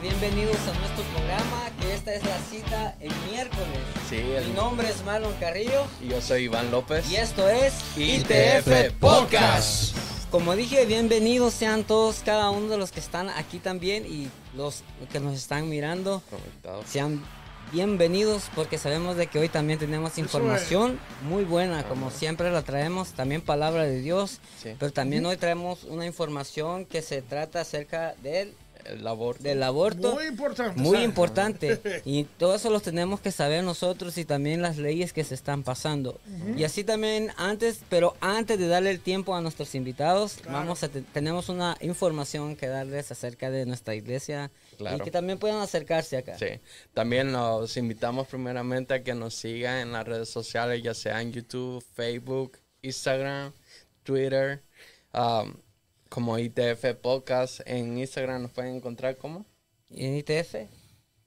[0.00, 3.66] Bienvenidos a nuestro programa, que esta es la cita el miércoles.
[4.08, 7.08] Sí, el- Mi nombre es Marlon Carrillo Y yo soy Iván López.
[7.10, 9.96] y esto es ITF Podcast.
[10.30, 14.82] Como dije, bienvenidos sean todos, cada uno de los que están aquí también y los
[15.12, 16.86] que nos están mirando, Conectados.
[16.88, 17.22] sean
[17.70, 20.98] bienvenidos porque sabemos de que hoy también tenemos información
[21.28, 24.74] muy buena, como siempre la traemos, también palabra de Dios, Sí.
[24.78, 29.38] pero también hoy traemos una información que se trata acerca del El labor.
[29.38, 30.12] del aborto.
[30.14, 30.80] Muy importante.
[30.80, 31.04] Muy ¿sabes?
[31.04, 32.02] importante.
[32.04, 35.62] Y todo eso lo tenemos que saber nosotros y también las leyes que se están
[35.62, 36.20] pasando.
[36.56, 40.88] Y así también antes, pero antes de darle el tiempo a nuestros invitados, vamos a
[40.88, 45.04] te- tenemos una información que darles acerca de nuestra iglesia y Claro.
[45.04, 46.36] que también puedan acercarse acá.
[46.38, 46.60] Sí.
[46.94, 51.32] También los invitamos primeramente a que nos sigan en las redes sociales, ya sea en
[51.32, 53.52] YouTube, Facebook, Instagram,
[54.02, 54.62] Twitter,
[55.14, 55.54] um,
[56.12, 57.60] como ITF Podcast.
[57.64, 59.46] En Instagram nos pueden encontrar como.
[59.88, 60.56] ¿Y en ITF?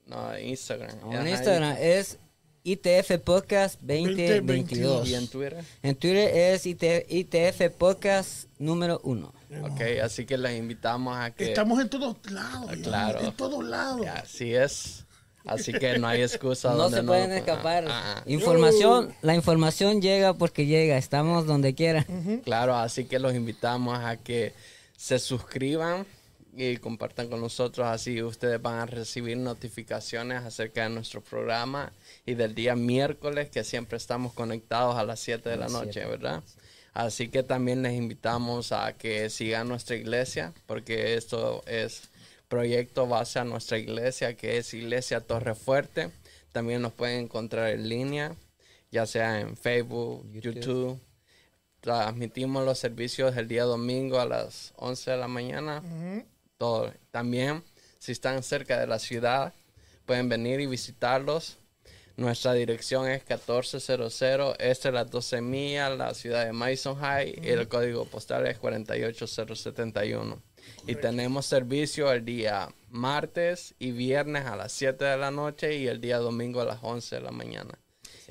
[0.06, 1.12] No, Instagram.
[1.12, 2.18] En Instagram es
[2.62, 4.46] ITF Podcast 2022.
[4.46, 5.08] 2022.
[5.08, 5.64] Y en Twitter.
[5.82, 9.34] En Twitter es IT ITF Podcast número uno.
[9.62, 11.48] Ok, así que les invitamos a que...
[11.48, 12.70] Estamos en todos lados.
[12.82, 13.20] claro.
[13.20, 14.06] En todos lados.
[14.06, 15.04] Así es.
[15.44, 16.70] Así que no hay excusa.
[16.76, 17.86] No donde se pueden escapar.
[17.88, 18.22] Ah, ah.
[18.26, 20.96] Información, la información llega porque llega.
[20.96, 22.06] Estamos donde quiera.
[22.44, 24.52] Claro, así que los invitamos a que
[24.96, 26.06] se suscriban
[26.56, 27.86] y compartan con nosotros.
[27.86, 31.92] Así ustedes van a recibir notificaciones acerca de nuestro programa
[32.24, 36.08] y del día miércoles que siempre estamos conectados a las 7 de la noche, siete.
[36.08, 36.42] ¿verdad?
[36.94, 42.08] Así que también les invitamos a que sigan nuestra iglesia porque esto es
[42.48, 46.10] proyecto base a nuestra iglesia que es Iglesia Torre Fuerte.
[46.52, 48.34] También nos pueden encontrar en línea,
[48.90, 50.54] ya sea en Facebook, YouTube.
[50.54, 51.00] YouTube.
[51.86, 55.84] Transmitimos los servicios el día domingo a las 11 de la mañana.
[56.58, 56.92] Todo.
[57.12, 57.62] También,
[58.00, 59.52] si están cerca de la ciudad,
[60.04, 61.58] pueden venir y visitarlos.
[62.16, 67.38] Nuestra dirección es 1400 este de las 12 millas, la ciudad de Mason High.
[67.40, 70.42] y el código postal es 48071.
[70.88, 75.86] Y tenemos servicio el día martes y viernes a las 7 de la noche y
[75.86, 77.78] el día domingo a las 11 de la mañana.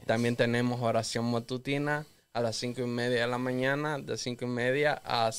[0.05, 2.05] También tenemos oración matutina
[2.35, 5.31] a las 5 y media de la mañana, de 5 y media a,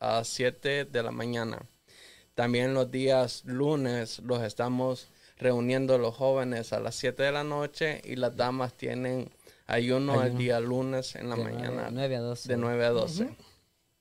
[0.00, 1.58] a 7 de la mañana.
[2.34, 5.08] También los días lunes los estamos
[5.38, 9.30] reuniendo los jóvenes a las 7 de la noche y las damas tienen
[9.66, 11.88] ayuno, el día lunes en la De mañana.
[11.90, 12.48] nueve- nueve a doce.
[12.48, 13.28] De 9 a 12.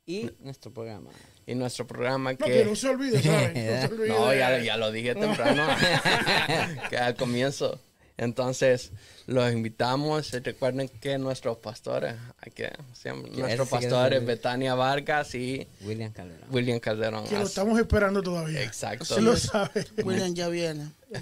[0.05, 1.09] Y nuestro programa.
[1.45, 2.51] Y nuestro programa No, que...
[2.51, 3.53] que no se olvide, ¿sabes?
[3.55, 4.09] No se olvide.
[4.09, 5.63] No, ya, ya lo dije temprano,
[6.89, 7.79] que al comienzo.
[8.17, 8.91] Entonces,
[9.25, 10.31] los invitamos.
[10.31, 16.11] Recuerden que nuestros pastores, hay que, siempre- nuestros pastores, es el- Betania Vargas y William
[16.11, 16.47] Calderón.
[16.51, 17.25] William Calderón.
[17.27, 18.61] Que lo estamos esperando todavía.
[18.63, 19.03] Exacto.
[19.03, 19.85] Usted lo sabe.
[20.03, 20.91] William ya viene.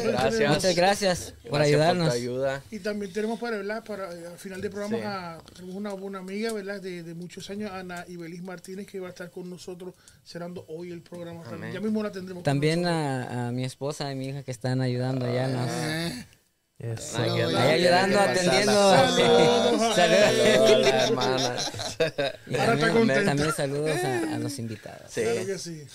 [0.03, 0.49] Gracias.
[0.55, 2.09] Muchas gracias por ayudarnos.
[2.09, 2.63] tu ayuda.
[2.71, 3.83] Y también tenemos para, ¿verdad?
[3.83, 5.03] Para, eh, al final del programa Sí.
[5.05, 6.81] a- tenemos una buena amiga, ¿verdad?
[6.81, 9.93] De, de muchos años, Ana Ibelis Martínez, que va a estar con nosotros
[10.23, 11.41] cerrando hoy el programa.
[11.43, 11.63] También.
[11.63, 11.73] Amén.
[11.73, 12.43] Ya mismo la tendremos.
[12.43, 15.47] También a mi esposa y mi hija que están ayudando allá.
[15.47, 15.69] nos-
[16.81, 18.71] Hay que- Ahí hay ayudando, que pasar atendiendo.
[18.95, 19.95] Saludos.
[19.95, 21.55] Saludos hermana.
[23.25, 25.11] También, saludos a, a los invitados.
[25.11, 25.21] Sí.
[25.21, 25.85] Claro que sí.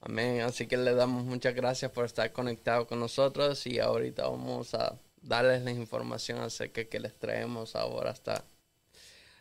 [0.00, 0.42] Amén.
[0.42, 4.94] Así que le damos muchas gracias por estar conectado con nosotros y ahorita vamos a
[5.20, 8.44] darles la información acerca de que les traemos ahora hasta,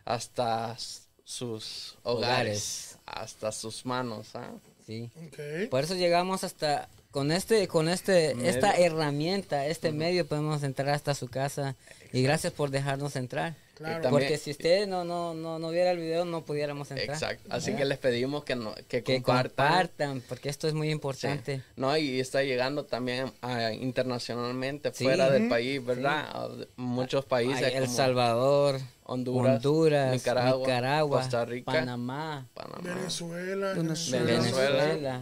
[0.06, 0.76] hasta
[1.24, 4.36] sus hogares, hasta sus manos.
[4.36, 4.52] ¿ah?
[4.86, 5.12] Sí.
[5.28, 5.70] Ok.
[5.70, 8.50] Por eso llegamos hasta con este con este Medio.
[8.50, 11.76] esta herramienta, este medio podemos entrar hasta su casa
[12.12, 13.56] y gracias por dejarnos entrar.
[13.76, 14.02] Claro.
[14.02, 17.10] También- Porque si usted no no no no viera el video no pudiéramos entrar.
[17.12, 17.48] Exacto.
[17.52, 19.68] Así que les pedimos que, no, que, Que compartan.
[19.68, 20.92] compartan, porque esto es muy Sí.
[20.94, 21.62] importante.
[21.76, 25.04] No, y está llegando también ah, internacionalmente, Sí.
[25.04, 26.26] fuera del país, ¿verdad?
[26.34, 32.82] A Muchos países Hay El como Salvador, Honduras, Honduras, Nicaragua, Nicaragua, Costa Rica, Panamá, Panamá,
[32.96, 33.74] Venezuela.
[33.74, 34.26] Venezuela.
[34.26, 35.22] Venezuela.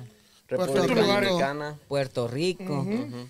[0.57, 1.13] República Puerto Rico.
[1.13, 1.79] Dominicana.
[1.87, 2.87] Puerto Rico.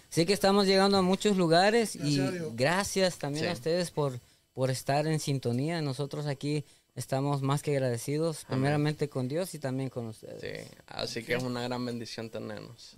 [0.09, 2.51] Sí que estamos llegando a muchos lugares y Gracias a Dios.
[2.55, 4.19] gracias también a ustedes por,
[4.53, 5.81] por estar en sintonía.
[5.81, 10.41] Nosotros aquí estamos más que agradecidos, primeramente con Dios y también con ustedes.
[10.67, 12.97] Sí, así que es una gran bendición tenernos.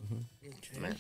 [0.78, 0.96] Amén.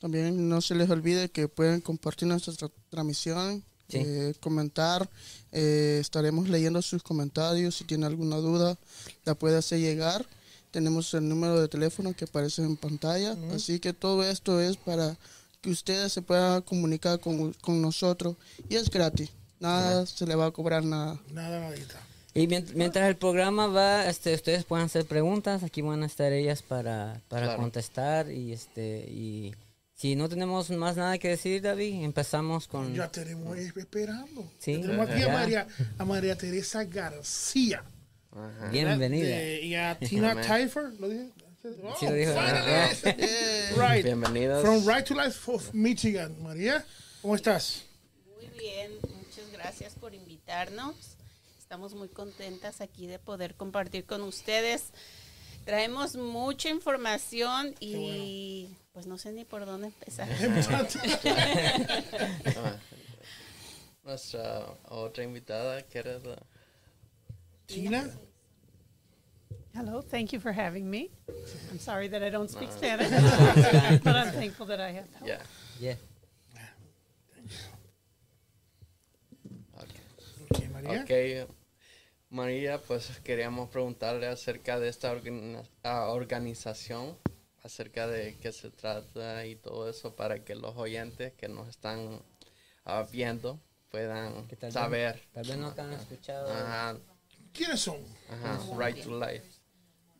[0.00, 3.98] También no se les olvide que pueden compartir nuestra tra- transmisión, Sí.
[4.04, 5.08] eh, comentar.
[5.50, 7.74] eh, estaremos leyendo sus comentarios.
[7.76, 8.76] Si tiene alguna duda,
[9.24, 10.26] la puede hacer llegar.
[10.70, 13.36] Tenemos el número de teléfono que aparece en pantalla.
[13.54, 15.16] Así que todo esto es para
[15.60, 18.36] que ustedes se puedan comunicar con, con nosotros.
[18.68, 19.30] Y es gratis.
[19.60, 21.18] Nada se le va a cobrar nada.
[21.32, 21.98] Nada, nadita.
[22.34, 26.32] Y mient- mientras el programa va, este, ustedes pueden hacer preguntas, aquí van a estar
[26.32, 27.62] ellas para, para Claro.
[27.62, 29.54] contestar y este y
[29.96, 32.94] Si no tenemos más nada que decir, David, empezamos con...
[32.94, 34.48] Ya tenemos esperando.
[34.60, 35.28] Sí, Ya tenemos aquí a.
[35.32, 35.66] María,
[35.98, 37.82] a María Teresa García.
[38.38, 38.68] Ajá.
[38.70, 39.26] Bienvenida.
[39.26, 40.40] De- y a Tina.
[40.40, 40.92] Tyfer.
[41.00, 41.28] ¿Lo dije?
[41.98, 42.32] Sí, lo dijo.
[42.32, 43.76] finally.
[43.76, 44.04] right.
[44.04, 44.62] Bienvenidos.
[44.62, 46.40] From Right to Life of Michigan.
[46.42, 46.84] María,
[47.20, 47.82] ¿cómo estás?
[48.36, 50.94] Muy bien, muchas gracias por invitarnos.
[51.58, 54.84] Estamos muy contentas aquí de poder compartir con ustedes.
[55.64, 60.28] Traemos mucha información y pues no sé ni por dónde empezar.
[64.04, 66.42] Nuestra otra invitada, que era la-
[67.66, 68.08] Tina.
[69.74, 71.10] Hello, thank you for having me.
[71.70, 73.10] I'm sorry that I don't speak Spanish,
[74.02, 75.42] but I'm thankful that I have help.
[75.78, 75.94] Yeah.
[79.76, 79.88] ok.
[80.50, 81.02] Ok, María.
[81.02, 81.48] Ok,
[82.30, 85.14] María, pues queríamos preguntarle acerca de esta
[85.84, 87.16] ah, organización,
[87.62, 92.22] acerca de qué se trata y todo eso para que los oyentes que nos están
[92.84, 93.60] ah, viendo
[93.90, 95.22] puedan tal vez- saber.
[95.32, 96.52] Tal vez no te han escuchado.
[96.52, 96.98] Ajá,
[97.52, 97.96] ¿Quiénes son?
[98.28, 99.57] ajá, right to life.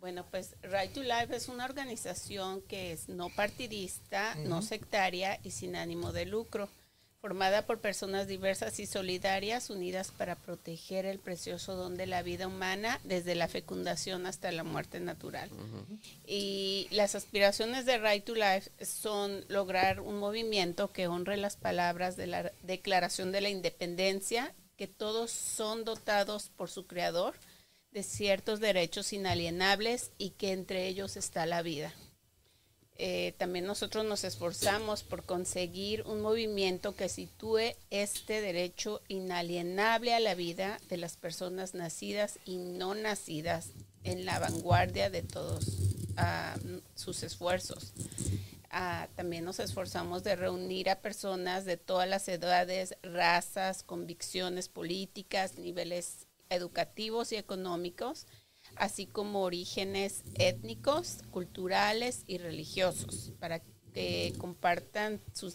[0.00, 5.50] Bueno, pues Right to Life es una organización que es no partidista, no sectaria y
[5.50, 6.68] sin ánimo de lucro,
[7.20, 12.46] formada por personas diversas y solidarias unidas para proteger el precioso don de la vida
[12.46, 15.50] humana desde la fecundación hasta la muerte natural.
[16.26, 22.16] Y las aspiraciones de Right to Life son lograr un movimiento que honre las palabras
[22.16, 27.34] de la Declaración de la Independencia, que todos son dotados por su creador
[27.92, 31.94] de ciertos derechos inalienables y que entre ellos está la vida.
[33.00, 40.20] Eh, también nosotros nos esforzamos por conseguir un movimiento que sitúe este derecho inalienable a
[40.20, 43.68] la vida de las personas nacidas y no nacidas
[44.02, 45.64] en la vanguardia de todos
[46.16, 46.56] ah,
[46.96, 47.92] sus esfuerzos.
[48.70, 55.56] Ah, también nos esforzamos de reunir a personas de todas las edades, razas, convicciones políticas,
[55.56, 58.26] niveles educativos y económicos,
[58.76, 65.54] así como orígenes étnicos, culturales y religiosos, para que compartan sus,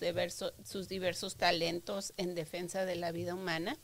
[0.64, 3.78] sus diversos talentos en defensa de la vida humana.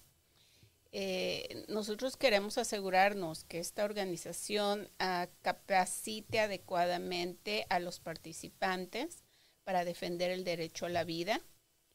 [0.92, 9.24] Eh, nosotros queremos asegurarnos que esta organización ah, capacite adecuadamente a los participantes
[9.64, 11.42] para defender el derecho a la vida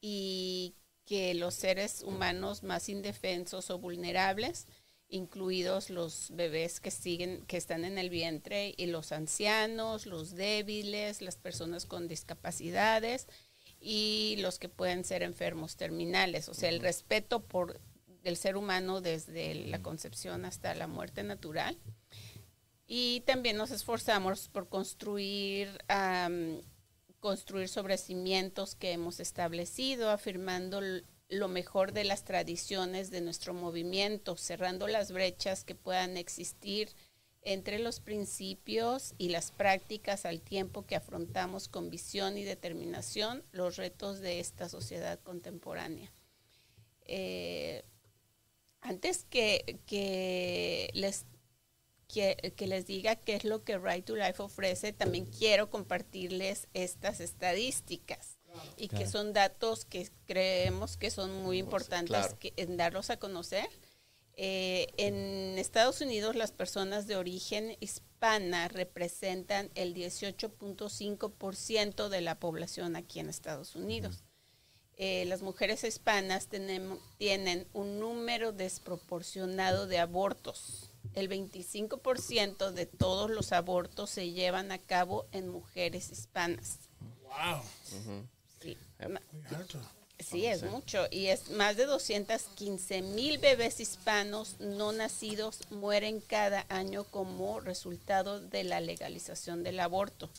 [0.01, 4.69] y que los seres humanos más indefensos o vulnerables,
[5.09, 11.23] incluidos los bebés que siguen, que están en el vientre, y los ancianos, los débiles,
[11.23, 13.29] las personas con discapacidades
[13.81, 16.49] y los que pueden ser enfermos terminales.
[16.49, 17.81] O sea, el respeto por
[18.25, 21.79] el ser humano desde la concepción hasta la muerte natural.
[22.87, 25.79] Y también nos esforzamos por construir,
[27.21, 30.81] construir sobre cimientos que hemos establecido, afirmando
[31.35, 36.91] lo mejor de las tradiciones de nuestro movimiento, cerrando las brechas que puedan existir
[37.43, 43.77] entre los principios y las prácticas al tiempo que afrontamos con visión y determinación los
[43.77, 46.11] retos de esta sociedad contemporánea.
[47.03, 47.85] Eh,
[48.81, 51.27] antes que, que les
[52.09, 56.69] que, que les diga qué es lo que Right to Life ofrece, también quiero compartirles
[56.73, 58.34] estas estadísticas
[58.77, 62.39] y que son datos que creemos que son muy importantes claro.
[62.39, 63.69] que- en darlos a conocer.
[64.37, 72.97] Eh, en Estados Unidos las personas de origen hispana representan el 18.5% de la población
[72.97, 74.25] aquí en Estados Unidos.
[74.97, 80.91] Eh, las mujeres hispanas tenemos, tienen un número desproporcionado de abortos.
[81.15, 86.79] El 25% de todos los abortos se llevan a cabo en mujeres hispanas.
[87.23, 87.63] Wow.
[88.65, 88.77] Sí,
[89.09, 89.79] ma- Muy alto.
[90.19, 91.07] sí, es mucho.
[91.11, 98.41] Y es más de 215 mil bebés hispanos no nacidos mueren cada año como resultado
[98.41, 100.31] de la legalización del aborto.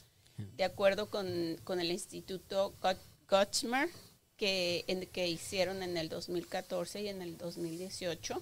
[0.58, 2.98] De acuerdo con, con el Instituto Got-
[3.30, 3.90] Gotchmer,
[4.38, 8.42] que, en- que hicieron en el 2014 y en el 2018.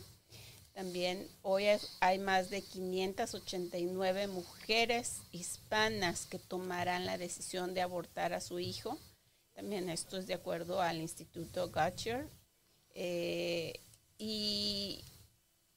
[0.74, 1.66] También hoy
[2.00, 8.98] hay más de 589 mujeres hispanas que tomarán la decisión de abortar a su hijo.
[9.54, 12.30] También esto es de acuerdo al Instituto Gotcher.
[12.96, 13.74] Eh,
[14.18, 15.04] y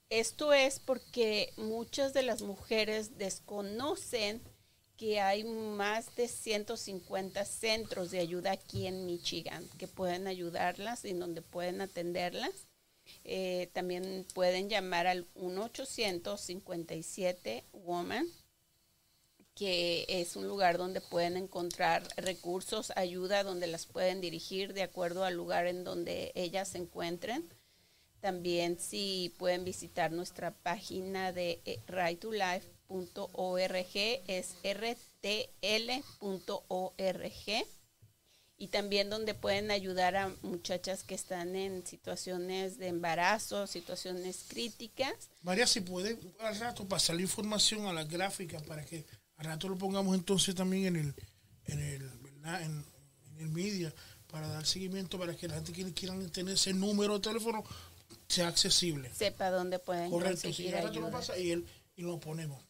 [0.08, 4.40] esto es porque muchas de las mujeres desconocen
[4.96, 11.12] que hay más de 150 centros de ayuda aquí en Michigan que pueden ayudarlas y
[11.12, 12.66] donde pueden atenderlas.
[13.24, 18.26] Eh, también pueden llamar al 1-800-57-WOMAN,
[19.56, 25.24] que es un lugar donde pueden encontrar recursos, ayuda, donde las pueden dirigir de acuerdo
[25.24, 27.48] al lugar en donde ellas se encuentren.
[28.20, 33.96] También si pueden visitar nuestra página de eh, right2life.org,
[34.26, 35.16] es rtl.org
[38.58, 45.30] y también donde pueden ayudar a muchachas que están en situaciones de embarazo, situaciones críticas.
[45.42, 49.04] María, si puede al rato pasar la información a las gráficas para que
[49.36, 51.14] al rato lo pongamos entonces también en el,
[51.66, 52.62] en el, ¿verdad?
[52.62, 52.84] En,
[53.32, 53.92] en el media
[54.28, 57.64] para dar seguimiento para que la gente que quieran tener ese número de teléfono
[58.28, 59.10] sea accesible.
[59.14, 61.18] Sepa dónde pueden Correcto, si conseguir al rato lo ayuda.
[61.18, 61.66] pasa y, él,
[61.96, 62.60] y lo ponemos.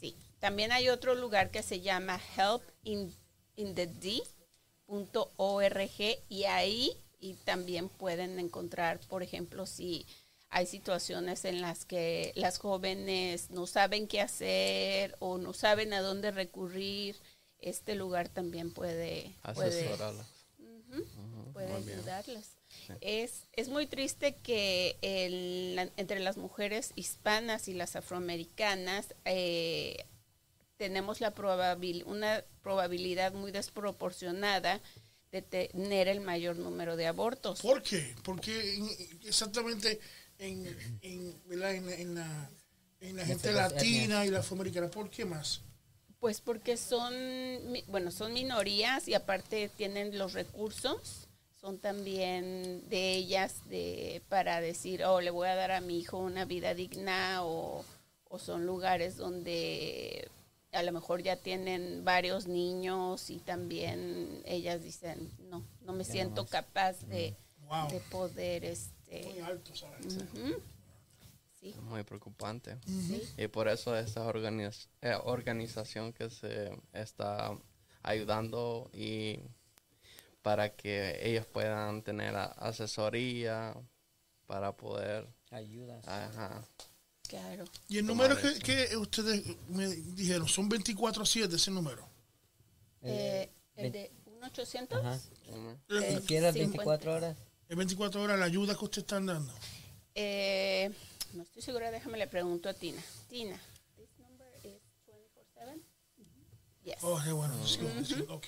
[0.00, 0.16] Sí.
[0.38, 3.12] También hay otro lugar que se llama Help in,
[3.56, 3.86] in the
[4.88, 5.90] D.org
[6.28, 10.06] y ahí y también pueden encontrar, por ejemplo, si
[10.52, 16.00] hay situaciones en las que las jóvenes no saben qué hacer o no saben a
[16.02, 17.16] dónde recurrir,
[17.58, 19.84] este lugar también puede, puede,
[21.52, 22.50] puede ayudarles.
[23.00, 30.04] Es, es muy triste que el- entre las mujeres hispanas y las afroamericanas eh,
[30.76, 34.80] tenemos la probabil, una probabilidad muy desproporcionada
[35.30, 37.62] de tener el mayor número de abortos.
[37.62, 38.14] ¿Por qué?
[38.22, 38.90] Porque en-
[39.24, 39.98] exactamente
[40.46, 41.74] en, en, ¿verdad?
[41.74, 42.50] en, en la,
[43.00, 45.62] en la gente latina y la afroamericana, ¿por qué más?
[46.20, 47.12] Pues porque son,
[47.72, 51.26] mi- bueno, son minorías y aparte tienen los recursos,
[51.60, 56.18] son también de ellas de, para decir, oh, le voy a dar a mi hijo
[56.18, 57.84] una vida digna o,
[58.28, 60.28] o son lugares donde
[60.72, 66.46] a lo mejor ya tienen varios niños y también ellas dicen, no, no me siento
[66.46, 67.34] capaz de,
[67.68, 67.88] Wow.
[67.90, 68.64] de poder,
[69.12, 70.06] Muy este, alto, ¿sabes?
[70.16, 70.62] ujú.
[71.60, 72.78] sí, Es muy preocupante.
[72.86, 73.22] sí.
[73.36, 77.56] Y por eso esta organiz- eh, organización que se está
[78.02, 79.38] ayudando y
[80.42, 83.74] para que ellos puedan tener asesoría
[84.46, 86.06] para poder Ayudas.
[86.08, 86.64] ajá,
[87.28, 87.64] claro.
[87.88, 92.08] Y el número que, que ustedes me dijeron, son 24-7 ese número.
[93.02, 94.98] Eh, el vein- de 1-800.
[94.98, 95.20] Ajá.
[95.48, 96.52] ujú, Eh, 50.
[96.52, 97.36] 24 horas.
[97.72, 99.50] Es 24 horas la ayuda que ustedes están dando.
[100.14, 100.90] Eh,
[101.32, 103.02] no estoy segura, déjame le pregunto a Tina.
[103.30, 103.58] Tina,
[103.96, 105.80] this number is 24/7?
[106.84, 106.96] Yes.
[107.00, 107.66] Oh, qué bueno.
[107.66, 108.46] sí, sí, ok.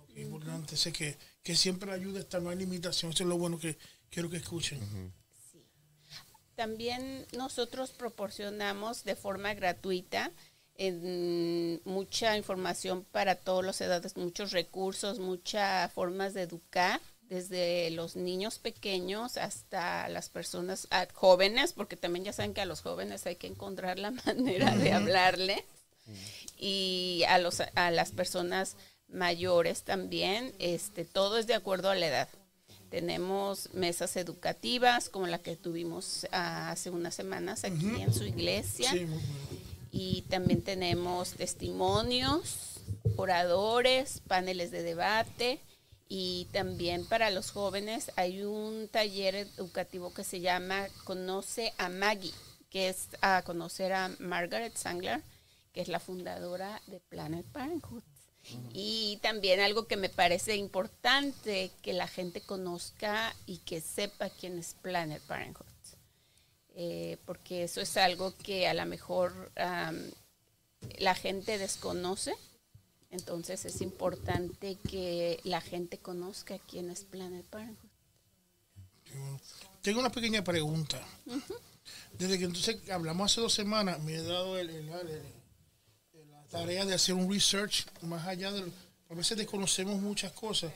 [0.00, 0.78] Ok, importante.
[0.78, 3.12] Sé que, que siempre la ayuda está, no hay limitación.
[3.12, 3.76] Eso es lo bueno que
[4.08, 4.80] quiero que escuchen.
[5.52, 5.62] Sí.
[6.54, 10.32] También nosotros proporcionamos de forma gratuita
[10.76, 18.16] en mucha información para todas las edades, muchos recursos, muchas formas de educar, desde los
[18.16, 23.26] niños pequeños hasta las personas ah, jóvenes, porque también ya saben que a los jóvenes
[23.26, 25.64] hay que encontrar la manera de hablarle,
[26.58, 28.76] y a, los, a las personas
[29.08, 32.28] mayores también, este, todo es de acuerdo a la edad.
[32.90, 38.90] Tenemos mesas educativas como la que tuvimos ah, hace unas semanas aquí en su iglesia.
[38.90, 39.06] Sí.
[39.92, 42.80] Y también tenemos testimonios,
[43.16, 45.60] oradores, paneles de debate.
[46.08, 52.32] Y también para los jóvenes hay un taller educativo que se llama Conoce a Maggie,
[52.70, 55.22] que es a conocer a Margaret Sangler,
[55.72, 58.02] que es la fundadora de Planet Parenthood.
[58.72, 64.58] Y también algo que me parece importante que la gente conozca y que sepa quién
[64.58, 65.66] es Planet Parenthood.
[66.80, 70.10] Eh, porque eso es algo que a lo mejor am,
[70.98, 72.34] la gente desconoce.
[73.10, 77.88] Entonces es importante que la gente conozca quién es Planet Parenthood.
[79.80, 81.00] Tengo una pequeña pregunta.
[82.18, 86.84] Desde que entonces hablamos hace dos semanas, me he dado el- el- el- la tarea
[86.84, 88.70] de hacer un research más allá de...
[89.10, 90.70] A veces desconocemos muchas cosas.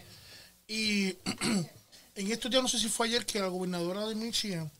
[0.66, 1.08] Y
[2.14, 4.70] en estos días, no sé si fue ayer, que la gobernadora de Michigan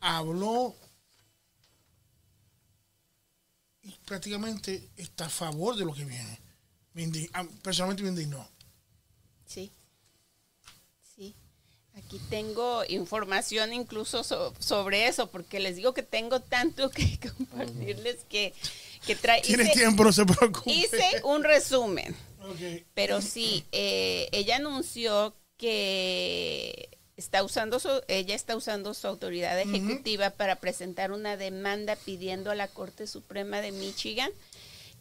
[0.00, 0.74] habló
[3.82, 6.38] y prácticamente está a favor de lo que viene.
[6.94, 7.08] Me
[7.62, 8.46] personalmente me indignó.
[9.46, 9.70] Sí.
[11.16, 11.34] Sí.
[11.94, 18.18] Aquí tengo información incluso so- sobre eso, porque les digo que tengo tanto que compartirles
[18.28, 18.52] que,
[19.06, 19.42] que trae.
[19.42, 20.70] Tiene tiempo, no se preocupe.
[20.72, 22.14] hice un resumen.
[22.94, 30.30] Pero sí, eh, ella anunció que está usando su, ella está usando su autoridad ejecutiva
[30.30, 34.30] para presentar una demanda pidiendo a la Corte Suprema de Michigan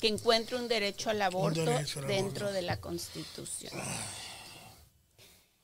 [0.02, 2.54] que encuentre un derecho al aborto derecho al dentro aborto.
[2.56, 3.72] de la Constitución.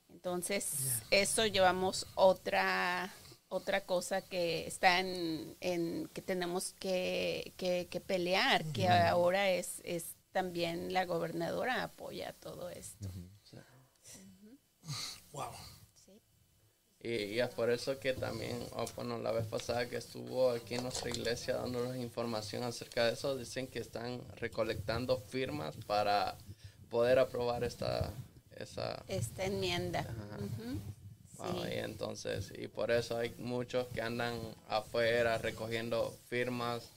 [0.08, 3.12] Entonces, eso llevamos otra
[3.50, 9.82] otra cosa que está en, en que tenemos que, que, que pelear, que ahora es,
[9.86, 13.10] es también la gobernadora apoya todo esto.
[15.32, 15.52] Wow.
[17.08, 20.76] Y, y es por eso que también, oh, bueno, la vez pasada que estuvo aquí
[20.76, 26.36] en nuestra iglesia dándonos información acerca de eso, dicen que están recolectando firmas para
[26.90, 28.12] poder aprobar esta,
[28.58, 30.02] esa, Esta enmienda.
[30.02, 30.38] Ajá.
[30.44, 30.80] Ujú.
[31.38, 31.70] Wow, Sí.
[31.76, 36.90] y entonces, y por eso hay muchos que andan afuera recogiendo firmas,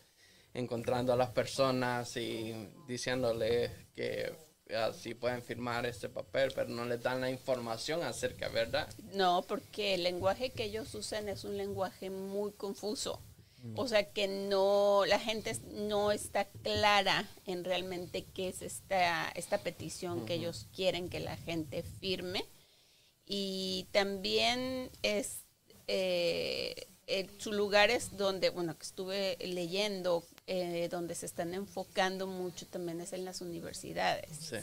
[0.54, 2.52] encontrando a las personas y
[2.88, 4.32] diciéndoles que
[4.76, 8.88] así pueden firmar este papel, pero no les dan la información acerca, ¿verdad?
[9.14, 13.20] No, porque el lenguaje que ellos usan es un lenguaje muy confuso.
[13.76, 19.58] O sea que no, la gente no está clara en realmente qué es esta, esta
[19.58, 22.46] petición que ellos quieren que la gente firme.
[23.26, 25.44] Y también es,
[25.88, 26.74] eh,
[27.06, 32.66] eh, su lugar es donde, bueno, que estuve leyendo, eh, donde se están enfocando mucho
[32.66, 34.36] también es en las universidades.
[34.36, 34.56] Sí.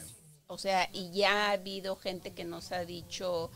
[0.47, 3.51] O sea, y ya ha habido gente que nos ha dicho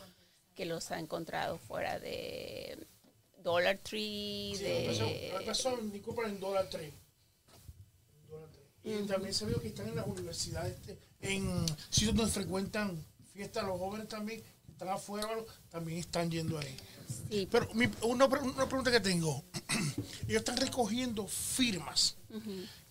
[0.54, 2.86] que los ha encontrado fuera de
[3.42, 5.36] Dollar Tree, Sí, empezó, de...
[5.36, 6.92] empezó en, disculpa, en Dollar Tree.
[8.28, 9.00] Dollar Tree.
[9.02, 13.64] Y también se vio que están en las universidades, este, en sitios donde frecuentan fiestas
[13.64, 15.28] los jóvenes también, están afuera,
[15.70, 16.76] también están yendo ahí.
[17.30, 19.44] Sí, Pero mi- una, una pregunta que tengo,
[20.28, 22.16] ellos están recogiendo firmas.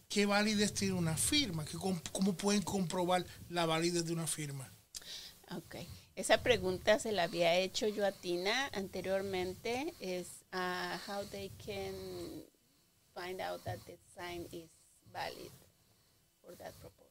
[0.09, 1.63] ¿Qué validez tiene una firma?
[1.65, 4.71] ¿Qué com- ¿Cómo pueden comprobar la validez de una firma?
[5.55, 5.75] ok.
[6.15, 11.95] Esa pregunta se la había hecho yo a Tina anteriormente, es uh, how they can
[13.15, 14.69] find out that the sign is
[15.11, 15.51] valid
[16.41, 17.07] for that proposal.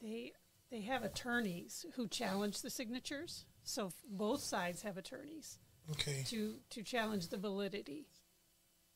[0.00, 0.32] They
[0.72, 3.44] they have attorneys who challenge the signatures.
[3.62, 5.58] So f- both sides have attorneys
[5.90, 6.24] Okay.
[6.28, 8.08] to to challenge the validity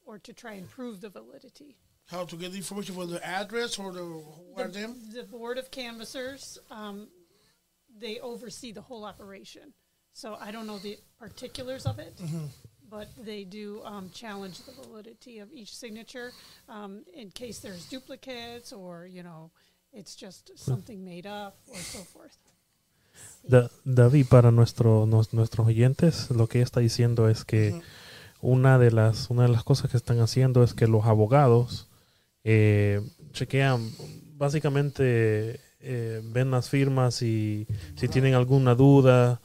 [0.05, 1.77] or to try and prove the validity.
[2.07, 5.12] How to get the information for the address or the who are The, them?
[5.12, 7.09] the board of canvassers, um,
[7.99, 9.75] they oversee the whole operation.
[10.12, 12.15] So I don't know the particulars of it,
[12.89, 16.33] but they do um, challenge the validity of each signature
[16.69, 19.51] um, in case there's duplicates or you know
[19.97, 22.37] it's just something made up or so forth.
[23.49, 27.81] Da- David, para nuestro, nos- nuestros oyentes, lo que ella está diciendo es que
[28.43, 31.89] una de las una de las cosas que están haciendo es que los abogados
[32.45, 33.01] eh,
[33.33, 33.91] chequean,
[34.37, 39.41] básicamente eh, ven las firmas y si tienen alguna duda,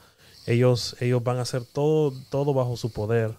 [0.47, 3.35] ellos ellos van a hacer todo todo bajo su poder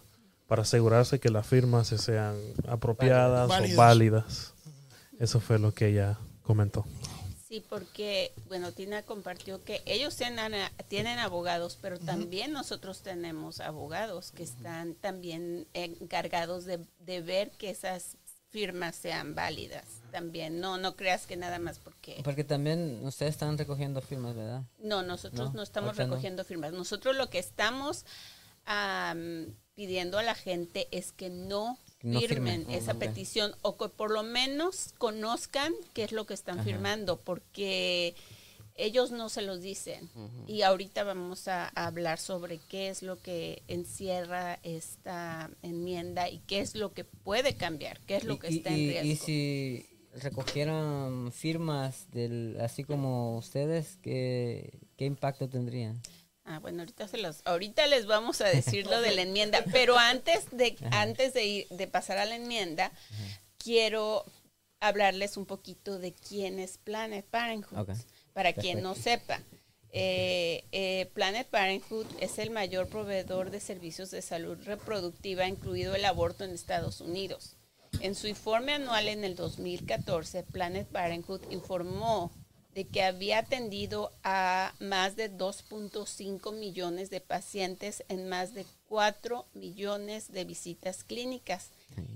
[0.47, 2.37] para asegurarse que las firmas se sean
[2.69, 3.75] apropiadas Válidas.
[3.75, 4.55] o válidas.
[5.19, 6.85] Eso fue lo que ella comentó.
[7.49, 14.43] Sí, porque, bueno, Tina compartió que ellos tienen, abogados, pero también nosotros tenemos abogados que
[14.43, 18.17] están también encargados de, de ver que esas
[18.53, 19.85] firmas sean válidas.
[20.11, 22.21] También, no, no creas que nada más porque...
[22.23, 24.63] Porque también ustedes están recogiendo firmas, ¿verdad?
[24.79, 26.05] No, nosotros No, no, estamos no.
[26.05, 26.73] recogiendo firmas.
[26.73, 28.05] Nosotros lo que estamos
[28.67, 32.99] am, pidiendo a la gente es que no No firmen, firmen, esa ok.
[32.99, 36.65] petición o que por lo menos conozcan qué es lo que están Ajá.
[36.65, 38.15] firmando, porque
[38.75, 40.09] ellos no se los dicen.
[40.47, 46.39] Y ahorita vamos a, a hablar sobre qué es lo que encierra esta enmienda y
[46.41, 49.09] qué es lo que puede cambiar, qué es lo que y, está en riesgo.
[49.09, 49.87] y si
[50.21, 56.01] recogieran firmas del así como ustedes, ¿qué, qué impacto tendrían?
[56.45, 59.97] Ah, bueno, ahorita se los, ahorita les vamos a decir lo de la enmienda, pero
[59.97, 62.93] antes de, antes de ir, de pasar a la enmienda,
[63.59, 64.25] quiero
[64.81, 67.89] hablarles un poquito de quién es Planet Parenthood,
[68.33, 69.41] para quien no sepa.
[69.95, 76.05] Eh, eh, Planet Parenthood es el mayor proveedor de servicios de salud reproductiva, incluido el
[76.05, 77.57] aborto en Estados Unidos.
[78.01, 82.33] En su informe anual en el 2014, Planet Parenthood informó
[82.75, 89.47] de que había atendido a más de 2.5 millones de pacientes en más de 4
[89.55, 91.69] millones de visitas clínicas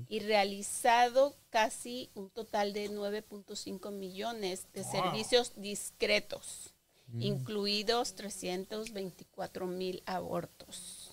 [0.09, 4.91] y realizado casi un total de 9.5 millones de Wow.
[4.93, 6.73] servicios discretos,
[7.19, 11.11] incluidos 324 mil abortos.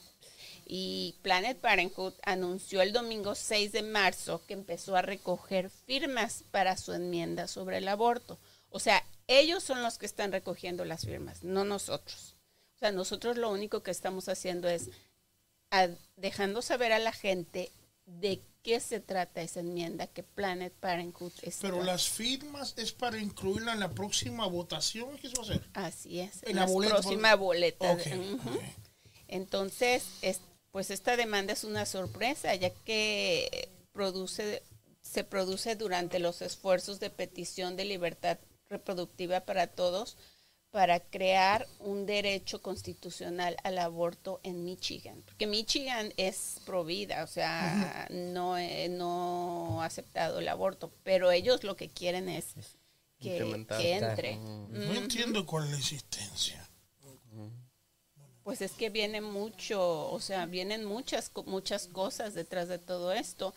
[0.66, 6.78] Y Planet Parenthood anunció el domingo 6 de marzo que empezó a recoger firmas para
[6.78, 8.40] su enmienda sobre el aborto.
[8.70, 9.04] O sea,
[9.40, 12.36] ellos son los que están recogiendo las firmas, no nosotros.
[12.76, 14.90] O sea, nosotros lo único que estamos haciendo es
[15.72, 17.72] a- dejando saber a la gente
[18.06, 21.62] de qué se trata esa enmienda que Planet Parenthood está.
[21.62, 25.18] Pero las firmas es para incluirla en la próxima votación.
[25.18, 25.70] ¿Qué se va a hacer?
[25.74, 27.98] Así es, En en la boleta, próxima boleta.
[29.28, 30.42] Entonces, es-
[30.72, 34.64] pues esta demanda es una sorpresa, ya que produce,
[35.02, 38.38] se produce durante los esfuerzos de petición de libertad
[38.74, 40.18] reproductiva para todos
[40.74, 45.22] para crear un derecho constitucional al aborto en Michigan.
[45.24, 51.64] Porque Michigan es provida, o sea, no, eh, no ha aceptado el aborto, pero ellos
[51.64, 52.56] lo que quieren es
[53.20, 53.38] que,
[53.94, 54.38] entre.
[54.38, 56.68] No entiendo cuál es la insistencia.
[58.44, 63.54] Pues es que viene mucho, o sea, vienen muchas, muchas cosas detrás de todo esto.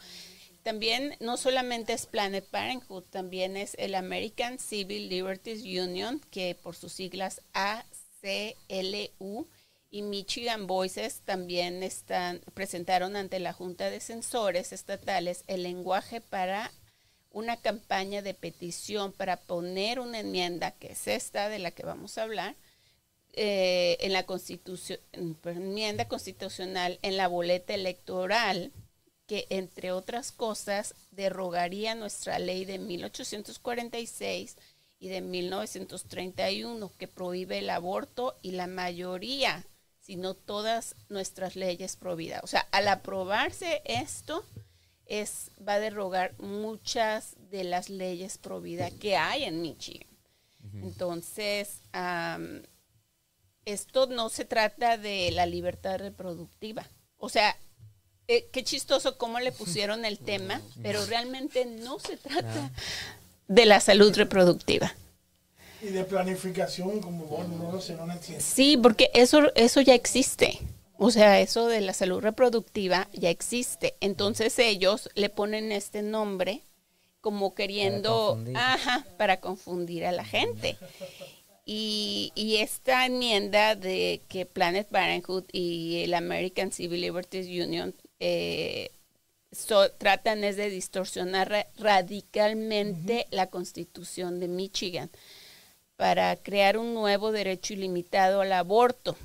[0.66, 6.74] También no solamente es Planet Parenthood, también es el American Civil Liberties Union, que por
[6.74, 9.46] sus siglas ACLU
[9.92, 16.72] y Michigan Voices también están, presentaron ante la Junta de Censores Estatales el lenguaje para
[17.30, 22.18] una campaña de petición para poner una enmienda, que es esta de la que vamos
[22.18, 22.56] a hablar,
[23.34, 28.72] eh, en la constitución, en- enmienda constitucional en la boleta electoral
[29.26, 34.56] que entre otras cosas derogaría nuestra ley de 1846
[34.98, 39.66] y de 1931 que prohíbe el aborto y la mayoría,
[40.00, 42.40] si no todas nuestras leyes pro vida.
[42.42, 44.44] O sea, al aprobarse esto
[45.04, 50.08] es va a derogar muchas de las leyes pro vida que hay en Michigan.
[50.82, 51.80] Entonces,
[53.64, 56.88] esto no se trata de la libertad reproductiva.
[57.18, 57.56] O sea,
[58.28, 62.70] eh, qué chistoso cómo le pusieron el tema, pero realmente no se trata
[63.48, 64.94] de la salud reproductiva.
[65.82, 68.06] Y de planificación, como vos no lo sé, no.
[68.38, 70.58] Sí, porque eso, eso ya existe.
[70.98, 73.94] O sea, eso de la salud reproductiva ya existe.
[74.00, 76.62] Entonces ellos le ponen este nombre
[77.20, 80.76] como queriendo, ajá, para confundir a la gente.
[81.64, 88.90] Y, y esta enmienda de que Planet Parenthood y el American Civil Liberties Union eh,
[89.52, 95.10] so- tratan es de distorsionar ra- radicalmente la constitución de Michigan
[95.96, 99.16] para crear un nuevo derecho ilimitado al aborto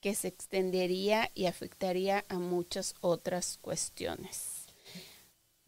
[0.00, 4.66] que se extendería y afectaría a muchas otras cuestiones.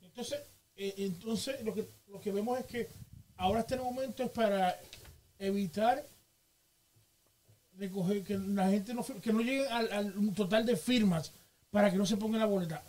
[0.02, 0.40] Entonces,
[0.76, 2.88] eh, entonces lo, que, lo que vemos es que
[3.36, 4.78] ahora este momento es para
[5.38, 6.04] evitar
[7.78, 11.32] recoger que la gente no que no llegue al, total de firmas
[11.70, 12.82] para que no se ponga en la boleta.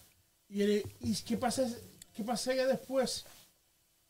[0.50, 1.66] ¿Y, el- y qué pasa
[2.16, 3.26] qué pasaría después?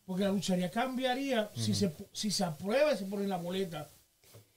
[0.04, 3.88] Porque la lucharía cambiaría si se si se aprueba y se pone en la boleta.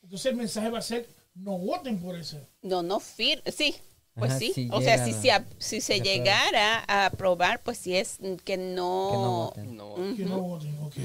[0.01, 2.39] Entonces el mensaje va a ser no voten por eso.
[2.61, 3.75] No, no fir sí,
[4.15, 4.51] pues Ajá, sí.
[4.53, 8.57] si o sea, si ap- si se llegara a aprobar, pues sí es que Que
[8.57, 9.75] no no, voten.
[9.77, 10.95] No, Que no voten, ok.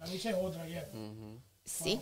[0.00, 0.86] La lucha es otra ya.
[1.64, 1.98] Sí,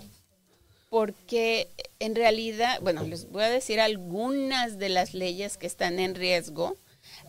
[0.90, 1.68] porque
[2.00, 6.76] en realidad, bueno, les voy a decir algunas de las leyes que están en riesgo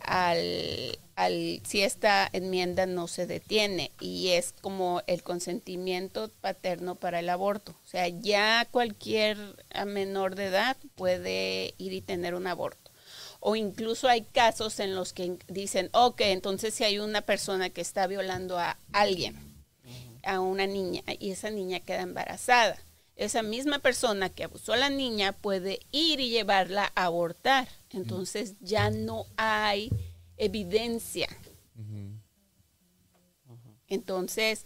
[0.00, 7.20] al, al si esta enmienda no se detiene y es como el consentimiento paterno para
[7.20, 7.72] el aborto.
[7.84, 9.38] O sea, ya cualquier
[9.86, 12.90] menor de edad puede ir y tener un aborto.
[13.38, 17.80] O incluso hay casos en los que dicen, ok, entonces si hay una persona que
[17.80, 19.36] está violando a alguien,
[20.24, 22.76] a una niña y esa niña queda embarazada.
[23.24, 27.68] Esa misma persona que abusó a la niña puede ir y llevarla a abortar.
[27.90, 29.90] Entonces ya no hay
[30.36, 31.28] evidencia.
[33.88, 34.64] Entonces,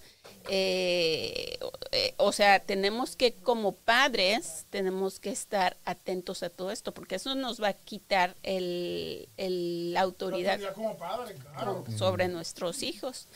[0.48, 1.58] eh,
[1.90, 7.16] eh, o sea, tenemos que como padres, tenemos que estar atentos a todo esto, porque
[7.16, 11.84] eso nos va a quitar el, el- la autoridad como padre, claro.
[11.98, 13.26] sobre nuestros hijos.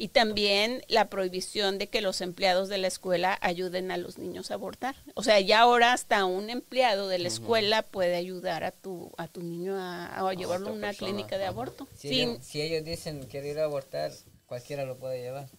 [0.00, 4.50] Y también la prohibición de que los empleados de la escuela ayuden a los niños
[4.50, 4.96] a abortar.
[5.14, 9.28] O sea, ya ahora hasta un empleado de la escuela puede ayudar a tu, a
[9.28, 11.86] tu niño a, a llevarlo a una persona, clínica de aborto.
[11.94, 14.10] Si, Sin- ellos, si ellos dicen quiero ir a abortar,
[14.46, 15.50] cualquiera lo puede llevar.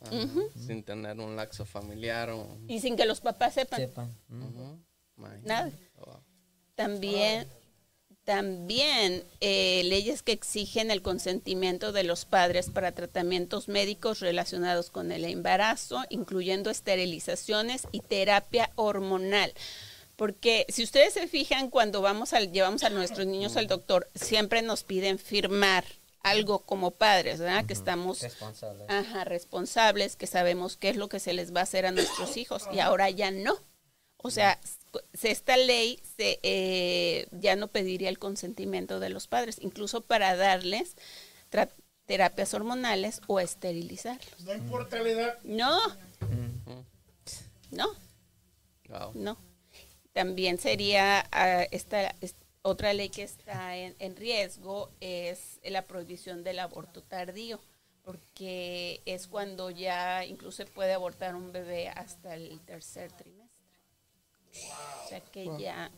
[0.56, 3.88] Sin tener un laxo familiar o y sin que los papás sepan
[5.44, 5.72] nada.
[6.00, 6.20] Oh.
[6.74, 7.48] También,
[8.24, 15.12] también eh, leyes que exigen el consentimiento de los padres para tratamientos médicos relacionados con
[15.12, 19.54] el embarazo, incluyendo esterilizaciones y terapia hormonal.
[20.16, 24.62] Porque si ustedes se fijan, cuando vamos al, llevamos a nuestros niños al doctor, siempre
[24.62, 25.84] nos piden firmar
[26.22, 27.66] algo como padres, ¿verdad?
[27.66, 28.86] Que estamos Responsable.
[28.88, 32.38] Ajá, responsables, que sabemos qué es lo que se les va a hacer a nuestros
[32.38, 33.58] hijos y ahora ya no.
[34.18, 34.60] O sea,
[35.22, 40.96] esta ley se, eh, ya no pediría el consentimiento de los padres, incluso para darles
[42.06, 44.42] terapias hormonales o esterilizarlos.
[44.44, 45.40] No importa la edad.
[45.44, 45.80] No,
[47.72, 47.88] no,
[48.90, 49.12] Wow.
[49.16, 49.38] no.
[50.14, 56.44] También sería ah, esta, es- otra ley que está en, en riesgo es la prohibición
[56.44, 57.62] del aborto tardío,
[58.04, 63.41] porque es cuando ya incluso se puede abortar un bebé hasta el tercer trimestre.
[65.06, 65.92] O sea que ya,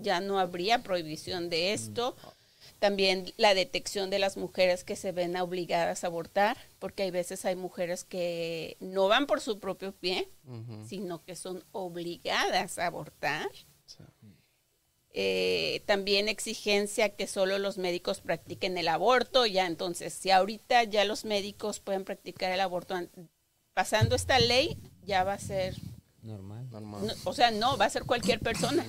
[0.00, 2.16] ya no habría prohibición de esto.
[2.78, 7.44] También la detección de las mujeres que se ven obligadas a abortar, porque hay veces
[7.44, 10.28] hay mujeres que no van por su propio pie,
[10.86, 13.48] sino que son obligadas a abortar.
[15.16, 21.04] Eh, también exigencia que solo los médicos practiquen el aborto, ya entonces, si ahorita ya
[21.04, 23.10] los médicos pueden practicar el aborto, an-
[23.74, 25.74] pasando esta ley, ya va a ser,
[26.24, 26.70] Normal.
[26.70, 27.06] Normal.
[27.06, 28.84] no, o sea, no, va a ser cualquier persona.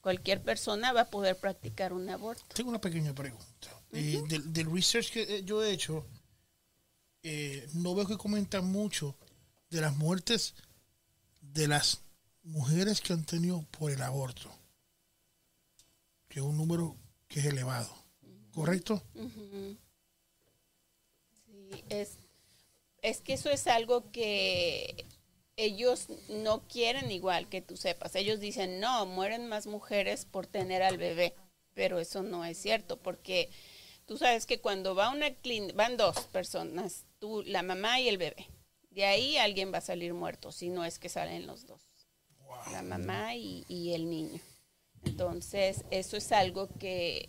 [0.00, 2.44] Cualquier persona va a poder practicar un aborto.
[2.52, 3.68] Tengo una pequeña pregunta.
[3.92, 6.04] Eh, del, del research que eh, yo he hecho,
[7.22, 9.16] eh, no veo que comentan mucho
[9.70, 10.54] de las muertes
[11.40, 12.02] de las
[12.42, 14.50] mujeres que han tenido por el aborto,
[16.28, 17.88] que es un número que es elevado.
[18.52, 19.02] ¿Correcto?
[21.46, 22.18] Sí, es,
[23.00, 25.06] es que eso es algo que
[25.56, 28.14] ellos no quieren igual que tú sepas.
[28.16, 31.34] Ellos dicen, no, mueren más mujeres por tener al bebé,
[31.74, 33.50] pero eso no es cierto, porque
[34.06, 38.18] tú sabes que cuando va una clínica, van dos personas, tú, la mamá y el
[38.18, 38.48] bebé.
[38.90, 41.82] De ahí alguien va a salir muerto, si no es que salen los dos,
[42.70, 44.40] la mamá y, y el niño.
[45.04, 47.28] Entonces, eso es algo que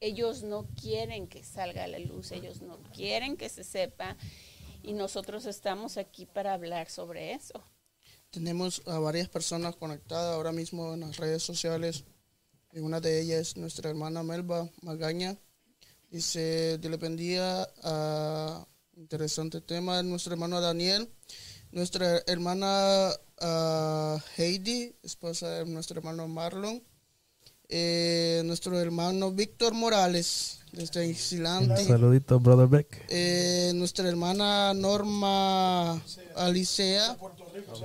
[0.00, 4.16] ellos no quieren que salga a la luz, ellos no quieren que se sepa
[4.82, 7.62] y nosotros estamos aquí para hablar sobre eso.
[8.30, 12.04] Tenemos a varias personas conectadas ahora mismo en las redes sociales.
[12.72, 15.36] Y una de ellas es nuestra hermana Melba Magaña.
[16.10, 18.66] Dice, le bendiga a
[18.96, 20.02] interesante tema.
[20.02, 21.10] Nuestro hermano Daniel.
[21.72, 26.82] Nuestra hermana ah, Heidi, esposa de nuestro hermano Marlon.
[27.74, 31.82] Eh, nuestro hermano Víctor Morales, desde Isilante.
[31.86, 33.06] Saludito, brother Beck.
[33.08, 35.98] Eh, nuestra hermana Norma
[36.36, 37.16] Alicea,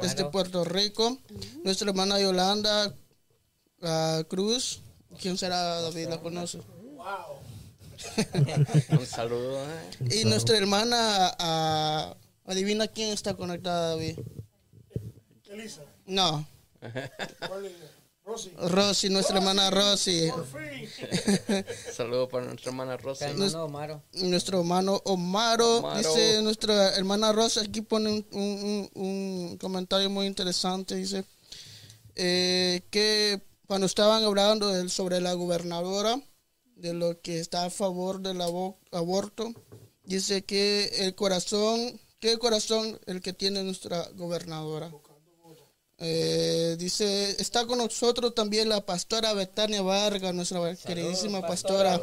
[0.02, 1.17] desde Puerto Rico.
[1.63, 2.93] Nuestra hermana Yolanda
[3.82, 4.82] ah, Cruz.
[5.21, 6.10] ¿Quién será David?
[6.10, 6.58] ¿La conoce?
[8.89, 9.63] Un saludo.
[9.63, 10.19] ¿eh?
[10.19, 12.13] Y nuestra hermana, ah,
[12.45, 14.19] adivina quién está conectada, David.
[15.50, 16.45] Elisa, No,
[18.28, 18.52] Rosy.
[18.58, 20.30] Rosy, nuestra hermana Rosy.
[21.96, 23.30] Saludo para nuestra hermana Rosa.
[23.30, 24.04] Hermano Omaro.
[24.13, 25.98] Nuestro hermano Omaro, Omaro.
[25.98, 29.04] dice nuestra hermana Rosa, aquí pone un, un- un-
[29.52, 31.24] un comentario muy interesante, dice
[32.16, 36.20] eh, que cuando estaban hablando sobre la gobernadora,
[36.76, 39.52] de lo que está a favor del abo- aborto,
[40.04, 44.92] dice que el corazón, ¿qué corazón el que tiene nuestra gobernadora?
[46.00, 52.00] Eh, dice, está con nosotros también la pastora Betania Vargas, nuestra queridísima pastora.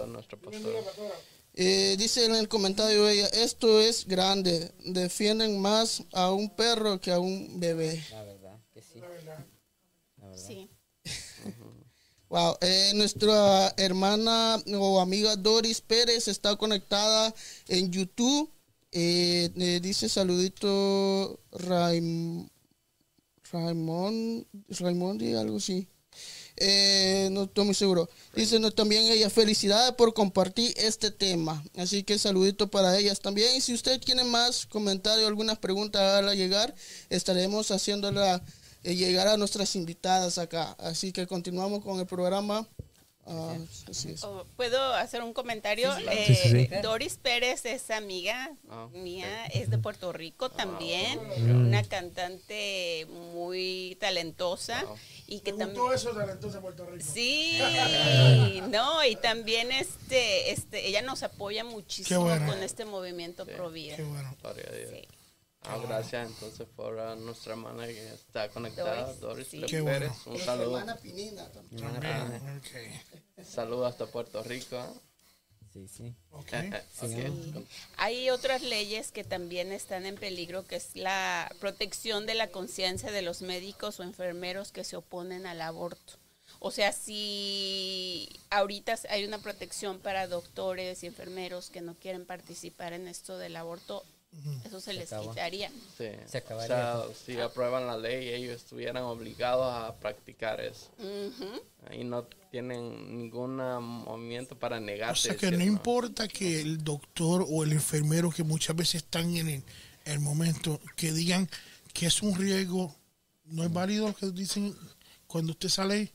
[1.56, 7.12] Eh, dice en el comentario ella, esto es grande, defienden más a un perro que
[7.12, 8.04] a un bebé.
[8.10, 9.00] La verdad que sí.
[10.36, 10.70] Sí.
[12.34, 17.32] Wow, eh, nuestra hermana o amiga Doris Pérez está conectada
[17.68, 18.50] en YouTube.
[18.90, 22.48] Eh, eh, dice saludito Raim,
[23.60, 25.88] Raimond, Raimondi, algo así.
[26.56, 28.08] Eh, no estoy muy seguro.
[28.34, 31.64] Dice no, también ella, felicidades por compartir este tema.
[31.76, 33.56] Así que saludito para ellas también.
[33.56, 36.74] Y si usted tiene más comentarios, algunas preguntas a llegar,
[37.10, 38.42] estaremos haciéndola
[38.84, 40.76] eh, llegar a nuestras invitadas acá.
[40.78, 42.68] Así que continuamos con el programa.
[43.26, 43.56] Ah,
[43.88, 44.22] así es.
[44.24, 45.96] Oh, ¿Puedo hacer un comentario?
[45.96, 46.68] Eh, Sí, sí, sí.
[46.82, 51.18] Doris Pérez es amiga Ah, mía, es de Puerto Rico también,
[51.48, 54.84] una cantante muy talentosa
[55.26, 55.74] y que también...
[55.74, 57.04] Todo eso talentoso de Puerto Rico.
[57.04, 57.60] Sí,
[58.70, 62.46] no, y también este, este, ella nos apoya muchísimo bueno.
[62.46, 63.96] con este movimiento pro vida.
[63.96, 64.36] Qué bueno.
[65.66, 69.82] Ah, gracias entonces por nuestra hermana que está conectada, Doris, Doris sí.
[69.82, 70.12] Pérez.
[70.24, 70.38] Bueno.
[70.38, 70.96] Un saludo.
[71.02, 71.84] Pinina también.
[71.84, 72.58] Hermana Pena.
[72.58, 73.44] Ok.
[73.44, 74.76] Saludos hasta Puerto Rico.
[74.76, 75.00] ¿eh?
[75.72, 76.14] Sí, sí.
[76.30, 76.52] Ok.
[77.02, 77.64] Ok.
[77.96, 83.10] Hay otras leyes que también están en peligro, que es la protección de la conciencia
[83.10, 86.14] de los médicos o enfermeros que se oponen al aborto.
[86.60, 92.92] O sea, si ahorita hay una protección para doctores y enfermeros que no quieren participar
[92.92, 94.04] en esto del aborto,
[94.64, 95.70] eso se les quitaría.
[95.96, 96.06] Sí.
[96.26, 96.66] Se O acabaría.
[96.76, 100.90] sea, si aprueban la ley, ellos estuvieran obligados a practicar eso.
[100.98, 101.62] Ujú.
[101.88, 105.28] Ahí no tienen ningún movimiento para O negarse.
[105.28, 109.48] sea que no importa que el doctor o el enfermero que muchas veces están en
[109.48, 109.62] el,
[110.04, 111.48] el momento que digan
[111.92, 112.94] que es un riesgo,
[113.46, 114.74] no es válido lo que dicen
[115.26, 116.12] cuando usted sale.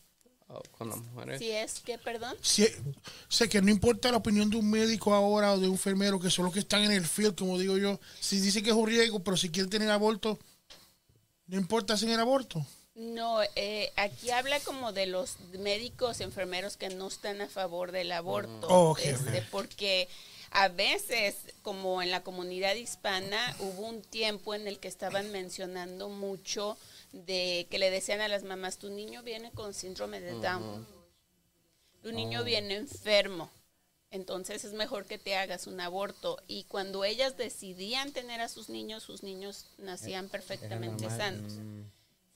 [0.50, 1.40] Oh, con las mujeres.
[1.40, 2.36] Si es que, perdón.
[2.42, 2.68] Si,
[3.28, 6.30] sé que no importa la opinión de un médico ahora o de un enfermero, que
[6.30, 8.00] son los que están en el field, como digo yo.
[8.20, 10.38] Si dice que es un riesgo, pero si quieren tener aborto,
[11.48, 12.66] no importa si el aborto.
[12.96, 18.12] No, eh, aquí habla como de los médicos, enfermeros que no están a favor del
[18.12, 18.68] aborto.
[18.68, 19.42] Oh, ok, este.
[19.50, 20.10] Porque
[20.52, 26.10] a veces, como en la comunidad hispana, hubo un tiempo en el que estaban mencionando
[26.10, 26.78] mucho
[27.12, 30.88] de que le decían a las mamás, tu niño viene con síndrome de Down,
[32.02, 33.50] tu niño viene enfermo.
[34.12, 36.42] Entonces es mejor que te hagas un aborto.
[36.48, 41.18] Y cuando ellas decidían tener a sus niños, sus niños nacían perfectamente normal.
[41.20, 41.54] sanos.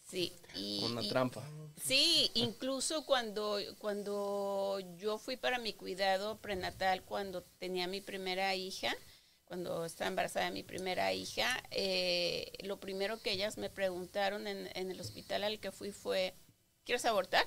[0.07, 1.43] Sí, y, Una y- trampa.
[1.83, 8.95] Sí, incluso cuando, cuando yo fui para mi cuidado prenatal, cuando tenía mi primera hija,
[9.45, 14.69] cuando estaba embarazada de mi primera hija, eh, lo primero que ellas me preguntaron en,
[14.73, 16.33] en el hospital al que fui fue,
[16.85, 17.45] ¿quieres abortar?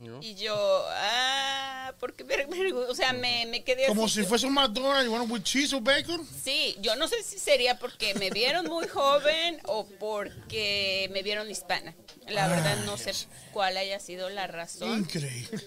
[0.00, 0.18] ¿no?
[0.20, 0.52] Y yo,
[0.88, 4.54] ah, porque, me- me- o sea, me, me quedé Como así, si yo- fuese un
[4.54, 6.26] McDonald's, bueno, with cheese o bacon.
[6.42, 11.48] Sí, yo no sé si sería porque me vieron muy joven o porque me vieron
[11.48, 11.94] hispana.
[12.26, 13.12] La verdad no sé
[13.52, 15.60] cuál haya sido la razón, Increíble.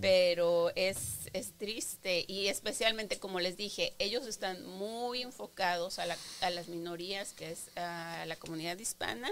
[0.00, 6.16] pero es, es triste y especialmente como les dije, ellos están muy enfocados a, la-
[6.42, 9.28] a las minorías, que es a la comunidad hispana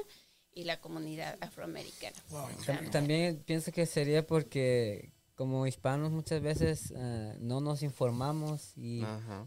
[0.52, 2.16] y la comunidad afroamericana.
[2.64, 9.02] Sea, También pienso que sería porque como hispanos muchas veces eh, no nos informamos y,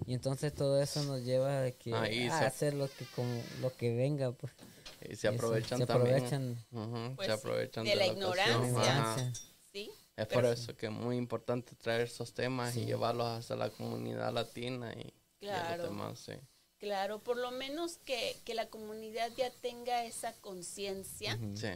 [0.06, 2.06] y entonces todo eso nos lleva a, que, a
[2.40, 4.52] se- hacer lo que como, lo que venga pues
[5.02, 6.16] Y se Eso, aprovechan se también.
[6.16, 6.66] aprovechan.
[6.72, 8.98] Ujú, Pues se aprovechan de la ignorancia.
[9.00, 9.32] Ajá.
[10.18, 14.34] Es por eso que es muy importante traer esos temas y llevarlos hasta la comunidad
[14.34, 15.78] latina y, y a Claro.
[15.84, 16.34] los demás, sí.
[16.80, 21.38] claro, por lo menos que, que la comunidad ya tenga esa conciencia.
[21.56, 21.70] Sí.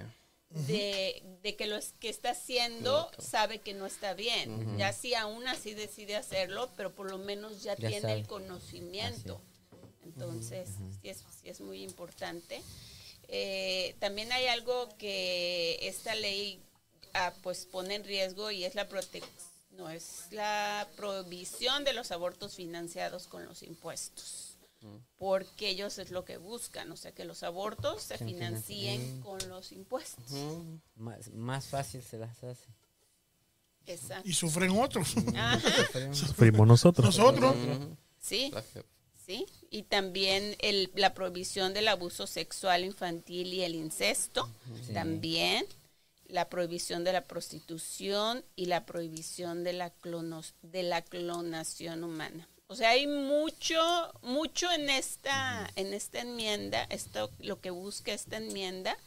[0.67, 4.77] de, de que lo es- que está haciendo sabe que no está bien.
[4.77, 8.13] Ya si aún así decide hacerlo, pero por lo menos ya, Ya tiene sabe.
[8.15, 9.39] el conocimiento.
[10.03, 10.67] Entonces,
[11.01, 12.61] sí, es, sí es muy importante.
[13.29, 16.59] Eh, también hay algo que esta ley
[17.13, 19.31] ah, pues pone en riesgo y es la protección.
[19.71, 24.57] No, es la prohibición de los abortos financiados con los impuestos.
[25.19, 29.37] Porque ellos es lo que buscan, o sea, que los abortos se Se financien con
[29.47, 30.23] los impuestos.
[30.95, 32.65] más, más fácil se las hace
[33.85, 34.27] Exacto.
[34.27, 35.15] Y sufren otros.
[35.35, 35.59] Ajá,
[36.35, 37.05] Fuimos nosotros.
[37.17, 37.55] Nosotros.
[38.19, 38.51] sí,
[39.25, 39.45] sí.
[39.69, 44.49] Y también el, la prohibición del abuso sexual infantil y el incesto.
[44.93, 45.65] También
[46.31, 52.47] la prohibición de la prostitución y la prohibición de la, clonos, de la clonación humana.
[52.67, 53.77] O sea, hay mucho,
[54.21, 58.97] mucho en esta, en esta enmienda, esto, lo que busca esta enmienda,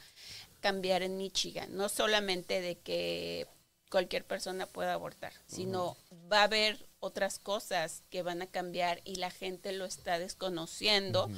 [0.60, 1.74] cambiar en Michigan.
[1.74, 3.48] No solamente de que
[3.90, 5.96] cualquier persona pueda abortar, sino
[6.30, 11.30] va a haber otras cosas que van a cambiar y la gente lo está desconociendo.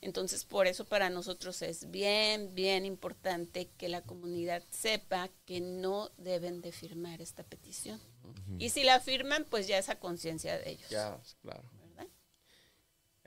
[0.00, 6.10] Entonces, por eso para nosotros es bien, bien importante que la comunidad sepa que no
[6.18, 8.00] deben de firmar esta petición.
[8.58, 10.88] Y si la firman, pues ya es a conciencia de ellos.
[10.90, 11.62] Ya, claro.
[11.80, 12.06] ¿verdad?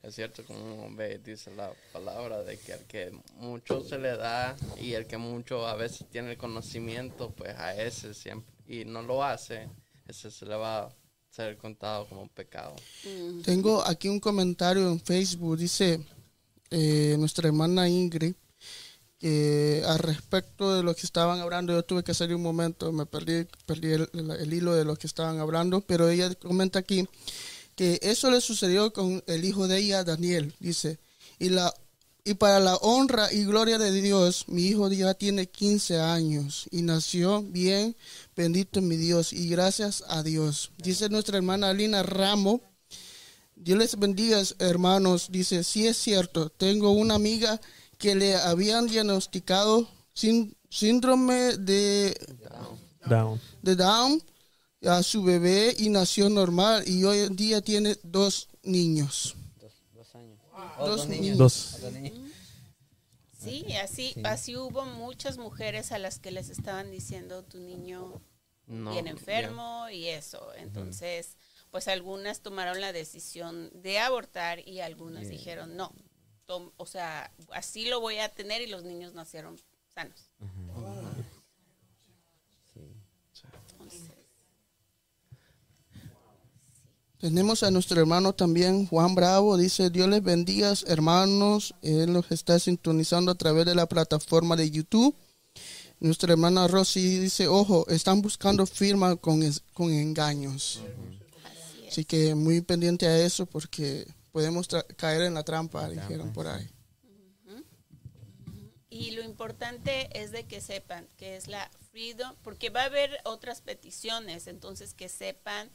[0.02, 4.56] Es cierto, como ve, dice la palabra, de que al que mucho se le da
[4.80, 9.02] y el que mucho a veces tiene el conocimiento, pues a ese siempre, y no
[9.02, 9.68] lo hace,
[10.08, 10.96] ese se le va a
[11.30, 12.76] ser contado como un pecado.
[13.44, 16.00] Tengo aquí un comentario en Facebook, dice
[16.72, 18.34] eh, nuestra hermana Ingrid,
[19.20, 23.06] que al respecto de lo que estaban hablando, yo tuve que salir un momento, me
[23.06, 27.08] perdí, perdí el, el- hilo de lo que estaban hablando, pero ella comenta aquí
[27.76, 31.00] que eso le sucedió con el hijo de ella, Daniel, dice,
[31.40, 31.74] y la
[32.24, 36.84] y para la honra y gloria de Dios, mi hijo ya tiene 15 años y
[36.84, 37.96] nació bien,
[38.36, 40.72] bendito mi Dios, y gracias a Dios.
[40.78, 42.62] Dice nuestra hermana Alina Ramo,
[43.64, 45.28] Dios les bendiga, hermanos.
[45.30, 47.60] Dice, sí es cierto, tengo una amiga
[47.98, 52.18] que le habían diagnosticado sin- síndrome de,
[53.06, 53.40] Down.
[53.62, 54.24] de Down
[54.84, 59.36] a su bebé y nació normal y hoy en día tiene dos niños.
[59.60, 60.40] dos, dos años
[60.80, 61.38] O Dos dos niños.
[61.38, 61.78] Dos.
[63.38, 68.22] Sí, así, así hubo muchas mujeres a las que les estaban diciendo tu niño
[68.68, 70.40] No, bien enfermo y eso.
[70.58, 71.38] Entonces,
[71.72, 75.92] pues algunas tomaron la decisión de abortar y algunas dijeron no.
[76.46, 79.58] Tom- o sea, así lo voy a tener y los niños nacieron
[79.96, 80.30] sanos.
[83.72, 84.02] Entonces,
[87.20, 89.56] Tenemos a nuestro hermano también, Juan Bravo.
[89.56, 91.76] Dice, Dios les bendiga, hermanos.
[91.84, 95.16] Él los está sintonizando a través de la plataforma de YouTube.
[96.00, 100.82] Nuestra hermana Rosy dice, ojo, están buscando firma con, es- con engaños.
[101.92, 106.70] Así que muy pendiente a eso porque podemos caer en la trampa, dijeron por ahí.
[108.90, 113.20] Y lo importante es de que sepan que es la Freedom, porque va a haber
[113.26, 115.70] otras peticiones, entonces que sepan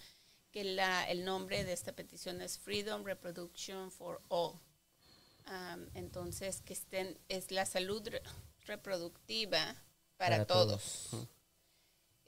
[0.52, 4.58] que la, el nombre de esta petición es Freedom Reproduction for All.
[5.46, 8.22] Am, entonces que estén, es la salud re-
[8.66, 9.76] reproductiva
[10.16, 11.08] para, Para todos.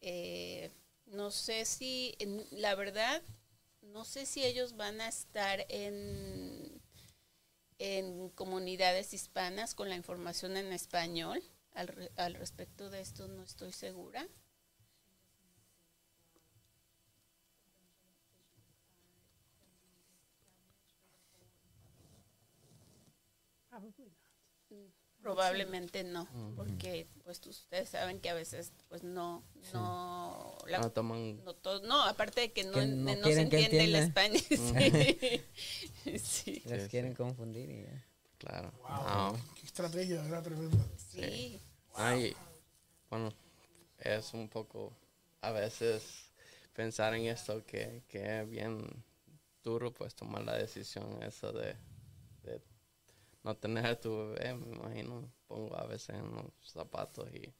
[0.02, 0.70] Eh,
[1.06, 3.22] no sé si, en- la verdad,
[3.92, 6.80] no sé si ellos van a estar en
[7.80, 11.42] en comunidades hispanas con la información en español.
[11.72, 14.26] Al, al respecto de esto no estoy segura.
[23.70, 24.10] Probably
[24.70, 24.92] not.
[25.34, 26.26] Probablemente no,
[26.56, 31.80] porque pues ustedes saben que a veces pues no no la- No toman no, to-
[31.82, 34.42] no, aparte de que no, Que en- no no se entiende el español.
[36.04, 36.18] Sí.
[36.18, 36.62] sí.
[36.90, 38.04] Quieren confundir y ya.
[38.38, 38.72] Claro.
[38.82, 39.32] Wow.
[39.32, 39.36] No.
[39.58, 40.42] Qué estrategia, ¿verdad?
[40.44, 40.84] Tremenda.
[40.96, 41.60] sí.
[41.94, 42.36] Ay,
[43.10, 43.32] bueno,
[43.98, 44.92] es un poco
[45.40, 46.30] a veces
[46.72, 48.86] pensar en esto que, que es bien
[49.64, 51.74] duro, pues tomar la decisión eso de,
[52.44, 52.62] de
[53.42, 57.52] no tener a tu bebé, me imagino, pongo a veces en los zapatos y...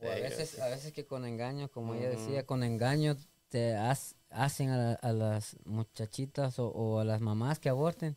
[0.00, 3.16] O a veces, a veces que con engaño, como ella decía, con engaño
[3.48, 8.16] te has- hacen a, la- a las muchachitas o, o a las mamás que aborten.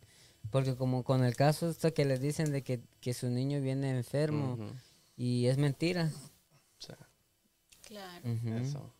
[0.50, 3.90] Porque como con el caso esto que les dicen de que, que su niño viene
[3.96, 4.58] enfermo
[5.16, 6.10] y es mentira.
[6.78, 6.92] sí,
[7.82, 8.28] Claro.
[8.60, 8.92] Eso.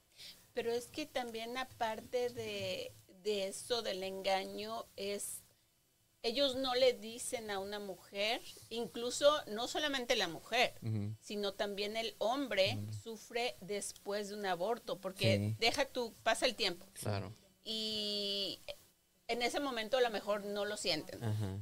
[0.55, 2.93] Pero es que también aparte de,
[3.23, 5.43] de eso del engaño es,
[6.29, 10.75] ellos no le dicen a una mujer, incluso no solamente la mujer,
[11.21, 15.57] sino también el hombre sufre después de un aborto, porque Sí.
[15.59, 17.33] deja tu, pasa el tiempo Claro,
[17.65, 18.61] y
[19.27, 21.61] en ese momento a lo mejor no lo sienten, Ajá.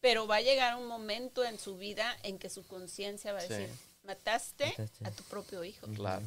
[0.00, 3.42] pero va a llegar un momento en su vida en que su conciencia va a
[3.42, 3.48] Sí.
[3.48, 3.70] decir,
[4.04, 5.04] mataste Mataste.
[5.06, 5.86] a tu propio hijo.
[5.94, 6.26] claro.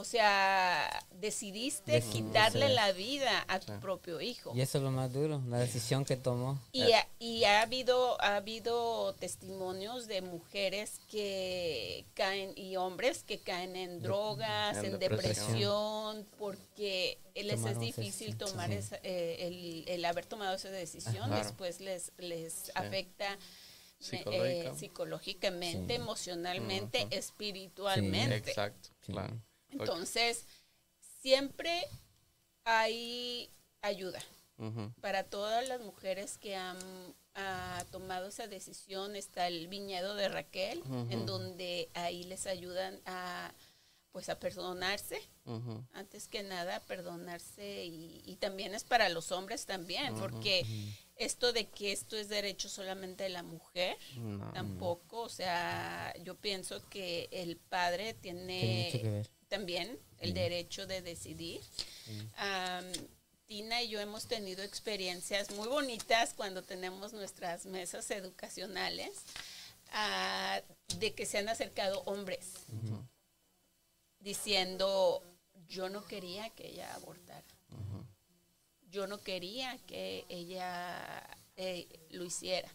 [0.00, 3.78] O sea, decidiste quitarle la vida a tu Sí.
[3.82, 4.52] propio hijo.
[4.56, 6.58] Y eso es lo más duro, la decisión que tomó.
[6.72, 13.40] Y, ha, y ha habido ha habido testimonios de mujeres que caen y hombres que
[13.40, 15.46] caen en drogas, en en, depresión.
[15.48, 18.76] depresión, porque les es difícil tomar sí.
[18.76, 21.26] esa- eh, el, el haber tomado esa decisión.
[21.28, 21.36] Claro.
[21.44, 23.38] Después les les afecta eh,
[23.98, 24.74] Psicológica.
[24.76, 26.00] psicológicamente, Sí.
[26.00, 28.36] emocionalmente, espiritualmente.
[28.36, 29.36] Exacto, claro.
[29.72, 30.46] Entonces,
[31.20, 31.84] siempre
[32.64, 33.50] hay
[33.82, 34.20] ayuda
[35.00, 36.78] para todas las mujeres que han
[37.90, 39.16] tomado esa decisión.
[39.16, 43.52] Está el viñedo de Raquel, en donde ahí les ayudan a
[44.12, 45.20] pues a perdonarse,
[45.92, 50.66] antes que nada perdonarse y, y también es para los hombres también, porque
[51.14, 56.34] esto de que esto es derecho solamente de la mujer, no, tampoco, o sea, yo
[56.34, 59.24] pienso que el padre Tiene.
[59.50, 61.60] También el derecho de decidir.
[63.46, 69.10] Tina y yo hemos tenido experiencias muy bonitas cuando tenemos nuestras mesas educacionales
[69.92, 70.62] ah,
[70.98, 72.52] de que se han acercado hombres
[74.20, 75.22] diciendo
[75.68, 77.44] yo no quería que ella abortara.
[78.90, 81.26] Yo no quería que ella
[81.56, 82.68] eh, lo hiciera.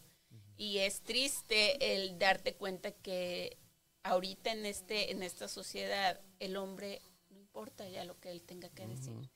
[0.58, 3.58] Y es triste el darte cuenta que
[4.06, 8.70] ahorita en este en esta sociedad el hombre no importa ya lo que él tenga
[8.70, 9.30] que decir.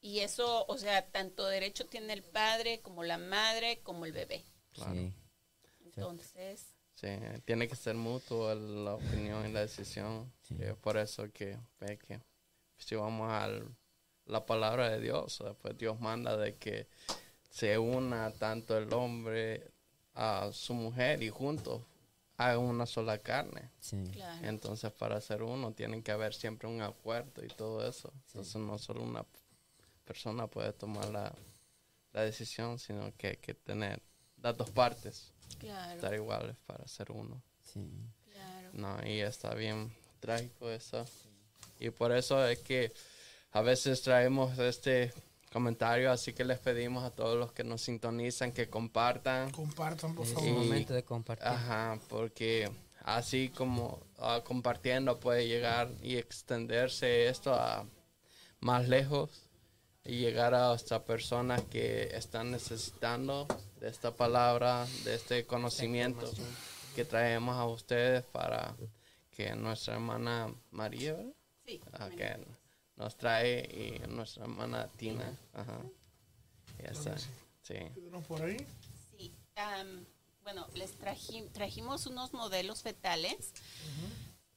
[0.00, 4.44] Y eso, o sea, tanto derecho tiene el padre como la madre como el bebé.
[4.72, 4.94] claro.
[4.94, 5.12] Sí.
[5.84, 7.08] Entonces, Sí,
[7.44, 10.32] tiene que ser mutuo la opinión y la decisión.
[10.42, 10.56] Sí.
[10.58, 12.20] Y es por eso que, ve que
[12.76, 13.48] si vamos a
[14.26, 16.88] la palabra de Dios, pues Dios manda de que
[17.50, 19.70] se una tanto el hombre
[20.14, 21.82] a su mujer y juntos
[22.38, 23.70] hagan una sola carne.
[23.80, 24.02] Sí.
[24.12, 24.46] claro.
[24.46, 28.12] Entonces para ser uno tiene que haber siempre un acuerdo y todo eso.
[28.28, 29.26] Entonces no solo una
[30.04, 31.34] persona puede tomar la,
[32.12, 34.00] la decisión, sino que hay que tener
[34.40, 37.42] las dos partes Claro, estar iguales para ser uno.
[37.62, 37.80] Sí.
[38.30, 38.70] claro.
[38.72, 41.04] No, y está bien trágico eso.
[41.80, 42.92] Y por eso es que
[43.50, 45.12] a veces traemos este
[45.48, 49.50] comentario, así que les pedimos a todos los que nos sintonizan que compartan.
[49.50, 50.50] Compartan, por favor.
[50.50, 51.46] momento de compartir.
[51.46, 52.70] Ajá, porque
[53.04, 57.86] así como ah, compartiendo puede llegar y extenderse esto a
[58.60, 59.30] más lejos
[60.04, 63.46] y llegar a hasta personas que están necesitando
[63.80, 66.30] de esta palabra, de este conocimiento
[66.94, 68.74] que traemos a ustedes para
[69.30, 71.32] que nuestra hermana María, ¿verdad?
[71.64, 71.80] Sí.
[71.92, 72.36] Ah, que
[72.98, 73.60] nos trae
[74.04, 75.32] y nuestra hermana Tina.
[75.54, 75.80] Ajá.
[76.82, 77.16] Ya está.
[77.62, 77.74] Sí.
[77.94, 78.56] ¿Tenemos por ahí?
[79.16, 80.04] Sí, am,
[80.42, 83.52] bueno, les traji- trajimos unos modelos fetales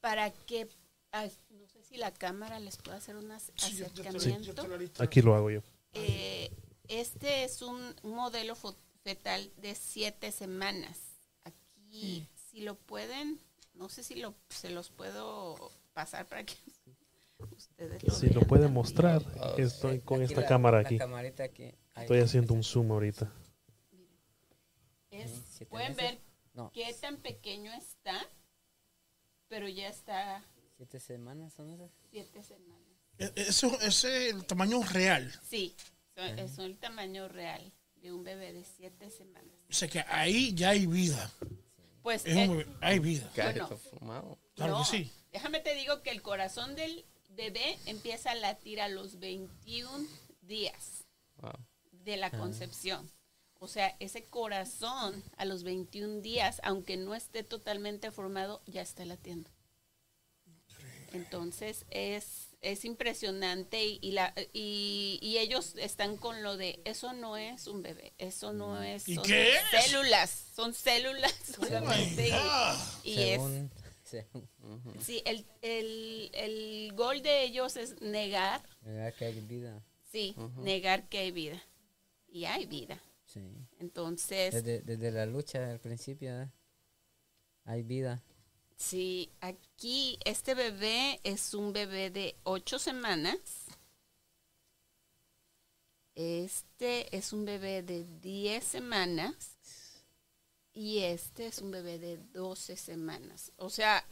[0.00, 0.68] para que,
[1.12, 4.02] ah, no sé si la cámara les puede hacer un ac- Sí, yo- yo te-
[4.02, 4.54] yo acercamiento.
[4.94, 5.02] te.
[5.04, 5.62] Aquí lo hago yo.
[5.94, 6.50] Eh,
[6.88, 10.98] este es un modelo fo- fetal de siete semanas.
[11.44, 13.38] Aquí, si lo pueden,
[13.74, 16.54] no sé si lo, se los puedo pasar para que
[17.50, 18.74] ustedes lo Si lo vean puede también.
[18.74, 19.22] mostrar,
[19.58, 20.98] estoy con Aquí esta la- cámara la aquí.
[21.96, 23.32] Estoy haciendo un zoom ahorita.
[25.10, 26.12] Es- pueden meses.
[26.12, 26.20] ver
[26.54, 28.14] No, qué tan pequeño está,
[29.48, 30.42] pero ya está
[30.76, 31.90] siete semanas son esas.
[32.10, 32.78] siete semanas.
[33.18, 35.30] E- Eso, ese es el tamaño real.
[35.42, 35.76] Sí,
[36.16, 39.54] son, es el tamaño real de un bebé de siete semanas.
[39.68, 41.30] O sea que ahí ya hay vida.
[42.02, 43.30] Pues Es eh, un bebé, hay vida.
[44.00, 44.38] Bueno.
[44.54, 45.12] Claro no, que sí.
[45.30, 50.06] déjame te digo que el corazón del bebé empieza a latir a los 21
[50.42, 51.04] días
[51.36, 51.52] Wow.
[51.90, 53.10] de la concepción.
[53.58, 59.04] O sea, ese corazón a los 21 días, aunque no esté totalmente formado, ya está
[59.04, 59.50] latiendo.
[61.12, 67.12] Entonces es, es impresionante y, y la, y, y ellos están con lo de eso
[67.12, 69.62] no es un bebé, eso no es ¿Y son qué es?
[69.84, 72.28] células, son células solamente.
[72.28, 73.40] y- Ah, y es,
[75.00, 79.82] Sí, el, el, el gol de ellos es negar, ¿verdad que hay vida?
[80.10, 81.62] sí, negar que hay vida.
[82.28, 82.98] Y hay vida.
[83.26, 83.40] Sí.
[83.78, 86.48] Entonces, Desde, desde la lucha al principio, ¿eh?
[87.64, 88.22] hay vida.
[88.76, 93.38] Sí, aquí este bebé es un bebé de ocho semanas.
[96.14, 99.51] Este es un bebé de 10 semanas.
[100.74, 103.52] Y este es un bebé de 12 semanas.
[103.56, 104.04] O sea,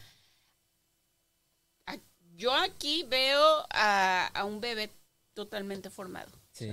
[1.87, 1.99] a-
[2.37, 4.91] yo aquí veo a, a un bebé
[5.35, 6.31] totalmente formado.
[6.53, 6.71] Sí.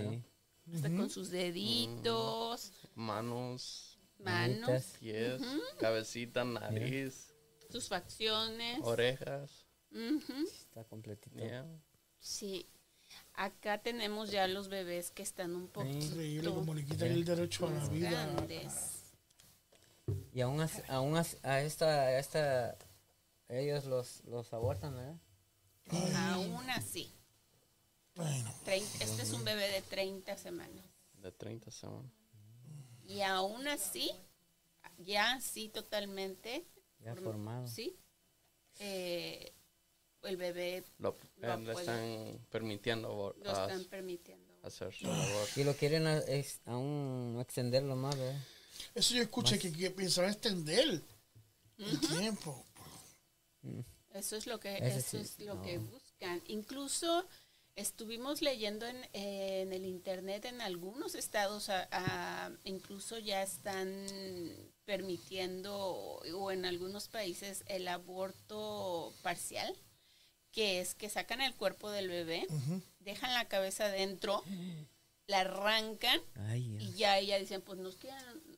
[0.73, 4.97] Está con sus deditos, Manos, manos, Manitas.
[4.99, 5.41] pies,
[5.79, 7.33] cabecita, nariz,
[7.71, 8.79] sus facciones.
[8.83, 9.65] orejas.
[9.91, 10.33] Ujú.
[10.45, 11.38] Está completito.
[11.39, 11.65] Yeah.
[12.19, 12.67] Sí,
[13.35, 17.67] acá tenemos ya los bebés que están un increíble poquito como le quitan el derecho
[17.67, 18.09] a la vida.
[18.09, 18.96] grandes.
[20.34, 22.78] Y aún, así- aún así- a esta, a esta,
[23.49, 25.16] ellos los, los abortan, ¿verdad?
[26.34, 27.12] Aún así,
[28.16, 30.86] Bueno, este es un bebé de 30 semanas.
[31.14, 32.12] De 30 semanas.
[33.08, 34.12] Y aún así,
[34.97, 36.66] ya sí totalmente,
[36.99, 37.68] Ya form- formado.
[37.68, 37.97] sí,
[38.80, 39.53] eh,
[40.24, 44.53] el bebé Lo, Lo eh, le están permitiendo lo a- están permitiendo.
[44.64, 45.47] hacer su labor.
[45.55, 48.41] Y lo quieren a- es- aún extenderlo más, ¿verdad?
[48.95, 51.01] Eso yo escuché que, que pensaban extender
[51.78, 52.63] el tiempo.
[54.13, 55.61] Eso es lo que Ese eso sí, es lo no.
[55.61, 56.41] que buscan.
[56.47, 57.25] Incluso
[57.75, 64.05] estuvimos leyendo en, eh, en el internet en algunos estados, a- a- incluso ya están
[64.86, 69.75] permitiendo o en algunos países el aborto parcial,
[70.51, 72.47] que es que sacan el cuerpo del bebé,
[72.99, 74.43] dejan la cabeza dentro,
[75.28, 78.09] la arrancan Ay, y ya ella dicen, pues no es que,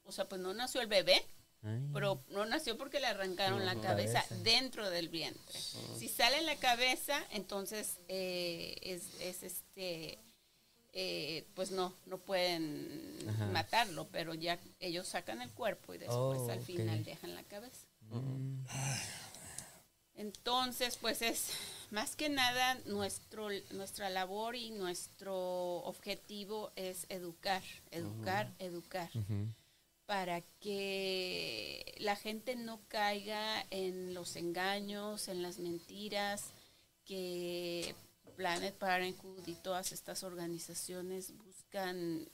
[0.09, 1.23] o sea, pues no nació el bebé,
[1.63, 1.81] Ay.
[1.93, 4.43] pero no nació porque le arrancaron la cabeza Cabeza.
[4.43, 5.59] dentro del vientre.
[5.97, 10.19] Si sale la cabeza, entonces eh, es, es este,
[10.93, 13.45] eh, pues no, no pueden Ajá.
[13.47, 16.65] matarlo, pero ya ellos sacan el cuerpo y después Oh, al ok.
[16.65, 17.85] final dejan la cabeza.
[18.09, 18.63] Mm,
[20.15, 21.51] Entonces, pues es
[21.91, 29.09] más que nada nuestro, nuestra labor y nuestro objetivo es educar, educar, educar.
[30.09, 36.45] Para que la gente no caiga en los engaños, en las mentiras
[37.05, 37.93] que
[38.35, 42.27] Planet Parenthood y todas estas organizaciones buscan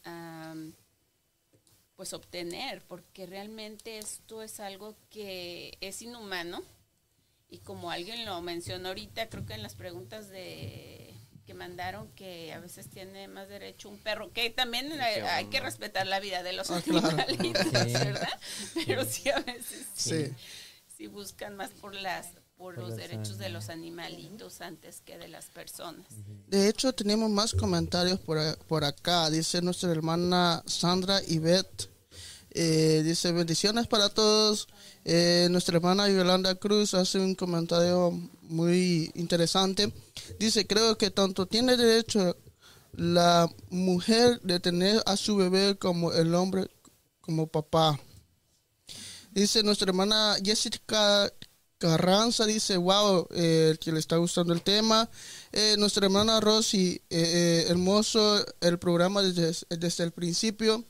[1.97, 6.63] pues obtener, porque realmente esto es algo que es inhumano.
[7.49, 10.94] Y como alguien lo mencionó ahorita, creo que en las preguntas de
[11.45, 15.59] que mandaron que a veces tiene más derecho un perro, que también hay, hay que
[15.59, 17.07] respetar la vida de los Ah, claro.
[17.09, 17.93] animalitos, Sí.
[17.93, 18.39] ¿verdad?
[18.87, 20.33] Pero sí a veces Sí.
[20.97, 22.27] sí buscan más por las
[22.57, 26.05] por Por los derechos de los animalitos antes que de las personas.
[26.47, 29.29] De hecho, tenemos más comentarios por, por acá.
[29.29, 31.89] Dice nuestra hermana Sandra Ivette.
[32.57, 34.69] Eh, dice bendiciones para todos.
[35.03, 38.11] Eh, nuestra hermana Yolanda Cruz hace un comentario
[38.43, 39.91] muy interesante.
[40.39, 42.37] Dice, creo que tanto tiene derecho
[42.93, 46.69] la mujer de tener a su bebé como el hombre
[47.19, 47.99] como papá.
[49.31, 51.29] Dice nuestra hermana Jessica
[51.77, 55.09] Carranza dice, wow, eh, que le está gustando el tema.
[55.51, 60.85] Eh, nuestra hermana Rosy, hermoso el programa desde, desde el principio.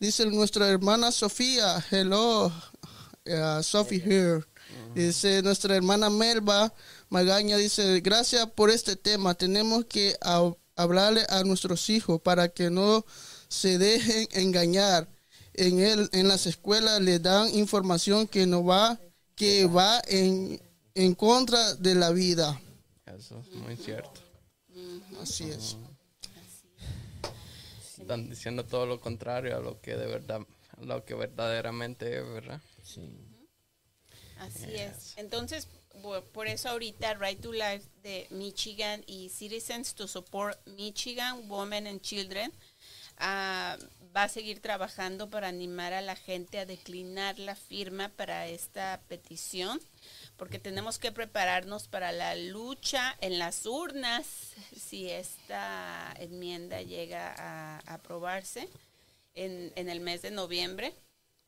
[0.00, 4.42] Dice nuestra hermana Sofía, hello, uh, Sophie here.
[4.94, 6.72] Dice nuestra hermana Melba
[7.10, 9.34] Magaña, dice, gracias por este tema.
[9.34, 13.04] Tenemos que hab- hablarle a nuestros hijos para que no
[13.48, 15.06] se dejen engañar.
[15.52, 18.98] En, el, en las escuelas le dan información que no va,
[19.34, 20.62] que va en,
[20.94, 22.58] en contra de la vida.
[23.04, 24.20] Eso es muy cierto.
[25.20, 25.76] Así es.
[28.10, 30.40] Están diciendo todo lo contrario a lo que de verdad,
[30.76, 32.60] a lo que verdaderamente es, ¿verdad?
[34.36, 35.14] Así es.
[35.16, 35.68] Entonces,
[36.32, 42.00] por eso ahorita Right to Life de Michigan y Citizens to Support Michigan Women and
[42.00, 42.52] Children
[43.18, 43.78] ah,
[44.16, 49.02] va a seguir trabajando para animar a la gente a declinar la firma para esta
[49.06, 49.80] petición,
[50.40, 57.80] porque tenemos que prepararnos para la lucha en las urnas si esta enmienda llega a,
[57.80, 58.66] aprobarse
[59.34, 60.94] en, en el mes de noviembre.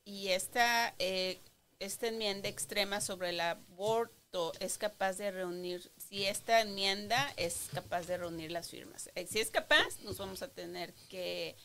[0.05, 1.40] Y esta, eh,
[1.78, 8.07] esta enmienda extrema sobre el aborto es capaz de reunir, si esta enmienda es capaz
[8.07, 9.09] de reunir las firmas.
[9.14, 11.57] Eh, Si es capaz, nos vamos a tener que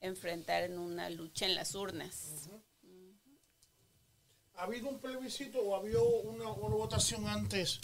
[0.00, 2.48] enfrentar en una lucha en las urnas.
[4.56, 7.80] ¿Ha habido un plebiscito o ha habido una, una votación antes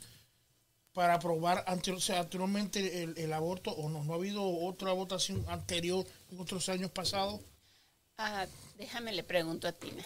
[0.93, 4.05] para aprobar ante- o sea, anteriormente el, el aborto o no?
[4.05, 7.41] ¿No ha habido otra votación anterior en otros años pasados?
[8.19, 8.47] Ah,
[8.77, 10.03] déjame le pregunto a Tina.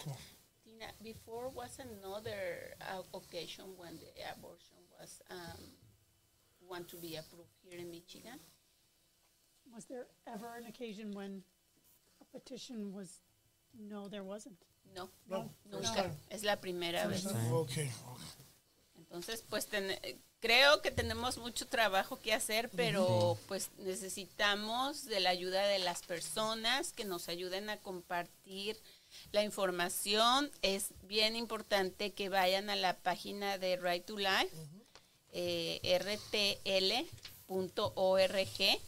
[0.63, 5.59] Tina, before was another uh, occasion when the abortion was um,
[6.69, 8.39] want to be approved here in Michigan?
[9.73, 11.43] Was there ever an occasion when
[12.21, 13.19] a petition was,
[13.73, 14.57] no, there wasn't.
[14.93, 16.15] No, No, nunca.
[16.29, 17.25] Es la primera vez.
[17.25, 18.19] Ok, ok.
[18.97, 19.97] Entonces, pues ten-
[20.39, 26.01] creo que tenemos mucho trabajo que hacer, pero pues necesitamos de la ayuda de las
[26.03, 28.77] personas que nos ayuden a compartir
[29.31, 30.51] la información.
[30.61, 34.49] Es bien importante que vayan a la página de Right to Life,
[35.31, 35.79] eh,
[37.47, 38.79] rtl.org,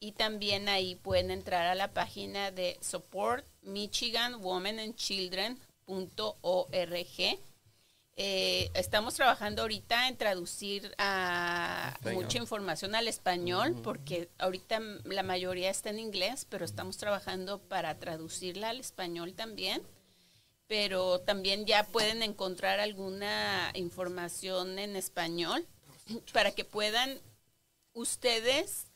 [0.00, 5.58] y también ahí pueden entrar a la página de Support Michigan Women and Children.org.
[8.20, 15.70] Eh, estamos trabajando ahorita en traducir a mucha información al español, porque ahorita la mayoría
[15.70, 19.82] está en inglés, pero estamos trabajando para traducirla al español también.
[20.66, 25.64] Pero también ya pueden encontrar alguna información en español
[26.32, 27.20] para que puedan
[27.92, 28.87] ustedes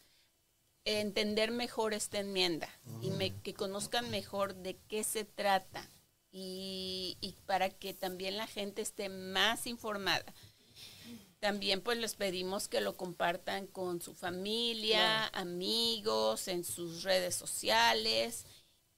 [0.85, 2.69] entender mejor esta enmienda
[3.01, 5.89] y me- que conozcan mejor de qué se trata
[6.31, 10.35] y, y para que también la gente esté más informada.
[11.41, 18.47] También pues les pedimos que lo compartan con su familia, amigos, en sus redes sociales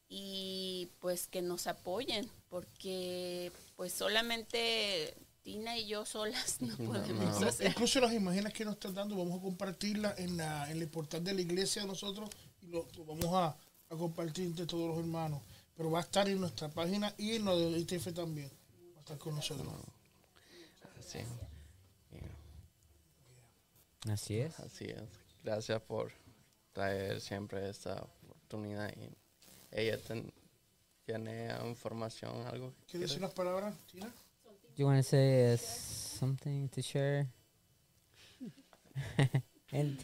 [0.09, 5.15] y pues que nos apoyen porque pues solamente
[5.45, 7.69] Tina y yo solas no podemos No, hacer.
[7.71, 11.23] incluso las imágenes que nos están dando, vamos a compartirlas en, la, en el portal
[11.23, 12.29] de la iglesia de nosotros
[12.63, 15.41] y lo, lo vamos a, a compartir entre todos los hermanos.
[15.77, 18.51] Pero va a estar en nuestra página y en la de ITF también.
[18.95, 19.69] Va a estar con nosotros.
[20.99, 21.19] Así,
[24.11, 24.59] Así es.
[24.61, 25.03] así es.
[25.43, 26.13] Gracias por
[26.73, 28.93] traer siempre esta oportunidad.
[28.97, 29.11] Y
[29.73, 30.33] ella ten-
[31.05, 32.73] tiene información, algo.
[32.91, 34.11] ¿Quieres decir las palabras, Tina?
[34.77, 37.27] You want to say uh, something to share?
[39.73, 39.99] and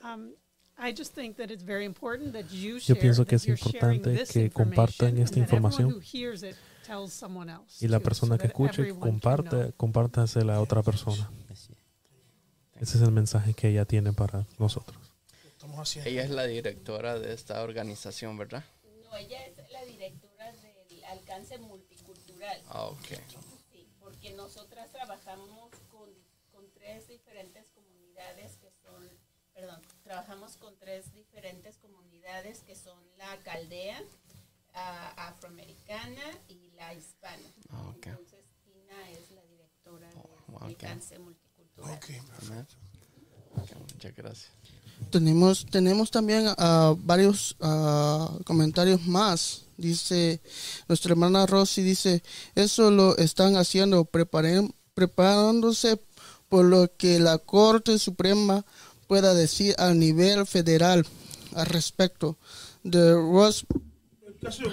[0.00, 0.32] Um,
[0.78, 4.24] I just think that it's very important that you Yo share, pienso que es importante
[4.32, 5.90] que compartan esta información.
[5.92, 6.54] who hears it
[6.86, 11.28] tells someone else Y la too, persona so que escuche, comparte, compártasela a otra persona.
[12.80, 14.96] Ese es el mensaje que ella tiene para nosotros.
[16.04, 18.62] Ella es la directora de esta organización, ¿verdad?
[19.10, 22.62] No, ella es la directora del alcance multicultural.
[22.68, 23.18] Ah, ok.
[24.28, 26.10] Porque nosotras trabajamos con,
[26.52, 29.08] con tres diferentes comunidades que son,
[29.54, 34.02] perdón, trabajamos con tres diferentes comunidades que son la caldea,
[35.16, 37.52] afroamericana y la hispana.
[37.70, 37.92] Ah.
[37.94, 40.62] Entonces, Tina es la directora del ok.
[40.62, 41.94] alcance multicultural.
[41.96, 42.46] Ok, perfecto.
[42.52, 42.66] Amén.
[43.56, 44.50] Ok, Muchas gracias.
[45.10, 49.67] Tenemos, tenemos también ah, varios ah, comentarios más.
[49.78, 50.40] Dice
[50.88, 52.22] nuestra hermana Rosy, dice,
[52.56, 55.98] eso lo están haciendo, preparen- preparándose
[56.48, 58.66] por lo que la Corte Suprema
[59.06, 61.06] pueda decir a nivel federal
[61.54, 62.36] al respecto
[62.82, 63.64] de Ross
[64.26, 64.68] El caso de.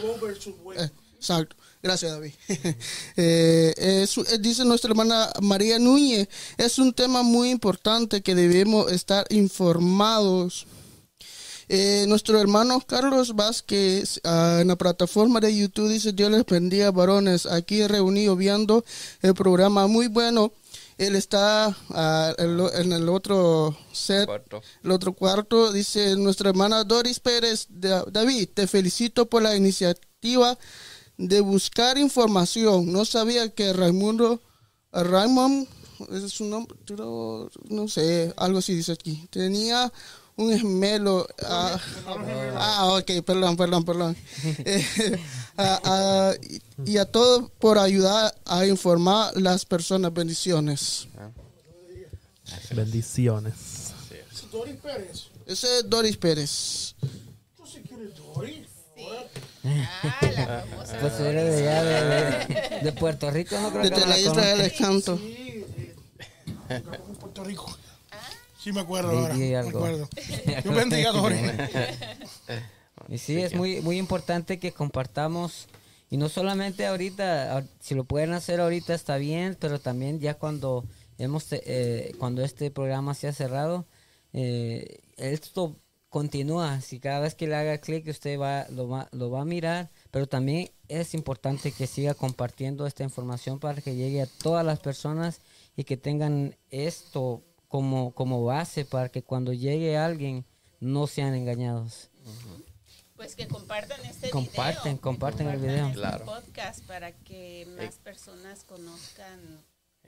[0.83, 1.55] Eh, Exacto.
[1.83, 2.33] Gracias, David.
[3.17, 6.27] Eh, es- eh, dice nuestra hermana María Núñez,
[6.57, 10.65] es un tema muy importante que debemos estar informados.
[11.67, 16.91] Eh, nuestro hermano Carlos Vázquez ah, en la plataforma de YouTube dice Dios les bendiga
[16.91, 18.85] varones aquí reunido viendo
[19.21, 20.51] el programa muy bueno.
[20.97, 24.61] Él está ah, en lo- en el otro set Cuarto.
[24.83, 30.57] el otro cuarto dice nuestra hermana Doris Pérez Da- David te felicito por la iniciativa
[31.17, 32.91] de buscar información.
[32.91, 34.39] No sabía que Raimundo
[34.93, 35.67] Raymond
[36.11, 39.27] ese es su nombre creo, no sé algo así dice aquí.
[39.31, 39.91] Tenía
[40.37, 41.79] un gemelo ah,
[42.55, 44.17] ah, ok perdón perdón perdón
[44.65, 45.19] Eh,
[45.57, 46.33] ah, ah,
[46.85, 51.07] y, y a todos por ayudar a informar las personas bendiciones
[52.71, 53.53] Bendiciones.
[54.31, 55.23] Es Doris Pérez.
[55.47, 56.95] ese es Doris Pérez
[57.55, 58.67] ¿Tú sí quieres Doris?
[59.63, 60.97] Ah, la famosa.
[60.99, 64.15] Pues era de allá de, de- de Puerto Rico, no creo que desde no la
[64.15, 65.95] la isla del encanto Sí, eh,
[66.69, 67.77] acabamos en Puerto Rico.
[68.65, 69.35] Sí, me acuerdo ahora.
[69.35, 69.77] Me algo.
[69.77, 70.09] acuerdo.
[70.63, 71.39] Dios bendiga a Doris.
[73.09, 75.67] Y sí, es muy, muy importante que compartamos,
[76.09, 80.83] y no solamente ahorita, si lo pueden hacer ahorita está bien, pero también ya cuando
[81.19, 83.85] hemos eh, cuando este programa se ha cerrado,
[84.33, 85.75] eh, esto
[86.09, 89.45] continúa, si cada vez que le haga clic usted va lo, va lo va a
[89.45, 94.65] mirar, pero también es importante que siga compartiendo esta información para que llegue a todas
[94.65, 95.41] las personas
[95.75, 100.45] y que tengan esto como, como base para que cuando llegue alguien
[100.79, 102.09] no sean engañados.
[103.15, 105.01] Pues que compartan este Comparten, video.
[105.01, 105.87] comparten el video.
[105.87, 106.25] este Claro.
[106.25, 109.39] podcast para que más personas conozcan.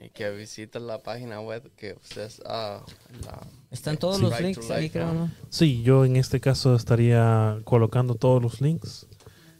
[0.00, 2.40] Y que visiten la página web que ustedes...
[2.46, 2.84] ah,
[3.24, 5.14] la- Están todos los Right links ahí, Life, creo, ¿no?
[5.26, 5.30] ¿no?
[5.50, 9.06] Sí, yo en este caso estaría colocando todos los links.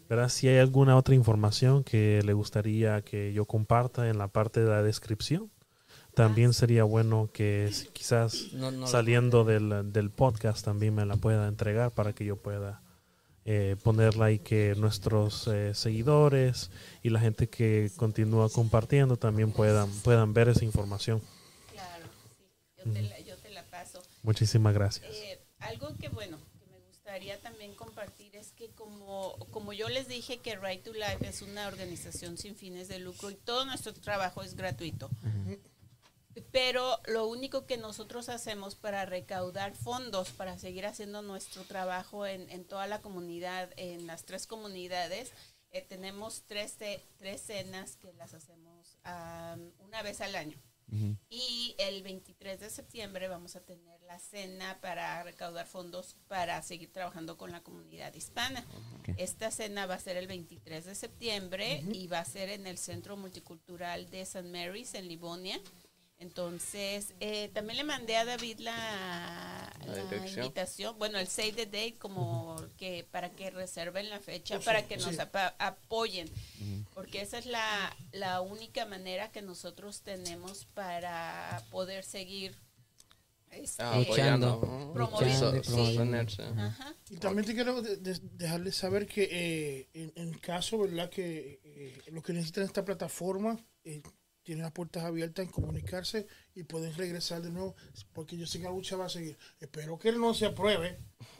[0.08, 0.28] ¿verdad?
[0.28, 4.70] Si hay alguna otra información que le gustaría que yo comparta en la parte de
[4.70, 5.50] la descripción,
[6.18, 11.06] también sería bueno que si quizás No, no lo saliendo del, del podcast también me
[11.06, 12.82] la pueda entregar para que yo pueda
[13.44, 16.72] eh, ponerla ahí que nuestros eh, seguidores
[17.04, 21.22] y la gente que continúa compartiendo también puedan, puedan ver esa información.
[21.70, 22.04] Claro,
[22.36, 22.44] sí.
[22.78, 24.02] Yo te la, yo te la paso.
[24.24, 25.08] Muchísimas gracias.
[25.08, 30.08] Eh, algo que bueno, que me gustaría también compartir es que como, como yo les
[30.08, 33.92] dije que Right to Life es una organización sin fines de lucro y todo nuestro
[33.92, 35.08] trabajo es gratuito.
[36.52, 42.48] Pero lo único que nosotros hacemos para recaudar fondos, para seguir haciendo nuestro trabajo en,
[42.50, 45.32] en toda la comunidad, en las tres comunidades,
[45.70, 46.76] eh, tenemos tres,
[47.18, 50.58] tres cenas que las hacemos am, una vez al año.
[51.28, 56.90] Y el 23 de septiembre vamos a tener la cena para recaudar fondos para seguir
[56.90, 58.64] trabajando con la comunidad hispana.
[59.18, 62.78] Esta cena va a ser el 23 de septiembre y va a ser en el
[62.78, 64.48] Centro Multicultural de St.
[64.48, 65.60] Mary's en Livonia.
[66.20, 70.44] Entonces, eh, también le mandé a David la, La la dirección.
[70.46, 74.96] invitación, bueno, el save the date como que para que reserven la fecha, para que
[74.96, 76.28] nos apa- apoyen,
[76.92, 82.52] porque esa es la, la única manera que nosotros tenemos para poder seguir
[83.52, 85.70] este, ah, apoyando, promoviendo, y sí.
[85.70, 85.86] promoviendo.
[85.86, 86.42] sostenerse.
[86.42, 86.94] Ajá.
[87.10, 91.08] Y también te quiero de- de- dejarles saber que eh, en, en caso, ¿verdad?
[91.10, 94.02] Que eh, los que necesitan esta plataforma eh,
[94.48, 97.76] tienen las puertas abiertas en comunicarse y pueden regresar de nuevo,
[98.14, 99.36] porque yo sé que la lucha va a seguir.
[99.60, 100.98] Espero que no se apruebe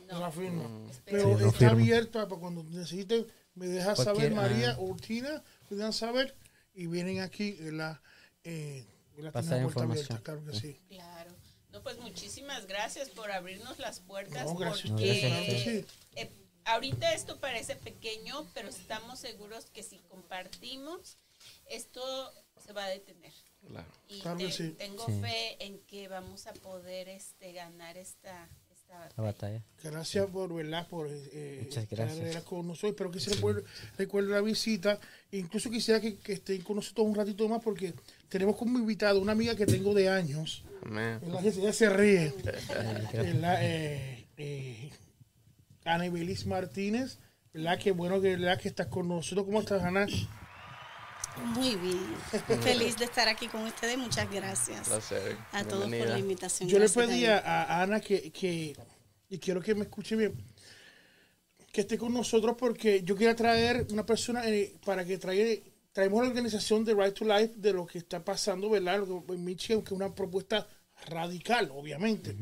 [0.09, 0.21] No.
[0.21, 0.69] la firma.
[0.69, 0.91] Mm.
[1.07, 1.73] Pero Sí, no está firma.
[1.73, 4.77] abierta para cuando necesiten, me deja saber Cualquier- María ah.
[4.79, 6.37] o Tina, me dejan saber
[6.75, 7.99] y vienen aquí, ¿verdad?
[8.45, 8.85] Eh,
[9.17, 9.33] ¿verdad?
[9.33, 10.05] Pasar Tienen la puerta información.
[10.19, 10.81] abierta, claro que sí.
[10.91, 11.31] Claro.
[11.73, 14.45] No, pues muchísimas gracias por abrirnos las puertas.
[14.45, 15.87] No, gracias a porque sí.
[16.17, 16.31] eh,
[16.67, 21.17] ahorita esto parece pequeño, pero estamos seguros que si compartimos,
[21.71, 22.03] esto
[22.61, 23.33] se va a detener.
[23.67, 23.89] Claro.
[24.09, 24.75] Y Claro que te- sí.
[24.79, 25.13] tengo Sí.
[25.21, 29.63] fe en que vamos a poder este, ganar esta, esta La batalla.
[29.83, 30.87] Gracias por, ¿verdad?
[30.89, 32.25] Por eh, Muchas estar gracias.
[32.25, 32.45] ¿verdad?
[32.45, 32.93] con nosotros.
[32.93, 33.65] Espero que se recuerde,
[33.99, 34.99] recuerde la visita.
[35.33, 37.95] Incluso quisiera que, que estén con nosotros un ratito más porque
[38.29, 40.65] tenemos como invitado una amiga que tengo de años.
[40.83, 41.21] Amén.
[41.45, 42.33] ella se ríe.
[43.15, 44.91] Eh, eh,
[45.85, 47.19] Ana Belis Martínez.
[47.53, 47.79] ¿Verdad?
[47.83, 48.59] Qué bueno que, ¿verdad?
[48.61, 49.45] que estás con nosotros.
[49.47, 50.07] ¿Cómo estás, Ana?
[51.45, 52.17] Muy bien.
[52.63, 53.97] Feliz de estar aquí con ustedes.
[53.99, 55.37] Muchas gracias Placer.
[55.53, 56.69] a todos por la invitación.
[56.69, 58.77] Yo le pedí a, a Ana que, que,
[59.29, 60.35] y quiero que me escuche bien,
[61.73, 65.63] que esté con nosotros porque yo quiero traer una persona eh, para que traiga,
[65.93, 69.05] traemos la organización de Right to Life de lo que está pasando, ¿verdad?
[69.29, 70.67] En Michigan, que es una propuesta
[71.07, 72.37] radical, obviamente.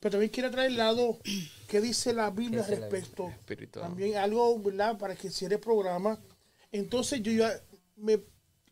[0.00, 1.18] Pero también quiero traer el lado
[1.66, 3.28] que dice la Biblia ¿Qué dice la respecto.
[3.28, 3.86] Espiritual.
[3.86, 4.98] También algo, ¿verdad?
[4.98, 6.20] Para que cierre el programa.
[6.70, 7.60] Entonces yo ya
[7.96, 8.20] me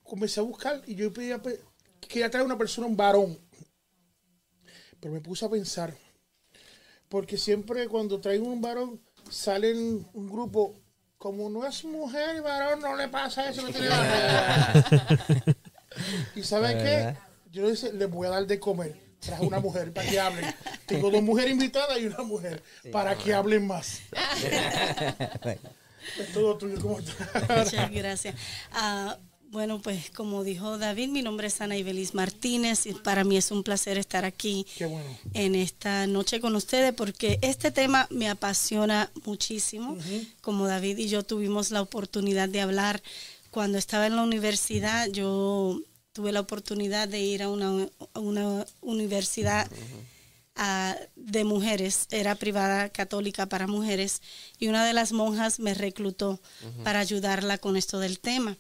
[0.02, 1.60] comencé a buscar y yo pedía, pe-
[2.00, 3.38] quería traer una persona, un varón.
[5.00, 5.94] Pero me puse a pensar,
[7.08, 9.00] porque siempre cuando traigo un varón
[9.30, 10.74] salen un grupo,
[11.18, 13.62] como no es mujer y varón, no le pasa eso.
[13.62, 14.84] No tiene nada.
[16.36, 17.16] y ¿saben qué?
[17.50, 19.02] Yo les, les voy a dar de comer.
[19.20, 20.54] Traje una mujer para que hablen.
[20.86, 22.62] Tengo dos mujeres invitadas y una mujer
[22.92, 24.00] para que hablen más.
[26.18, 27.64] es todo tuyo, ¿cómo estás?
[27.66, 28.34] Muchas gracias.
[28.72, 29.18] Ah,
[29.54, 33.52] bueno, pues como dijo David, mi nombre es Ana Ibelis Martínez y para mí es
[33.52, 35.06] un placer estar aquí Qué bueno.
[35.32, 39.96] en esta noche con ustedes porque este tema me apasiona muchísimo.
[40.40, 43.00] Como David y yo tuvimos la oportunidad de hablar
[43.50, 45.80] cuando estaba en la universidad, yo
[46.12, 49.70] tuve la oportunidad de ir a una, a una universidad
[50.56, 54.22] ah, de mujeres, era privada católica para mujeres,
[54.58, 56.40] y una de las monjas me reclutó
[56.82, 58.56] para ayudarla con esto del tema.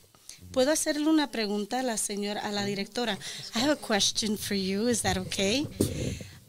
[0.52, 3.18] ¿Puedo hacerle una pregunta a la señora, a la directora?
[3.54, 4.88] I have a question for you.
[4.88, 5.66] Is that okay?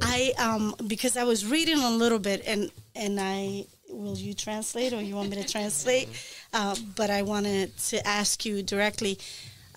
[0.01, 4.93] I um because I was reading a little bit and and I will you translate
[4.93, 6.09] or you want me to translate?
[6.53, 9.17] Uh, but I wanted to ask you directly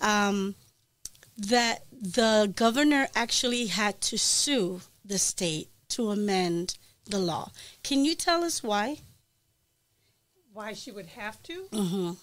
[0.01, 0.55] um,
[1.37, 7.51] that the governor actually had to sue the state to amend the law.
[7.83, 8.99] Can you tell us why?
[10.53, 11.67] Why she would have to?
[11.71, 12.17] Ujú.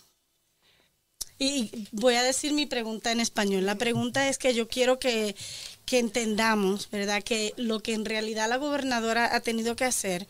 [1.39, 3.67] Y voy a decir mi pregunta en español.
[3.67, 5.37] La pregunta es que yo quiero que,
[5.85, 7.23] que entendamos, ¿verdad?
[7.23, 10.27] Que lo que en realidad la gobernadora ha tenido que hacer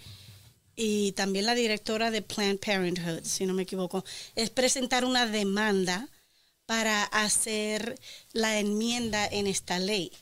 [0.77, 4.05] y también la directora de Planned Parenthood, si no me equivoco,
[4.35, 6.09] es presentar una demanda
[6.67, 7.99] para hacer
[8.33, 10.13] la enmienda en esta ley.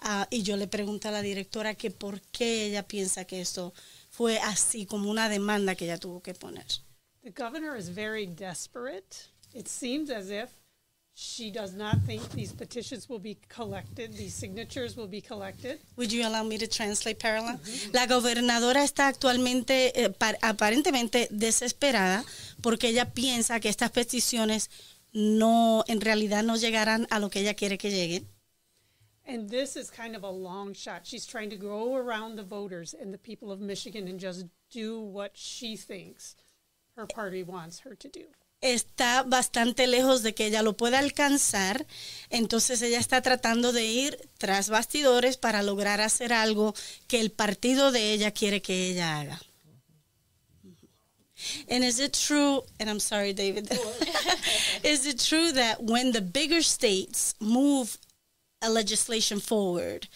[0.00, 3.72] Ah, y yo le pregunto a la directora que por qué ella piensa que esto
[4.10, 6.66] fue así como una demanda que ella tuvo que poner.
[7.22, 9.28] The governor is very desperate.
[9.52, 10.50] It seems as if
[11.14, 15.80] she does not think these petitions will be collected, these signatures will be collected.
[15.96, 17.58] Would you allow me to translate, Carola?
[17.92, 22.24] La gobernadora está actualmente eh, par- aparentemente desesperada
[22.62, 24.70] porque ella piensa que estas peticiones
[25.12, 28.28] no, en realidad no llegarán a lo que ella quiere que lleguen.
[29.28, 31.02] And this is kind of a long shot.
[31.04, 34.98] She's trying to go around the voters and the people of Michigan and just do
[34.98, 36.34] what she thinks
[36.96, 38.24] her party wants her to do.
[38.60, 41.86] Está bastante lejos de que ella lo pueda alcanzar,
[42.28, 46.74] entonces ella está tratando de ir tras bastidores para lograr hacer algo
[47.06, 49.40] que el partido de ella quiere que ella haga.
[51.70, 53.70] And is it true, and I'm sorry, David,
[54.82, 57.96] is it true that when the bigger states move
[58.62, 60.08] a legislation forward,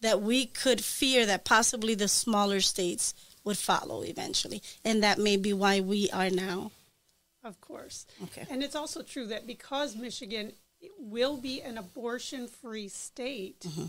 [0.00, 4.62] that we could fear that possibly the smaller states would follow eventually?
[4.84, 6.72] And that may be why we are now.
[7.44, 8.06] Of course.
[8.24, 8.44] Okay.
[8.50, 10.52] And it's also true that because Michigan
[10.98, 13.86] will be an abortion free state mm-hmm.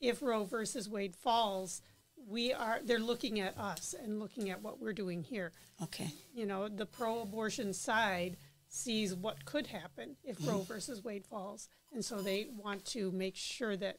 [0.00, 1.80] if Roe versus Wade falls,
[2.28, 5.52] we are they're looking at us and looking at what we're doing here.
[5.82, 6.10] Okay.
[6.34, 8.36] You know, the pro abortion side
[8.68, 11.68] sees what could happen if Roe versus Wade falls.
[11.92, 13.96] And so they want to make sure that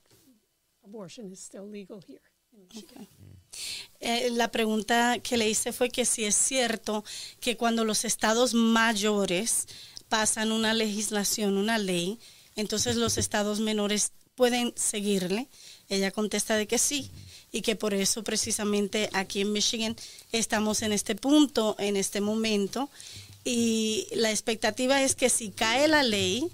[0.84, 2.22] abortion is still legal here
[2.54, 3.08] in Michigan.
[4.00, 7.04] Eh, la pregunta que le hice fue que si es cierto
[7.42, 9.68] que cuando los estados mayores
[10.08, 12.20] pasan una legislación, una ley,
[12.56, 15.48] entonces los estados menores pueden seguirle.
[15.90, 17.12] Ella contesta de que sí
[17.52, 19.96] y que por eso precisamente aquí en Michigan
[20.32, 22.90] estamos en este punto, en este momento.
[23.52, 26.48] Y la expectativa es que si cae la ley,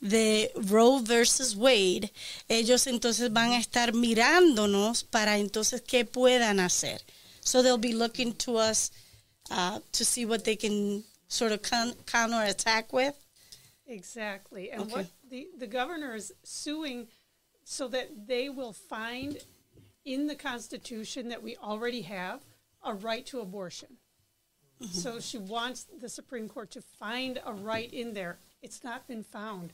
[0.00, 2.12] de Roe versus Wade,
[2.48, 7.00] ellos entonces van a estar mirándonos para entonces qué puedan hacer.
[7.40, 8.90] So they'll be looking to us
[9.50, 13.14] uh, to see what they can sort of con- counter attack with.
[13.86, 14.70] Exactly.
[14.72, 14.92] And Okay.
[14.92, 17.06] what the, the governor is suing
[17.64, 19.38] so that they will find
[20.04, 22.40] in the Constitution that we already have
[22.82, 23.98] a right to abortion.
[24.92, 28.38] So she wants the Supreme Court to find a right in there.
[28.62, 29.70] It's not been found.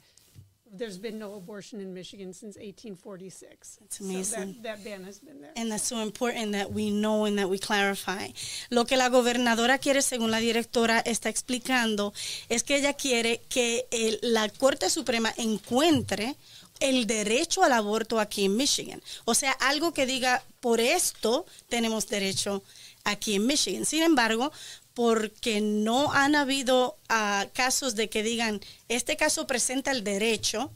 [0.76, 3.78] There's been no abortion in Michigan since 1846.
[3.80, 4.62] That's So amazing.
[4.62, 5.52] that, that ban has been there.
[5.56, 8.28] And that's so important that we know and that we clarify.
[8.70, 12.12] Lo que la gobernadora quiere, según la directora está explicando,
[12.48, 16.34] es que ella quiere que el- la Corte Suprema encuentre
[16.80, 19.00] el derecho al aborto aquí en Michigan.
[19.26, 22.64] O sea, algo que diga, por esto tenemos derecho
[23.04, 23.84] aquí en Michigan.
[23.84, 24.50] Sin embargo,
[24.94, 30.72] porque no han habido ah, casos de que digan, este caso presenta el derecho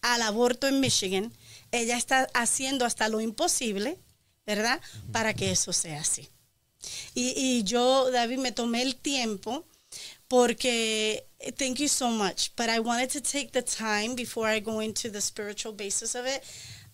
[0.00, 1.32] al aborto en Michigan,
[1.72, 3.98] ella está haciendo hasta lo imposible,
[4.46, 4.80] ¿verdad?
[5.12, 6.28] Para que eso sea así.
[7.14, 9.66] Y, y yo, David, me tomé el tiempo
[10.28, 11.26] porque
[11.58, 12.50] thank you so much.
[12.56, 16.26] But I wanted to take the time before I go into the spiritual basis of
[16.26, 16.42] it.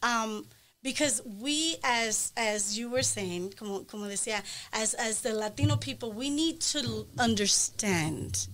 [0.02, 0.46] Um,
[0.87, 4.41] because we as as you were saying como, como decía
[4.72, 8.47] as as the latino people we need to understand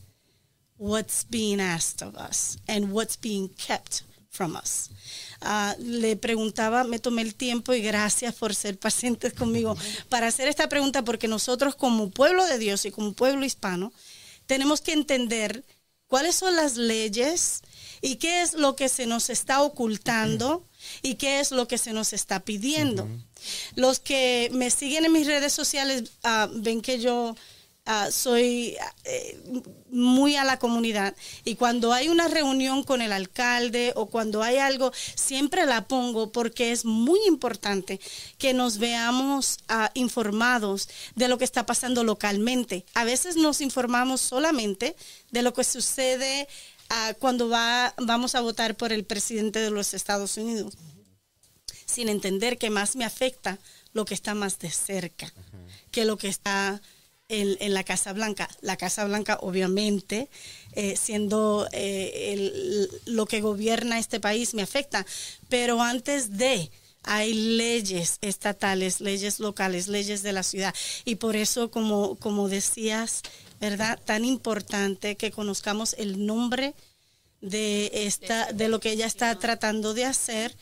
[0.78, 4.88] what's being asked of us and what's being kept from us.
[5.42, 9.76] Ah, le preguntaba me tomé el tiempo y gracias por ser pacientes conmigo
[10.08, 13.92] para hacer esta pregunta porque nosotros como pueblo de Dios y como pueblo hispano
[14.46, 15.64] tenemos que entender
[16.06, 17.60] cuáles son las leyes
[18.00, 20.66] y qué es lo que se nos está ocultando
[21.02, 23.08] y qué es lo que se nos está pidiendo.
[23.74, 27.34] Los que me siguen en mis redes sociales ah, ven que yo
[27.86, 29.40] ah, soy eh,
[29.90, 31.14] muy a la comunidad
[31.44, 36.30] y cuando hay una reunión con el alcalde o cuando hay algo, siempre la pongo
[36.32, 38.00] porque es muy importante
[38.38, 42.84] que nos veamos ah, informados de lo que está pasando localmente.
[42.94, 44.96] A veces nos informamos solamente
[45.30, 46.48] de lo que sucede
[47.18, 50.74] cuando va, vamos a votar por el presidente de los Estados Unidos
[51.86, 53.58] sin entender que más me afecta
[53.92, 55.32] lo que está más de cerca
[55.92, 56.80] que lo que está
[57.28, 58.48] en, en la Casa Blanca.
[58.60, 60.28] La Casa Blanca, obviamente,
[60.72, 65.06] eh, siendo eh, lo que gobierna este país, me afecta.
[65.48, 66.70] Pero antes de,
[67.04, 70.74] hay leyes estatales, leyes locales, leyes de la ciudad.
[71.04, 73.22] Y por eso, como, como decías,
[73.62, 73.96] ¿verdad?
[74.04, 76.74] Tan importante que conozcamos el nombre
[77.40, 80.56] de esta, de lo que ella está tratando de hacer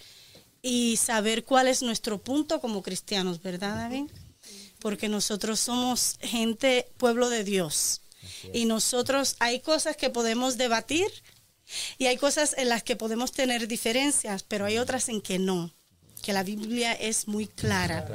[0.61, 4.11] y saber cuál es nuestro punto como cristianos, ¿verdad, David?
[4.80, 8.03] Porque nosotros somos gente, pueblo de Dios.
[8.53, 11.11] Y nosotros hay cosas que podemos debatir
[11.96, 15.72] y hay cosas en las que podemos tener diferencias, pero hay otras en que no.
[16.23, 18.07] Que la Biblia es muy clara.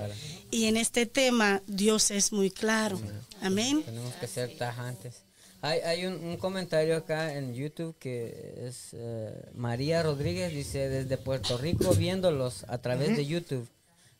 [0.52, 3.00] Y en este tema Dios es muy claro.
[3.42, 3.84] Amén.
[3.84, 5.24] Tenemos que ser tajantes.
[5.62, 11.18] Hay, hay un, un comentario acá en YouTube que es eh, María Rodríguez, dice, desde
[11.18, 13.68] Puerto Rico viéndolos a través de YouTube.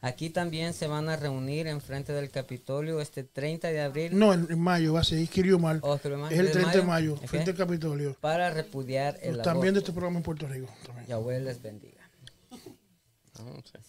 [0.02, 4.34] Aquí también se van a reunir en frente del Capitolio este 30 de abril No,
[4.34, 5.80] en, en mayo va a ser, escribió mal.
[5.84, 6.32] Oh, escribió mal.
[6.34, 6.88] Es el ¿De 30 de mayo?
[6.88, 7.28] mayo, Ok.
[7.28, 8.16] frente al Capitolio.
[8.22, 9.80] para repudiar el Están viendo aborto.
[9.80, 10.68] este programa en Puerto Rico.
[10.86, 11.08] también.
[11.08, 11.95] Yahweh les bendiga.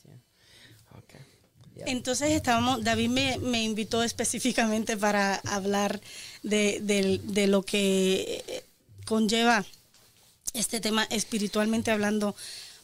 [0.02, 0.08] Sí.
[0.92, 1.14] Ok.
[1.86, 6.00] Entonces estábamos, David me, me invitó específicamente para hablar
[6.42, 6.80] de,
[7.22, 8.64] de lo que eh,
[9.04, 9.64] conlleva
[10.54, 12.34] este tema espiritualmente hablando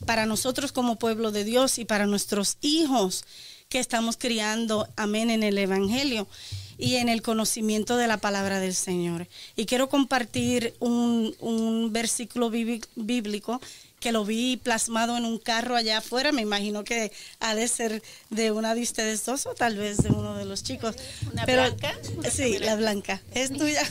[0.05, 3.25] para nosotros como pueblo de Dios y para nuestros hijos
[3.71, 6.29] que estamos criando, amén, en el Evangelio
[6.77, 9.27] y en el conocimiento de la palabra del Señor.
[9.57, 13.61] Y quiero compartir un, un versículo bíbli- bíblico
[14.03, 18.03] que lo vi plasmado en un carro allá afuera, me imagino que ha de ser
[18.31, 20.97] de una de ustedes dos o tal vez de uno de los chicos.
[21.33, 21.97] ¿Una Pero, blanca?
[22.17, 23.83] Una Sí, la blanca, es tuya.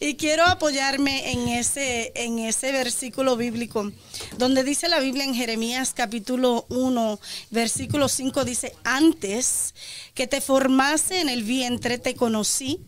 [0.00, 3.92] y quiero apoyarme en ese, en ese versículo bíblico,
[4.36, 7.20] donde dice la Biblia en Jeremías capítulo 1,
[7.50, 9.74] versículo 5, dice, antes
[10.14, 12.80] que te formase en el vientre te conocí,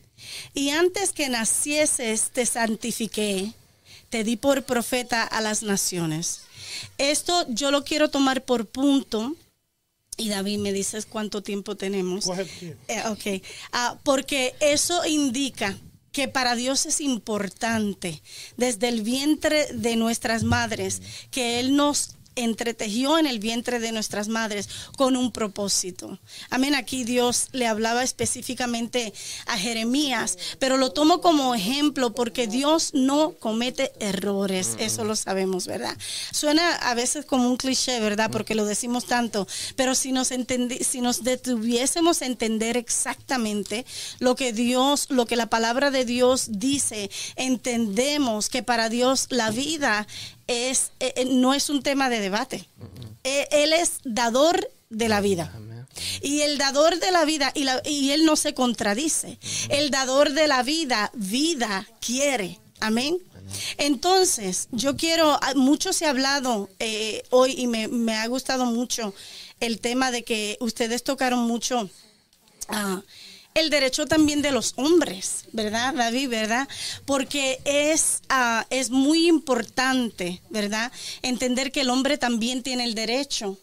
[0.54, 3.52] y antes que nacieses te santifiqué,
[4.10, 6.42] te di por profeta a las naciones.
[6.98, 9.34] Esto yo lo quiero tomar por punto.
[10.18, 12.26] Y David, me dices cuánto tiempo tenemos.
[12.88, 13.42] Eh, ok,
[13.72, 15.76] Ah, porque eso indica
[16.10, 18.22] que para Dios es importante
[18.56, 24.28] desde el vientre de nuestras madres que Él nos entretejió en el vientre de nuestras
[24.28, 26.18] madres con un propósito.
[26.50, 29.12] Amén, aquí Dios le hablaba específicamente
[29.46, 35.66] a Jeremías, pero lo tomo como ejemplo porque Dios no comete errores, eso lo sabemos,
[35.66, 35.96] ¿verdad?
[36.30, 38.30] Suena a veces como un cliché, ¿verdad?
[38.30, 43.84] Porque lo decimos tanto, pero si nos entendi- si nos detuviésemos a entender exactamente
[44.18, 49.50] lo que Dios, lo que la palabra de Dios dice, entendemos que para Dios la
[49.50, 50.06] vida
[50.46, 52.68] es eh, eh, no es un tema de debate.
[53.24, 55.52] Eh, Él es dador de la vida.
[56.20, 59.38] Y el dador de la vida, y, la- y él no se contradice,
[59.70, 62.60] el dador de la vida, vida quiere.
[62.80, 63.16] Amén.
[63.78, 68.66] Entonces, yo quiero, ah, mucho se ha hablado eh, hoy y me, me ha gustado
[68.66, 69.14] mucho
[69.60, 71.88] el tema de que ustedes tocaron mucho
[72.68, 73.00] ah,
[73.56, 76.28] el derecho también de los hombres, ¿verdad, David?
[76.28, 76.68] ¿Verdad?
[77.06, 80.92] Porque es, ah, es muy importante, ¿verdad?
[81.22, 83.58] Entender que el hombre también tiene el derecho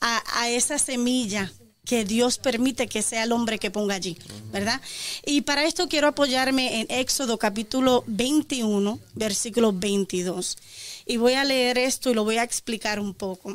[0.00, 1.52] a, a esa semilla
[1.84, 4.16] que Dios permite que sea el hombre que ponga allí,
[4.52, 4.80] ¿verdad?
[5.26, 10.56] Y para esto quiero apoyarme en Éxodo capítulo 21, versículo 22.
[11.06, 13.52] Y voy a leer esto y lo voy a explicar un poco.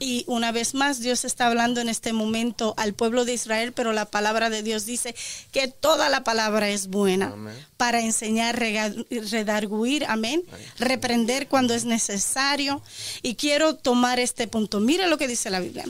[0.00, 3.92] Y una vez más, Dios está hablando en este momento al pueblo de Israel, pero
[3.92, 5.14] la palabra de Dios dice
[5.52, 7.54] que toda la palabra es buena Amén.
[7.76, 10.42] para enseñar, redarguir, amén,
[10.78, 12.82] reprender cuando es necesario.
[13.20, 14.80] Y quiero tomar este punto.
[14.80, 15.84] Mire lo que dice la Biblia.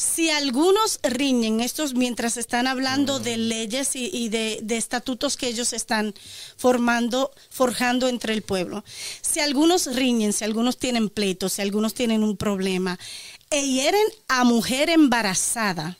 [0.00, 5.46] Si algunos riñen, estos mientras están hablando de leyes y, y de, de estatutos que
[5.46, 6.14] ellos están
[6.56, 8.82] formando, forjando entre el pueblo,
[9.20, 12.98] si algunos riñen, si algunos tienen pleitos, si algunos tienen un problema,
[13.50, 15.98] e hieren a mujer embarazada,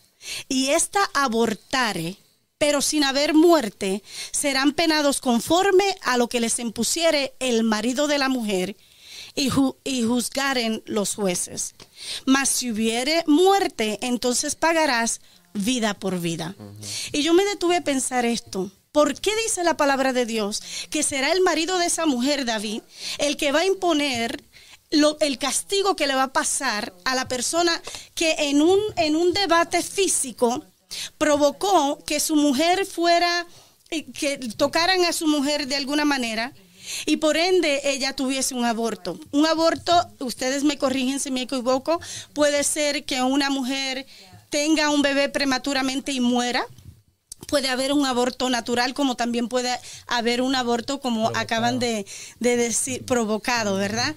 [0.49, 2.17] y ésta abortare,
[2.57, 4.03] pero sin haber muerte,
[4.33, 8.77] serán penados conforme a lo que les impusiere el marido de la mujer,
[9.35, 11.75] y, ju- y juzgaren los jueces.
[12.27, 15.21] Mas si hubiere muerte, entonces pagarás
[15.55, 16.55] vida por vida.
[17.13, 18.71] Y yo me detuve a pensar esto.
[18.93, 22.83] ¿Por qué dice la palabra de Dios que será el marido de esa mujer, David,
[23.19, 24.43] el que va a imponer
[24.91, 27.81] lo- el castigo que le va a pasar a la persona
[28.17, 30.65] que en un, en un debate físico
[31.19, 33.47] provocó que su mujer fuera,
[33.91, 36.53] eh, que tocaran a su mujer de alguna manera
[37.07, 39.19] y por ende ella tuviese un aborto.
[39.33, 42.01] Un aborto, ustedes me corrigen si me equivoco,
[42.33, 44.07] puede ser que una mujer
[44.51, 46.65] tenga un bebé prematuramente y muera.
[47.47, 52.07] Puede haber un aborto natural como también puede haber un aborto como acaban de,
[52.39, 54.15] de decir, provocado, ¿verdad?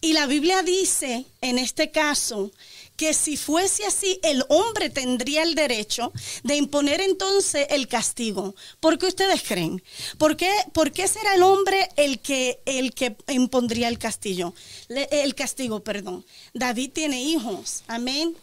[0.00, 2.52] Y la Biblia dice en este caso
[2.98, 6.12] que si fuese así, el hombre tendría el derecho
[6.42, 8.54] de imponer entonces el castigo.
[8.80, 9.82] ¿Por qué ustedes creen?
[10.18, 14.52] ¿Por qué, por qué será el hombre el que, el que impondría el castigo?
[14.88, 16.26] Le- el castigo, perdón.
[16.52, 18.36] David tiene hijos, amén.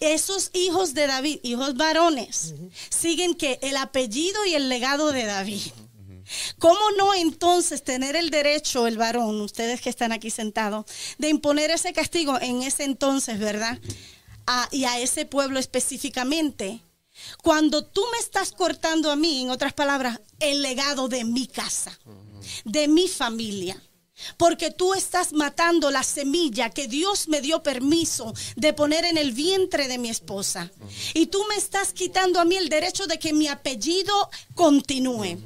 [0.00, 2.54] Esos hijos de David, hijos varones,
[2.90, 5.62] siguen que el apellido y el legado de David.
[6.58, 10.86] ¿Cómo no entonces tener el derecho, el varón, ustedes que están aquí sentados,
[11.18, 13.78] de imponer ese castigo en ese entonces, ¿verdad?
[14.70, 16.80] Y a ese pueblo específicamente.
[17.42, 21.98] Cuando tú me estás cortando a mí, en otras palabras, el legado de mi casa,
[22.64, 23.80] de mi familia.
[24.36, 29.32] Porque tú estás matando la semilla que Dios me dio permiso de poner en el
[29.32, 30.70] vientre de mi esposa.
[31.14, 35.38] Y tú me estás quitando a mí el derecho de que mi apellido continúe.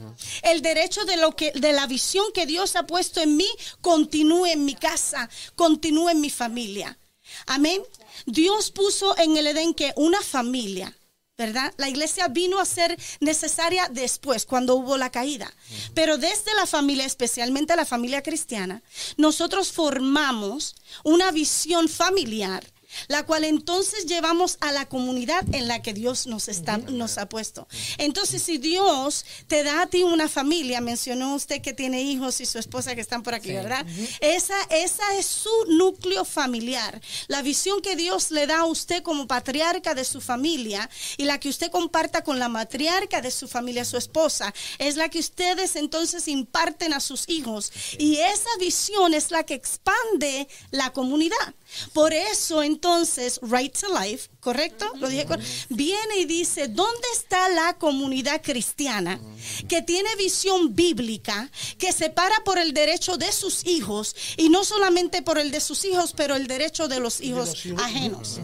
[0.43, 3.49] El derecho de lo que de la visión que Dios ha puesto en mí
[3.81, 6.99] continúe en mi casa, continúe en mi familia.
[7.47, 7.83] Amén.
[8.27, 10.97] Dios puso en el Edén que una familia
[11.39, 11.75] ¿verdad?
[11.77, 15.53] La iglesia vino a ser necesaria después, cuando hubo la caída.
[15.93, 18.83] Pero desde la familia, especialmente la familia cristiana,
[19.19, 22.65] nosotros formamos una visión familiar,
[23.09, 27.29] la cual entonces llevamos a la comunidad en la que Dios nos, está, nos ha
[27.29, 27.69] puesto.
[27.99, 32.47] Entonces, si Dios te da a ti una familia, mencionó usted que tiene hijos y
[32.47, 33.87] su esposa que están por aquí, ¿verdad?
[34.21, 37.01] Esa, esa es su núcleo familiar.
[37.29, 41.39] La visión que Dios le da a usted como patriarca de su familia y la
[41.39, 45.77] que usted comparta con la matriarca de su familia, su esposa, es la que ustedes
[45.77, 47.73] entonces imparten a sus hijos.
[47.99, 51.55] Y esa visión es la que expande la comunidad.
[51.93, 54.91] Por eso entonces Right to Life, ¿correcto?
[54.97, 55.27] Lo dije
[55.69, 59.21] viene y dice, ¿dónde está la comunidad cristiana
[59.69, 64.65] que tiene visión bíblica, que se para por el derecho de sus hijos y no
[64.65, 67.83] solamente por el de sus hijos, pero el derecho de los hijos los hijos.
[67.83, 68.41] ajenos?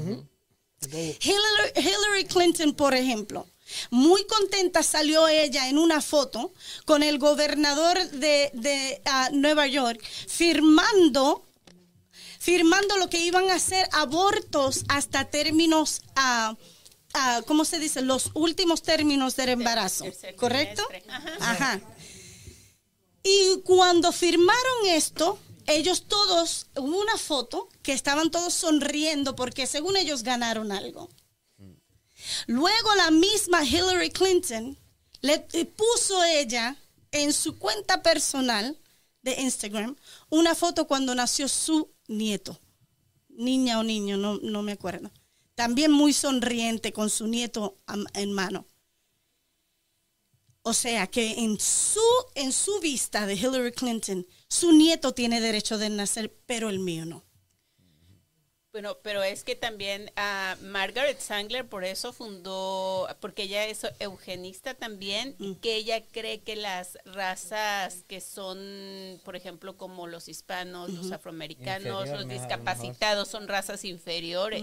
[0.90, 3.47] Hillary, Hillary Clinton, por ejemplo,
[3.90, 6.53] muy contenta salió ella en una foto
[6.85, 11.44] con el gobernador de, de, ah, Nueva York firmando
[12.43, 16.56] firmando lo que iban a hacer abortos hasta términos, ah,
[17.47, 18.02] ¿cómo se dice?
[18.02, 20.06] Los últimos términos del embarazo,
[20.36, 20.82] ¿correcto?
[21.39, 21.81] Ajá.
[23.23, 25.39] Y cuando firmaron esto,
[25.69, 31.09] ellos todos, hubo una foto que estaban todos sonriendo porque según ellos ganaron algo.
[32.48, 34.77] Luego la misma Hillary Clinton
[35.20, 36.77] le eh, puso ella
[37.12, 38.77] en su cuenta personal
[39.23, 39.97] de Instagram
[40.28, 42.60] una foto cuando nació su nieto,
[43.28, 45.10] niña o niño, no, no me acuerdo.
[45.55, 47.76] También muy sonriente con su nieto
[48.14, 48.66] en mano.
[50.62, 52.01] O sea que en su,
[52.34, 57.05] en su vista de Hillary Clinton, su nieto tiene derecho de nacer, pero el mío
[57.05, 57.24] no.
[58.73, 64.73] Bueno, pero es que también a Margaret Sangler por eso fundó, porque ella es eugenista
[64.73, 68.59] también, y que ella cree que las razas que son,
[69.24, 74.62] por ejemplo, como los hispanos, los afroamericanos, Inferior, los discapacitados, son razas inferiores.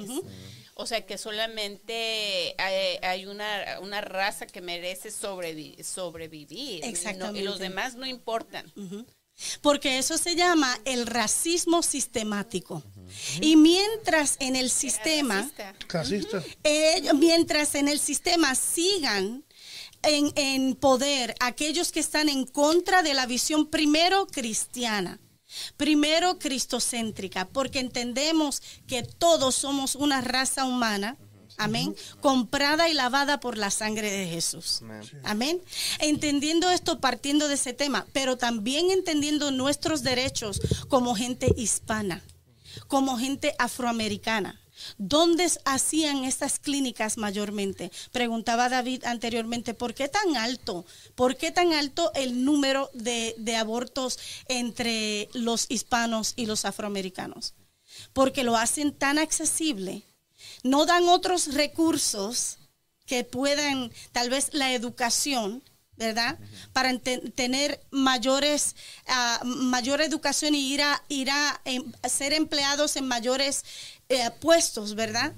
[0.74, 6.50] O sea que solamente hay, hay una, una raza que merece sobrevi- sobrevivir.
[6.78, 7.44] y no- Y, Exactamente.
[7.44, 8.74] los demás no importan.
[9.62, 12.84] porque eso se llama el racismo sistemático.
[13.42, 15.50] Y mientras en el sistema.
[15.88, 16.44] Casista.
[16.64, 19.44] eh, mientras en el sistema sigan
[20.02, 25.20] en, en poder aquellos que están en contra de la visión primero cristiana,
[25.78, 31.18] primero cristocéntrica, porque entendemos que todos somos una raza humana.
[31.58, 31.94] Amén.
[32.22, 34.80] Comprada y lavada por la sangre de Jesús.
[34.82, 35.02] Amén.
[35.24, 35.62] Amén.
[36.00, 42.24] Entendiendo esto, partiendo de ese tema, pero también entendiendo nuestros derechos como gente hispana,
[42.88, 44.60] como gente afroamericana.
[44.98, 47.92] ¿Dónde hacían estas clínicas mayormente?
[48.12, 50.86] Preguntaba David anteriormente, ¿por qué tan alto?
[51.16, 57.56] ¿Por qué tan alto el número de, de abortos entre los hispanos y los afroamericanos?
[58.14, 60.04] Porque lo hacen tan accesible
[60.64, 62.58] no dan otros recursos
[63.06, 65.64] que puedan, tal vez la educación,
[66.00, 66.40] ¿verdad?
[66.74, 68.76] Para tener mayores,
[69.08, 73.64] ah, mayor educación y ir a, ir a, em- ser empleados en mayores
[74.08, 75.34] eh, puestos, ¿verdad?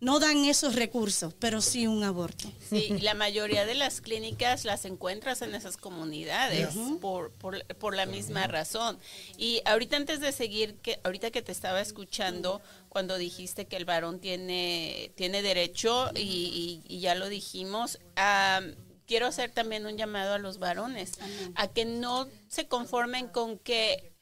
[0.00, 2.52] No dan esos recursos, pero sí un aborto.
[2.70, 6.68] Sí, y la mayoría de las clínicas las encuentras en esas comunidades
[7.00, 8.96] por, por, por la misma razón.
[9.36, 13.84] Y ahorita antes de seguir, que ahorita que te estaba escuchando, cuando dijiste que el
[13.86, 18.76] varón tiene, tiene derecho, y, y- y ya lo dijimos, am,
[19.08, 21.18] quiero hacer también un llamado a los varones,
[21.56, 24.12] a que no se conformen con que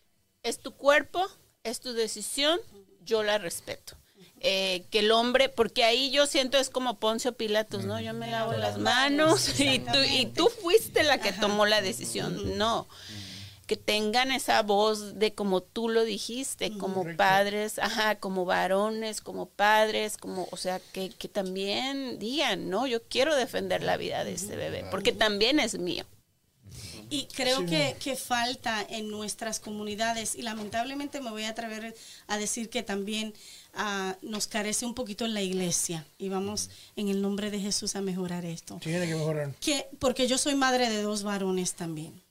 [0.43, 1.27] es tu cuerpo,
[1.65, 2.59] es tu decisión,
[3.03, 3.99] yo la respeto.
[4.41, 8.01] Eh, que el hombre, porque ahí yo siento es como Poncio Pilatos, ¿no?
[8.01, 12.57] Yo me lavo las manos y tú, y tú fuiste la que tomó la decisión.
[12.57, 12.87] No,
[13.67, 19.47] que tengan esa voz de como tú lo dijiste, como padres, ajá, como varones, como
[19.47, 24.35] padres, como, o sea, que, que también digan, no, yo quiero defender la vida de
[24.35, 26.05] este bebé, porque también es mío.
[27.09, 31.95] Y creo que, que falta en nuestras comunidades, y lamentablemente me voy a atrever
[32.27, 33.33] a decir que también
[33.75, 37.97] ah, nos carece un poquito en la iglesia, y vamos en el nombre de Jesús
[37.97, 38.79] a mejorar esto.
[38.81, 39.55] Tiene que mejorar.
[39.61, 42.26] que porque yo soy madre de dos varones también.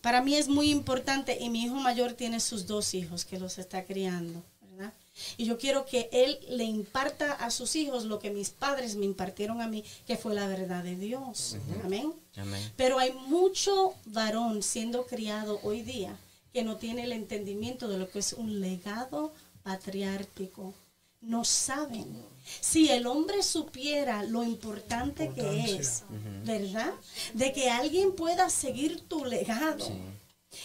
[0.00, 3.58] Para mí es muy importante y mi hijo mayor tiene sus dos hijos que los
[3.58, 4.92] está criando, ¿verdad?
[5.36, 9.04] Y yo quiero que él le imparta a sus hijos lo que mis padres me
[9.04, 11.56] impartieron a mí, que fue la verdad de Dios.
[11.84, 12.12] Amén.
[12.36, 12.72] Amén.
[12.76, 16.16] Pero hay mucho varón siendo criado hoy día
[16.52, 20.74] que no tiene el entendimiento de lo que es un legado patriárquico.
[21.20, 22.24] No saben.
[22.60, 26.04] Si el hombre supiera lo importante que es,
[26.44, 26.92] ¿verdad?
[27.34, 29.86] De que alguien pueda seguir tu legado.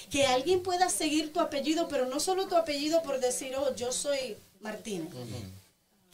[0.09, 3.91] Que alguien pueda seguir tu apellido, pero no solo tu apellido por decir, oh, yo
[3.91, 5.09] soy Martínez.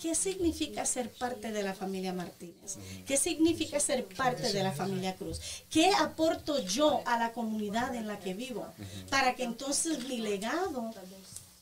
[0.02, 2.78] ¿Qué significa ser parte de la familia Martínez?
[3.06, 5.42] ¿Qué significa ser parte de la familia Cruz?
[5.70, 8.66] ¿Qué aporto yo a la comunidad en la que vivo?
[9.10, 10.94] Para que entonces mi legado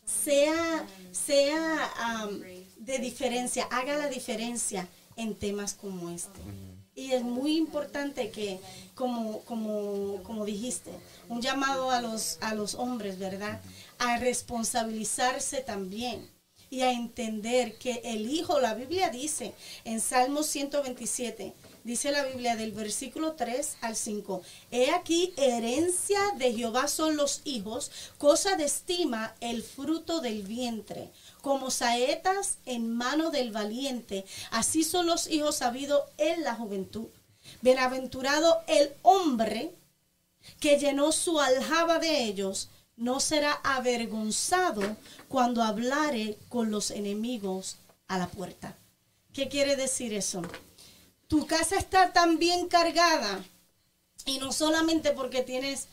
[0.06, 1.92] sea, sea
[2.88, 4.88] de diferencia, haga la diferencia
[5.18, 6.40] en temas como este.
[6.96, 8.60] Y es muy importante que,
[8.96, 10.90] como, como, como dijiste,
[11.28, 13.62] un llamado a los, a los hombres, ¿verdad?
[14.00, 16.28] A responsabilizarse también
[16.70, 19.54] y a entender que el Hijo, la Biblia dice
[19.84, 21.54] en Salmos 127,
[21.88, 24.42] dice la Biblia del versículo 3 al 5,
[24.72, 31.10] He aquí herencia de Jehová son los hijos, cosa de estima el fruto del vientre,
[31.42, 37.08] como saetas en mano del valiente, así son los hijos sabidos en la juventud.
[37.62, 39.74] Bienaventurado el hombre
[40.60, 44.82] que llenó su aljaba de ellos, no será avergonzado
[45.30, 47.78] cuando hablare con los enemigos
[48.10, 48.76] a la puerta.
[49.32, 50.42] ¿Qué quiere decir eso?
[51.28, 53.44] Tu casa está tan bien cargada
[54.26, 55.88] y no solamente porque tienes,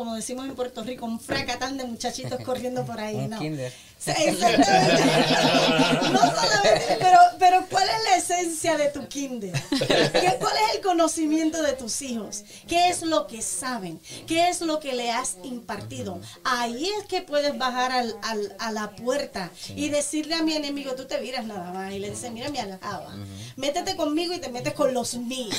[0.00, 3.38] como decimos en Puerto Rico, un fracatán de muchachitos corriendo por ahí, no.
[3.38, 3.70] kinder.
[4.06, 4.66] Exactamente.
[6.10, 9.52] No solamente, pero, pero ¿cuál es la esencia de tu kinder?
[9.70, 12.42] ¿Qué- ¿Cuál es el conocimiento de tus hijos?
[12.66, 14.00] ¿Qué es lo que saben?
[14.26, 16.18] ¿Qué es lo que le has impartido?
[16.44, 20.94] Ahí es que puedes bajar al- al- a la puerta y decirle a mi enemigo,
[20.94, 23.14] tú te miras nada más, y le dices, mira mi aljaba,
[23.56, 25.54] métete conmigo y te metes con los míos.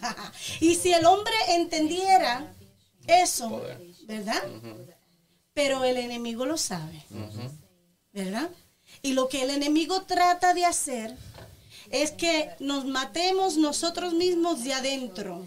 [0.60, 2.46] y si el hombre entendiera
[3.06, 3.62] eso,
[4.06, 4.42] ¿verdad?
[5.52, 7.04] Pero el enemigo lo sabe.
[8.12, 8.48] ¿verdad?
[9.02, 11.16] Y lo que el enemigo trata de hacer
[11.90, 15.44] es que nos matemos nosotros mismos de adentro.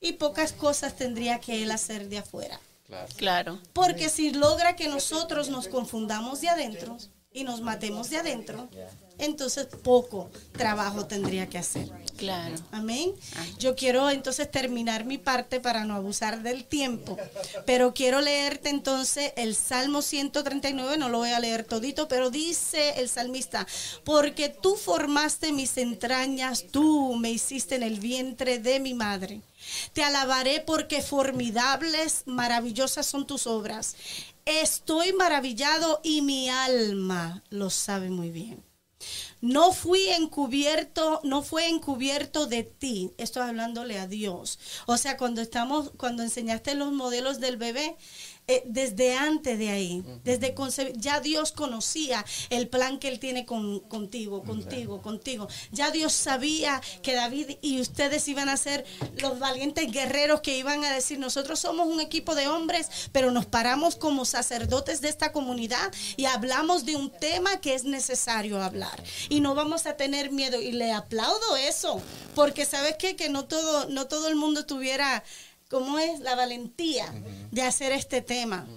[0.00, 2.58] Y pocas cosas tendría que él hacer de afuera.
[3.16, 3.60] Claro.
[3.72, 6.98] Porque si logra que nosotros nos confundamos de adentro,
[7.32, 8.68] y nos matemos de adentro,
[9.18, 11.90] entonces poco trabajo tendría que hacer.
[12.16, 12.54] Claro.
[12.70, 13.12] Amén.
[13.58, 17.16] Yo quiero entonces terminar mi parte para no abusar del tiempo,
[17.66, 23.00] pero quiero leerte entonces el Salmo 139, no lo voy a leer todito, pero dice
[23.00, 23.66] el salmista,
[24.04, 29.40] porque tú formaste mis entrañas, tú me hiciste en el vientre de mi madre.
[29.92, 33.96] Te alabaré porque formidables, maravillosas son tus obras.
[34.44, 38.62] Estoy maravillado y mi alma lo sabe muy bien.
[39.40, 43.12] No fui encubierto, no fue encubierto de ti.
[43.18, 44.58] Estoy hablándole a Dios.
[44.86, 47.96] O sea, cuando estamos, cuando enseñaste los modelos del bebé,
[48.48, 50.54] eh, desde antes de ahí, desde
[50.96, 55.48] ya Dios conocía el plan que Él tiene con, contigo, contigo, contigo.
[55.70, 58.84] Ya Dios sabía que David y ustedes iban a ser
[59.18, 63.46] los valientes guerreros que iban a decir, nosotros somos un equipo de hombres, pero nos
[63.46, 69.02] paramos como sacerdotes de esta comunidad y hablamos de un tema que es necesario hablar.
[69.28, 70.60] Y no vamos a tener miedo.
[70.60, 72.00] Y le aplaudo eso,
[72.34, 73.12] porque sabes qué?
[73.16, 75.22] que no todo, no todo el mundo tuviera
[75.72, 77.10] cómo es la valentía
[77.50, 78.68] de hacer este tema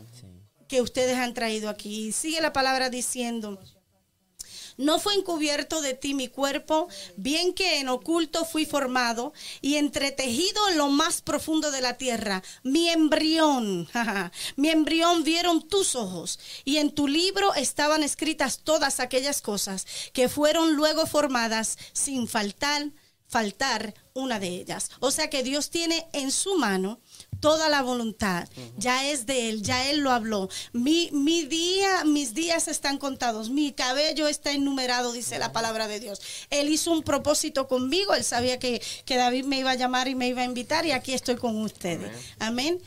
[0.69, 2.13] que ustedes han traído aquí.
[2.13, 3.59] Sigue la palabra diciendo,
[4.77, 10.69] no fue encubierto de ti mi cuerpo, bien que en oculto fui formado y entretejido
[10.69, 12.41] en lo más profundo de la tierra.
[12.63, 13.89] Mi embrión,
[14.55, 20.29] mi embrión vieron tus ojos y en tu libro estaban escritas todas aquellas cosas que
[20.29, 22.89] fueron luego formadas sin faltar
[23.27, 24.89] faltar una de ellas.
[24.99, 26.99] O sea que Dios tiene en su mano
[27.39, 28.47] toda la voluntad.
[28.77, 30.49] Ya es de Él, ya Él lo habló.
[30.73, 35.99] Mi, mi día, mis días están contados, mi cabello está enumerado, dice la palabra de
[35.99, 36.21] Dios.
[36.49, 40.15] Él hizo un propósito conmigo, Él sabía que, que David me iba a llamar y
[40.15, 42.11] me iba a invitar y aquí estoy con ustedes.
[42.39, 42.81] Amén.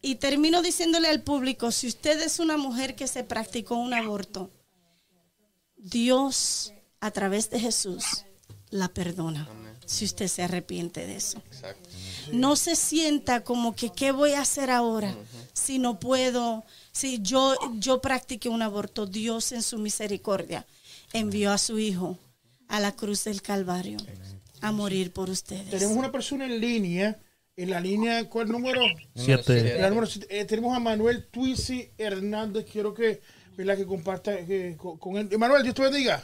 [0.00, 4.50] Y termino diciéndole al público, si usted es una mujer que se practicó un aborto,
[5.76, 8.24] Dios a través de Jesús
[8.70, 9.48] la perdona
[9.88, 11.42] si usted se arrepiente de eso.
[12.30, 15.16] No se sienta como que qué voy a hacer ahora
[15.54, 20.66] si no puedo, si yo yo practiqué un aborto, Dios en su misericordia
[21.14, 22.18] envió a su hijo
[22.68, 23.96] a la cruz del Calvario
[24.60, 25.70] a morir por ustedes.
[25.70, 27.18] Tenemos una persona en línea,
[27.56, 28.82] en la línea, ¿cuál número?
[29.14, 29.78] Siete.
[29.80, 30.26] La número siete.
[30.38, 33.22] Eh, tenemos a Manuel Twisi Hernández, quiero que,
[33.56, 33.78] ¿verdad?
[33.78, 35.30] que comparta eh, con, con él.
[35.38, 36.22] Manuel, Dios te bendiga.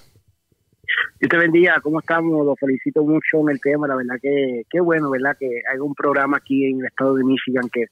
[1.21, 2.45] Dios te bendiga, ¿cómo estamos?
[2.45, 5.37] Lo felicito mucho en el tema, la verdad que qué bueno, ¿verdad?
[5.39, 7.87] Que hay un programa aquí en el estado de Michigan que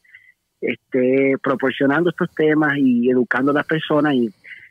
[0.61, 4.31] esté proporcionando estos temas y educando a las personas y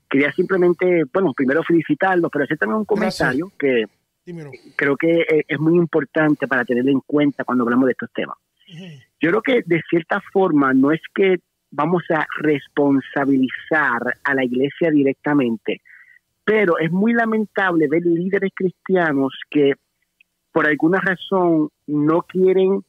[0.10, 3.86] quería simplemente, bueno, primero felicitarlos, pero hacer también un comentario que
[4.26, 4.52] Dímelo.
[4.76, 8.38] creo que es- es muy importante para tener en cuenta cuando hablamos de estos temas.
[9.20, 11.40] Yo creo que de cierta forma no es que
[11.72, 15.82] vamos a responsabilizar a la iglesia directamente,
[16.52, 19.76] pero es muy lamentable ver líderes cristianos que
[20.52, 22.84] por alguna razón no quieren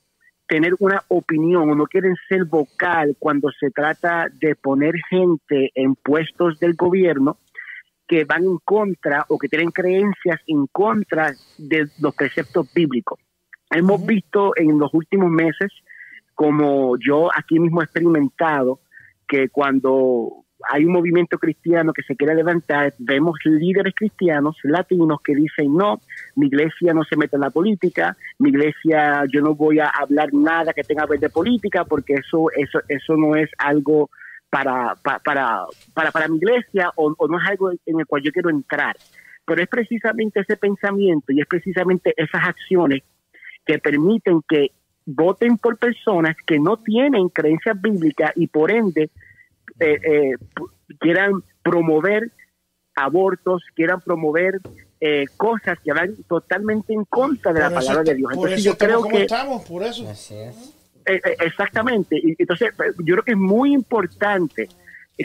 [0.48, 5.94] tener una opinión o no quieren ser vocal cuando se trata de poner gente en
[5.94, 7.38] puestos del gobierno
[8.08, 13.20] que van en contra o que tienen creencias en contra de los preceptos bíblicos.
[13.70, 15.70] Hemos visto en los últimos meses,
[16.34, 18.80] como yo aquí mismo he experimentado,
[19.28, 25.34] que cuando hay un movimiento cristiano que se quiere levantar, vemos líderes cristianos latinos que
[25.34, 26.00] dicen, no,
[26.36, 30.32] mi iglesia no se mete en la política, mi iglesia yo no voy a hablar
[30.32, 34.10] nada que tenga que ver de política porque eso, eso, eso no es algo
[34.50, 35.64] para, pa- para,
[35.94, 38.96] para, para mi iglesia o, o no es algo en el cual yo quiero entrar.
[39.44, 43.02] Pero es precisamente ese pensamiento y es precisamente esas acciones
[43.66, 44.70] que permiten que
[45.04, 49.10] voten por personas que no tienen creencias bíblicas y por ende
[49.80, 50.32] eh, eh,
[51.00, 52.30] quieran promover
[52.94, 54.60] abortos, quieran promover
[55.00, 58.32] eh, cosas que van totalmente en contra de la Por palabra de Dios.
[58.34, 60.08] Por Entonces eso yo estamos creo como que estamos, por eso.
[60.08, 60.74] Así es.
[61.06, 62.16] eh, eh, exactamente.
[62.22, 64.68] Y entonces, eh, yo creo que es muy importante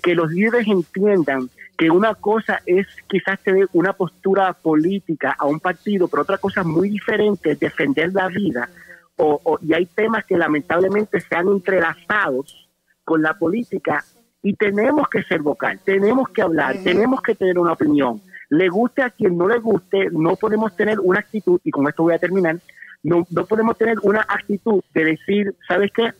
[0.02, 5.60] que los líderes entiendan que una cosa es quizás tener una postura política a un
[5.60, 8.70] partido, pero otra cosa muy diferente es defender la vida.
[9.16, 12.68] O, o- y hay temas que lamentablemente se han entrelazados
[13.04, 14.04] con la política
[14.42, 18.22] y tenemos que ser vocal, tenemos que hablar, tenemos que tener una opinión.
[18.50, 22.04] Le guste a quien no le guste, no podemos tener una actitud, y con esto
[22.04, 22.58] voy a terminar,
[23.04, 26.14] no, no podemos tener una actitud de decir, ¿sabes qué?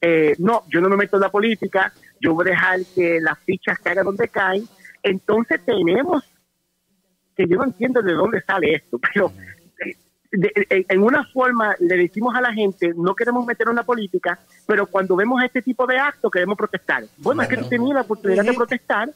[0.00, 3.38] Eh, no, yo no me meto en la política, yo voy a dejar que las
[3.40, 4.64] fichas caigan donde caen.
[5.02, 6.24] Entonces tenemos,
[7.36, 9.32] que yo no entiendo de dónde sale esto, pero
[10.32, 13.82] de- de- en una forma le decimos a la gente, no queremos meternos en la
[13.84, 17.04] política, pero cuando vemos este tipo de actos queremos protestar.
[17.18, 19.10] Bueno, es que tú tenías la oportunidad de protestar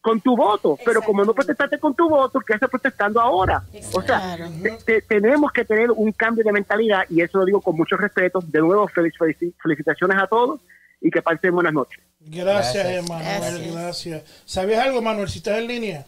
[0.00, 3.62] con tu voto, pero como no protestaste con tu voto, ¿qué haces protestando ahora?
[3.94, 7.60] O sea, te- te- tenemos que tener un cambio de mentalidad y eso lo digo
[7.62, 8.40] con mucho respeto.
[8.46, 10.60] De nuevo, felic- felici- felicitaciones a todos
[11.00, 12.00] y que pasen buenas noches.
[12.20, 13.04] Gracias, Gracias.
[13.06, 13.72] Emanuel, Gracias.
[13.74, 14.42] gracias.
[14.46, 15.28] ¿Sabías algo, Manuel?
[15.28, 16.06] Si estás en línea,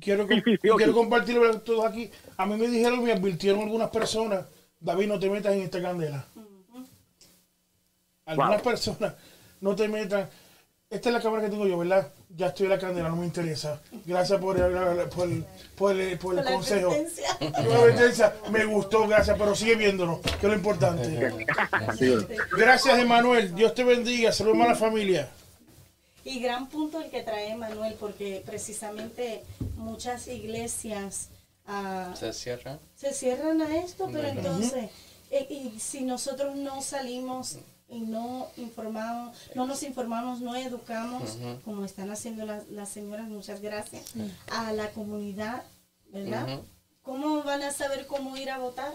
[0.00, 0.76] quiero, Sí, sí, sí, y ok.
[0.78, 2.10] quiero compartirlo con todos aquí.
[2.36, 4.44] A mí me dijeron, me advirtieron algunas personas,
[4.80, 6.24] David, no te metas en esta candela.
[8.26, 8.72] Algunas Wow.
[8.72, 9.14] personas,
[9.60, 10.28] no te metan.
[10.90, 12.08] Esta es la cámara que tengo yo, ¿verdad?
[12.36, 13.80] Ya estoy en la candela, no me interesa.
[14.06, 14.72] Gracias por el,
[15.08, 15.44] por el,
[15.76, 16.94] por el, por el la consejo.
[18.50, 21.32] Me gustó, gracias, pero sigue viéndonos, que es lo importante.
[22.56, 23.54] Gracias, Emanuel.
[23.54, 24.30] Dios te bendiga.
[24.32, 25.28] Saludos a la familia.
[26.24, 29.44] Y gran punto el que trae Manuel, porque precisamente
[29.76, 31.28] muchas iglesias
[31.66, 32.78] ah, Se cierra.
[32.94, 34.90] se cierran a esto, pero entonces,
[35.30, 41.84] eh, y si nosotros no salimos y no informamos, no nos informamos, no educamos, como
[41.84, 44.14] están haciendo las, las señoras, muchas gracias,
[44.50, 45.62] a la comunidad,
[46.10, 46.60] ¿verdad?
[47.02, 48.92] ¿Cómo van a saber cómo ir a votar?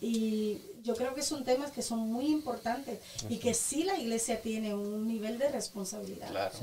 [0.00, 4.40] Y yo creo que son temas que son muy importantes y que sí la iglesia
[4.40, 6.28] tiene un nivel de responsabilidad.
[6.30, 6.54] Claro.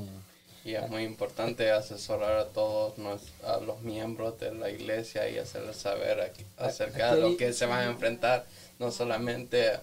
[0.64, 5.36] Y es muy importante asesorar a todos nos- a los miembros de la iglesia y
[5.38, 8.46] hacerles saber aquí- acerca de lo que se van a enfrentar,
[8.78, 9.78] no solamente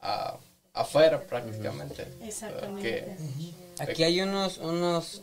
[0.00, 0.36] a-
[0.72, 2.06] afuera prácticamente.
[2.22, 2.82] Exactamente.
[3.76, 5.20] Que- Aquí hay unos, unos,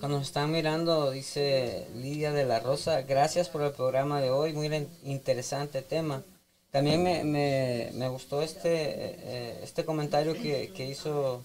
[0.00, 4.52] que nos están mirando, dice Lidia de la Rosa, gracias por el programa de hoy,
[4.52, 6.22] muy in- interesante tema.
[6.74, 11.40] También me, me, me gustó este, eh, este comentario que, que hizo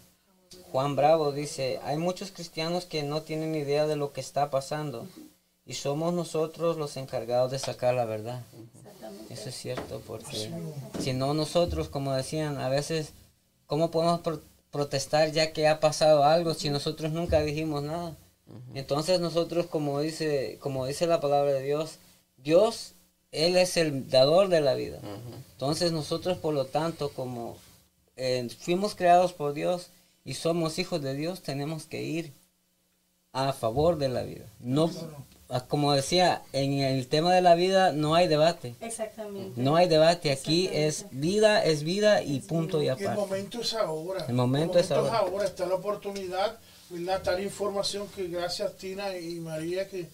[0.72, 5.06] Juan Bravo, dice, hay muchos cristianos que no tienen idea de lo que está pasando
[5.68, 8.42] y somos nosotros los encargados de sacar la verdad.
[9.30, 10.50] Eso es cierto, porque
[11.00, 13.14] si no nosotros, como decían, a veces,
[13.68, 14.42] ¿cómo podemos pro-
[14.72, 18.16] protestar ya que ha pasado algo si nosotros nunca dijimos nada?
[18.74, 22.00] Entonces nosotros, como dice, como dice la palabra de Dios,
[22.38, 22.94] Dios,
[23.32, 25.00] Él es el dador de la vida.
[25.54, 27.58] Entonces nosotros, por lo tanto, como
[28.16, 29.90] eh, fuimos creados por Dios
[30.26, 32.34] y somos hijos de Dios, tenemos que ir
[33.32, 34.46] a favor de la vida.
[34.60, 34.92] No,
[35.68, 38.76] como decía, en el tema de la vida no hay debate.
[38.82, 39.60] Exactamente.
[39.62, 43.20] No hay debate, aquí es vida, es vida y punto y El aparte.
[43.20, 44.26] momento es ahora.
[44.28, 45.26] El momento es ahora.
[45.44, 46.58] Está la oportunidad,
[46.90, 47.24] ¿verdad?
[47.26, 50.08] La información que gracias Tina y María que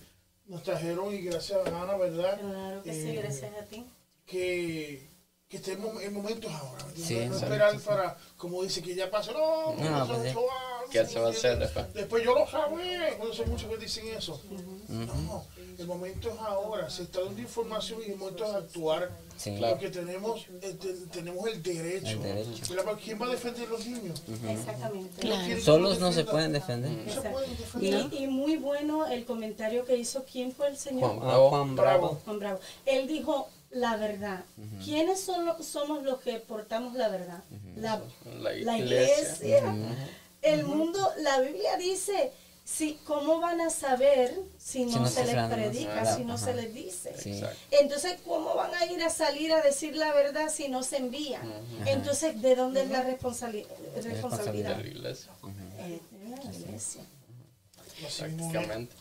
[0.48, 2.40] nos trajeron y gracias Ana, ¿verdad?
[2.40, 3.86] Claro que sí, Eh, gracias a ti.
[4.26, 5.10] Que,
[5.48, 6.86] que este mo- el momento es ahora.
[6.96, 9.32] Sí, no esperar para, como dice, que ya pasó.
[9.34, 10.34] No, No, pasó pues años,
[10.92, 11.94] ¿Qué se va a hacer después?
[11.94, 13.16] Después yo lo sabía.
[13.18, 14.42] Cuando son muchos que dicen eso.
[14.88, 15.44] No,
[15.78, 16.90] el momento es ahora.
[16.90, 19.12] Se está dando información y el momento es actuar.
[19.38, 19.58] Sí.
[19.60, 22.08] Porque tenemos, eh, te- tenemos el derecho.
[22.08, 22.64] El derecho.
[22.70, 22.84] ¿Verdad?
[22.86, 24.24] Pero ¿Quién va a defender a los niños?
[24.50, 25.22] Exactamente.
[25.28, 26.92] Ellos quieren que Solos los no se pueden defender.
[26.92, 28.08] No se pueden defender.
[28.14, 31.10] Y, y muy bueno el comentario que hizo, ¿quién fue el señor?
[31.10, 31.50] Juan Ah, Bravo.
[31.50, 32.20] Juan Bravo.
[32.24, 32.60] Juan Bravo.
[32.86, 34.46] Él dijo la verdad.
[34.86, 37.44] ¿Quiénes son lo- somos los que portamos la verdad?
[37.76, 38.02] la,
[38.40, 39.34] La la iglesia.
[39.34, 39.76] iglesia.
[40.46, 42.32] El mundo, la Biblia dice,
[42.64, 46.54] si, ¿cómo van a saber si no, no se se les predica, si no se
[46.54, 47.14] les dice?
[47.22, 47.42] Sí.
[47.72, 51.52] Entonces, ¿cómo van a ir a salir a decir la verdad si no se envían?
[51.86, 53.66] Entonces, ¿de dónde es la responsabili-
[54.04, 54.78] responsabilidad?
[54.78, 55.32] De la iglesia.
[55.80, 57.02] Eh, de la iglesia.
[58.20, 58.94] Prácticamente.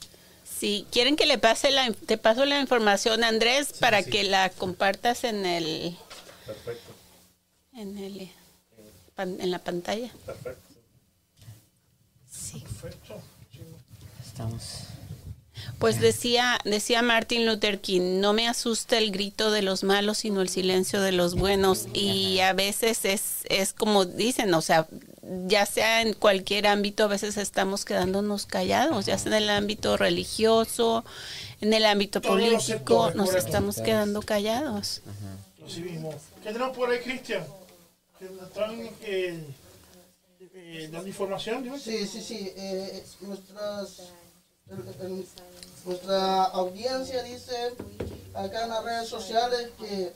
[0.58, 5.24] Si quieren que le pase la, te paso la información, Andrés, para que la compartas
[5.24, 5.96] en el,
[6.46, 6.92] Perfecto,
[7.76, 8.30] en el,
[9.16, 10.10] en la pantalla.
[10.24, 10.63] perfecto.
[12.84, 13.16] Perfecto.
[14.22, 14.80] Estamos.
[15.78, 20.42] Pues decía, decía Martin Luther King, no me asusta el grito de los malos, sino
[20.42, 21.86] el silencio de los buenos.
[21.94, 24.86] Y a veces es, es como dicen, o sea,
[25.46, 29.96] ya sea en cualquier ámbito, a veces estamos quedándonos callados, ya sea en el ámbito
[29.96, 31.04] religioso,
[31.62, 33.46] en el ámbito Todos político, nos correcto.
[33.46, 35.00] estamos quedando callados.
[35.82, 36.14] Mismo.
[36.42, 37.44] ¿Qué tenemos por ahí, Cristian?
[38.18, 39.42] Que nos están eh,
[40.66, 41.64] eh, dando información.
[41.80, 42.52] Sí, sí, sí.
[42.56, 44.00] eh, nuestras,
[44.70, 45.26] el- el-
[45.84, 47.72] nuestra audiencia dice
[48.34, 50.12] acá en las redes sociales que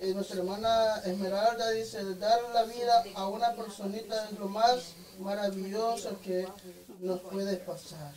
[0.00, 6.18] eh, nuestra hermana Esmeralda dice, dar la vida a una personita es lo más maravilloso
[6.20, 6.46] que
[7.00, 8.12] nos puede pasar.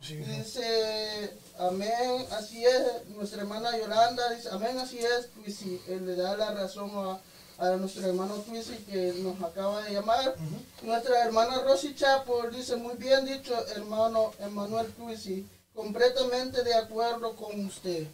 [0.00, 0.16] Sí.
[0.16, 3.06] Dice, amén, así es.
[3.08, 5.28] Nuestra hermana Yolanda dice, amén, así es.
[5.32, 5.80] Twisi.
[5.88, 7.20] Él le da la razón a,
[7.60, 10.34] a nuestro hermano Twisi que nos acaba de llamar.
[10.82, 15.46] Nuestra hermana Rosy Chapo dice, muy bien dicho, hermano Emanuel Twisi.
[15.74, 18.06] Completamente de acuerdo con usted.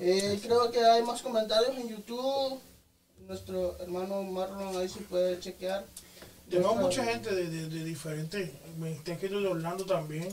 [0.00, 2.60] Eh, creo que hay más comentarios en YouTube.
[3.26, 5.84] Nuestro hermano Marlon ahí se puede chequear.
[6.50, 10.28] Tenemos mucha gente de, de, de diferentes, me están escribiendo de Orlando también,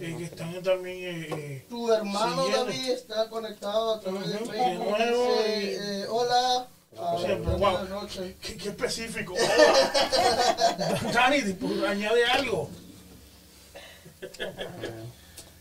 [0.00, 0.98] eh, que están también...
[0.98, 2.64] Eh, eh, Tu hermano siguiendo.
[2.66, 4.96] David está conectado a través de Facebook.
[4.98, 6.68] Dice, eh, hola.
[6.98, 7.88] Wow.
[7.88, 8.34] noches.
[8.42, 9.34] ¿Qué, qué específico.
[11.12, 12.68] Dani, pues, añade algo.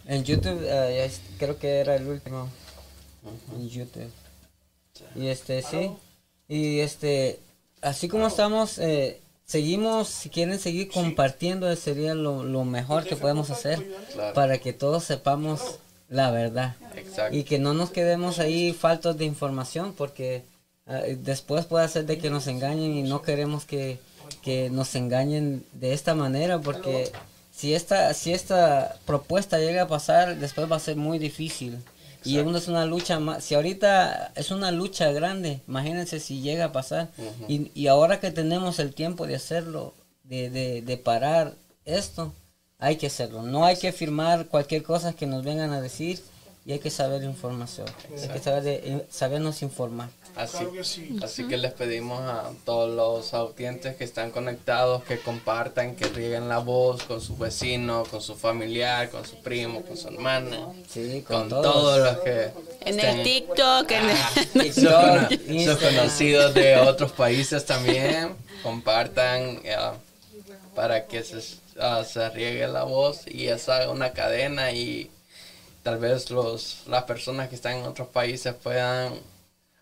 [0.07, 2.49] En YouTube, es- creo que era el último.
[3.55, 4.11] En YouTube.
[5.15, 5.91] Y este, sí.
[6.47, 7.39] Y este,
[7.81, 13.49] así como estamos, eh, seguimos, si quieren seguir compartiendo, sería lo, lo mejor que podemos
[13.51, 13.85] hacer
[14.33, 15.61] para que todos sepamos
[16.09, 16.75] la verdad.
[16.95, 17.35] Exacto.
[17.35, 20.43] Y que no nos quedemos ahí faltos de información porque
[21.17, 23.99] después puede ser de que nos engañen y no queremos que,
[24.41, 27.11] que nos engañen de esta manera porque
[27.53, 31.77] si esta, si esta propuesta llega a pasar, después va a ser muy difícil.
[32.23, 36.65] Y uno es una lucha más, si ahorita es una lucha grande, imagínense si llega
[36.65, 37.09] a pasar.
[37.47, 39.93] y, y ahora que tenemos el tiempo de hacerlo,
[40.23, 41.53] de, de, de parar
[41.85, 42.33] esto,
[42.79, 43.43] hay que hacerlo.
[43.43, 46.21] No hay que firmar cualquier cosa que nos vengan a decir
[46.65, 47.87] y hay que saber información.
[48.21, 50.09] Hay que saber de- sabernos informar.
[50.37, 51.19] Así, Claro que sí.
[51.23, 56.47] así que les pedimos a todos los audientes que están conectados que compartan, que rieguen
[56.47, 61.23] la voz con su vecino, con su familiar, con su primo, con su hermana, Sí,
[61.27, 61.99] con con, todos.
[61.99, 62.51] los que
[62.81, 69.93] En estén- el TikTok, en el- sus, sus conocidos de otros países también compartan ya,
[70.75, 71.39] para que se,
[71.79, 75.09] ah, se riegue la voz y esa haga una cadena y
[75.83, 79.13] tal vez los las personas que están en otros países puedan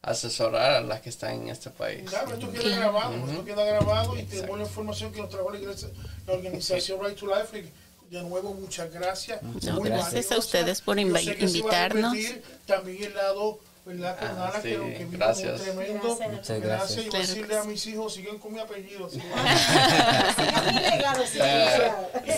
[0.05, 2.09] asesorar a las que están en este país.
[2.09, 5.59] Claro, esto queda grabado, esto queda grabado y tenemos la información que nos trajo la,
[5.59, 5.89] iglesia,
[6.27, 7.71] la organización Right to Life.
[8.11, 9.41] De nuevo, muchas gracias.
[9.41, 9.49] No,
[9.79, 10.35] Muy gracias valiosa.
[10.35, 12.13] a ustedes por Yo invi- sé que se va a invitarnos.
[12.13, 14.19] repetir También el lado, ¿verdad?
[14.19, 15.61] Con Ah, Ana, sí, que, lo que vino gracias.
[15.61, 16.15] tremendo.
[16.17, 16.61] Gracias.
[16.61, 16.61] Gracias.
[16.61, 16.91] gracias.
[16.91, 17.67] Y voy a Claro decirle que a sí.
[17.67, 19.09] mis hijos, sigan con mi apellido.
[19.09, 19.27] sigan.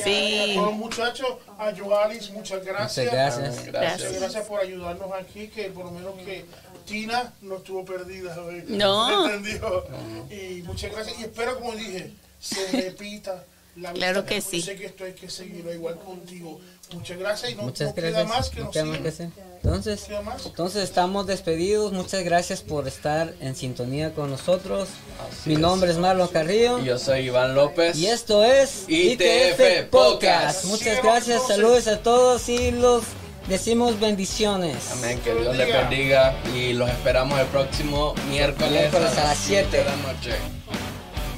[0.04, 0.54] Sí.
[0.56, 1.28] Los muchachos,
[1.58, 3.06] a Joalis, muchas gracias.
[3.08, 3.66] Muchas gracias.
[3.66, 4.20] Gracias.
[4.20, 6.46] gracias por ayudarnos aquí, que por lo menos que
[6.88, 8.34] Tina no estuvo perdida.
[8.34, 8.68] ¿sabes?
[8.70, 9.30] No.
[9.30, 9.86] ¿Entendió?
[10.32, 11.20] Y muchas gracias.
[11.20, 13.44] Y espero, como dije, se repita
[13.76, 14.62] la Claro que Yo sí.
[14.64, 16.60] sé que esto hay que seguirlo igual contigo.
[16.94, 18.30] Muchas gracias y no, Muchas no queda gracias.
[18.30, 19.30] más que No nos queda más que hacer.
[19.62, 20.08] Entonces,
[20.46, 21.92] entonces estamos despedidos.
[21.92, 24.88] Muchas gracias por estar en sintonía con nosotros.
[25.30, 25.60] Así Mi es.
[25.60, 26.80] nombre es Marlon Carrillo.
[26.80, 27.98] Y yo soy Iván López.
[27.98, 30.64] Y esto es ITF Podcast.
[30.66, 33.04] Muchas gracias, saludos a todos y los
[33.48, 34.92] decimos bendiciones.
[34.92, 39.78] Amén, que Dios les bendiga y los esperamos el próximo miércoles, Miércoles a las siete.
[39.78, 40.36] de la noche.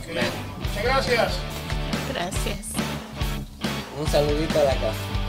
[0.09, 0.25] Amén.
[0.59, 1.33] Muchas gracias.
[2.13, 2.57] Gracias.
[3.99, 5.19] Un saludito a la casa.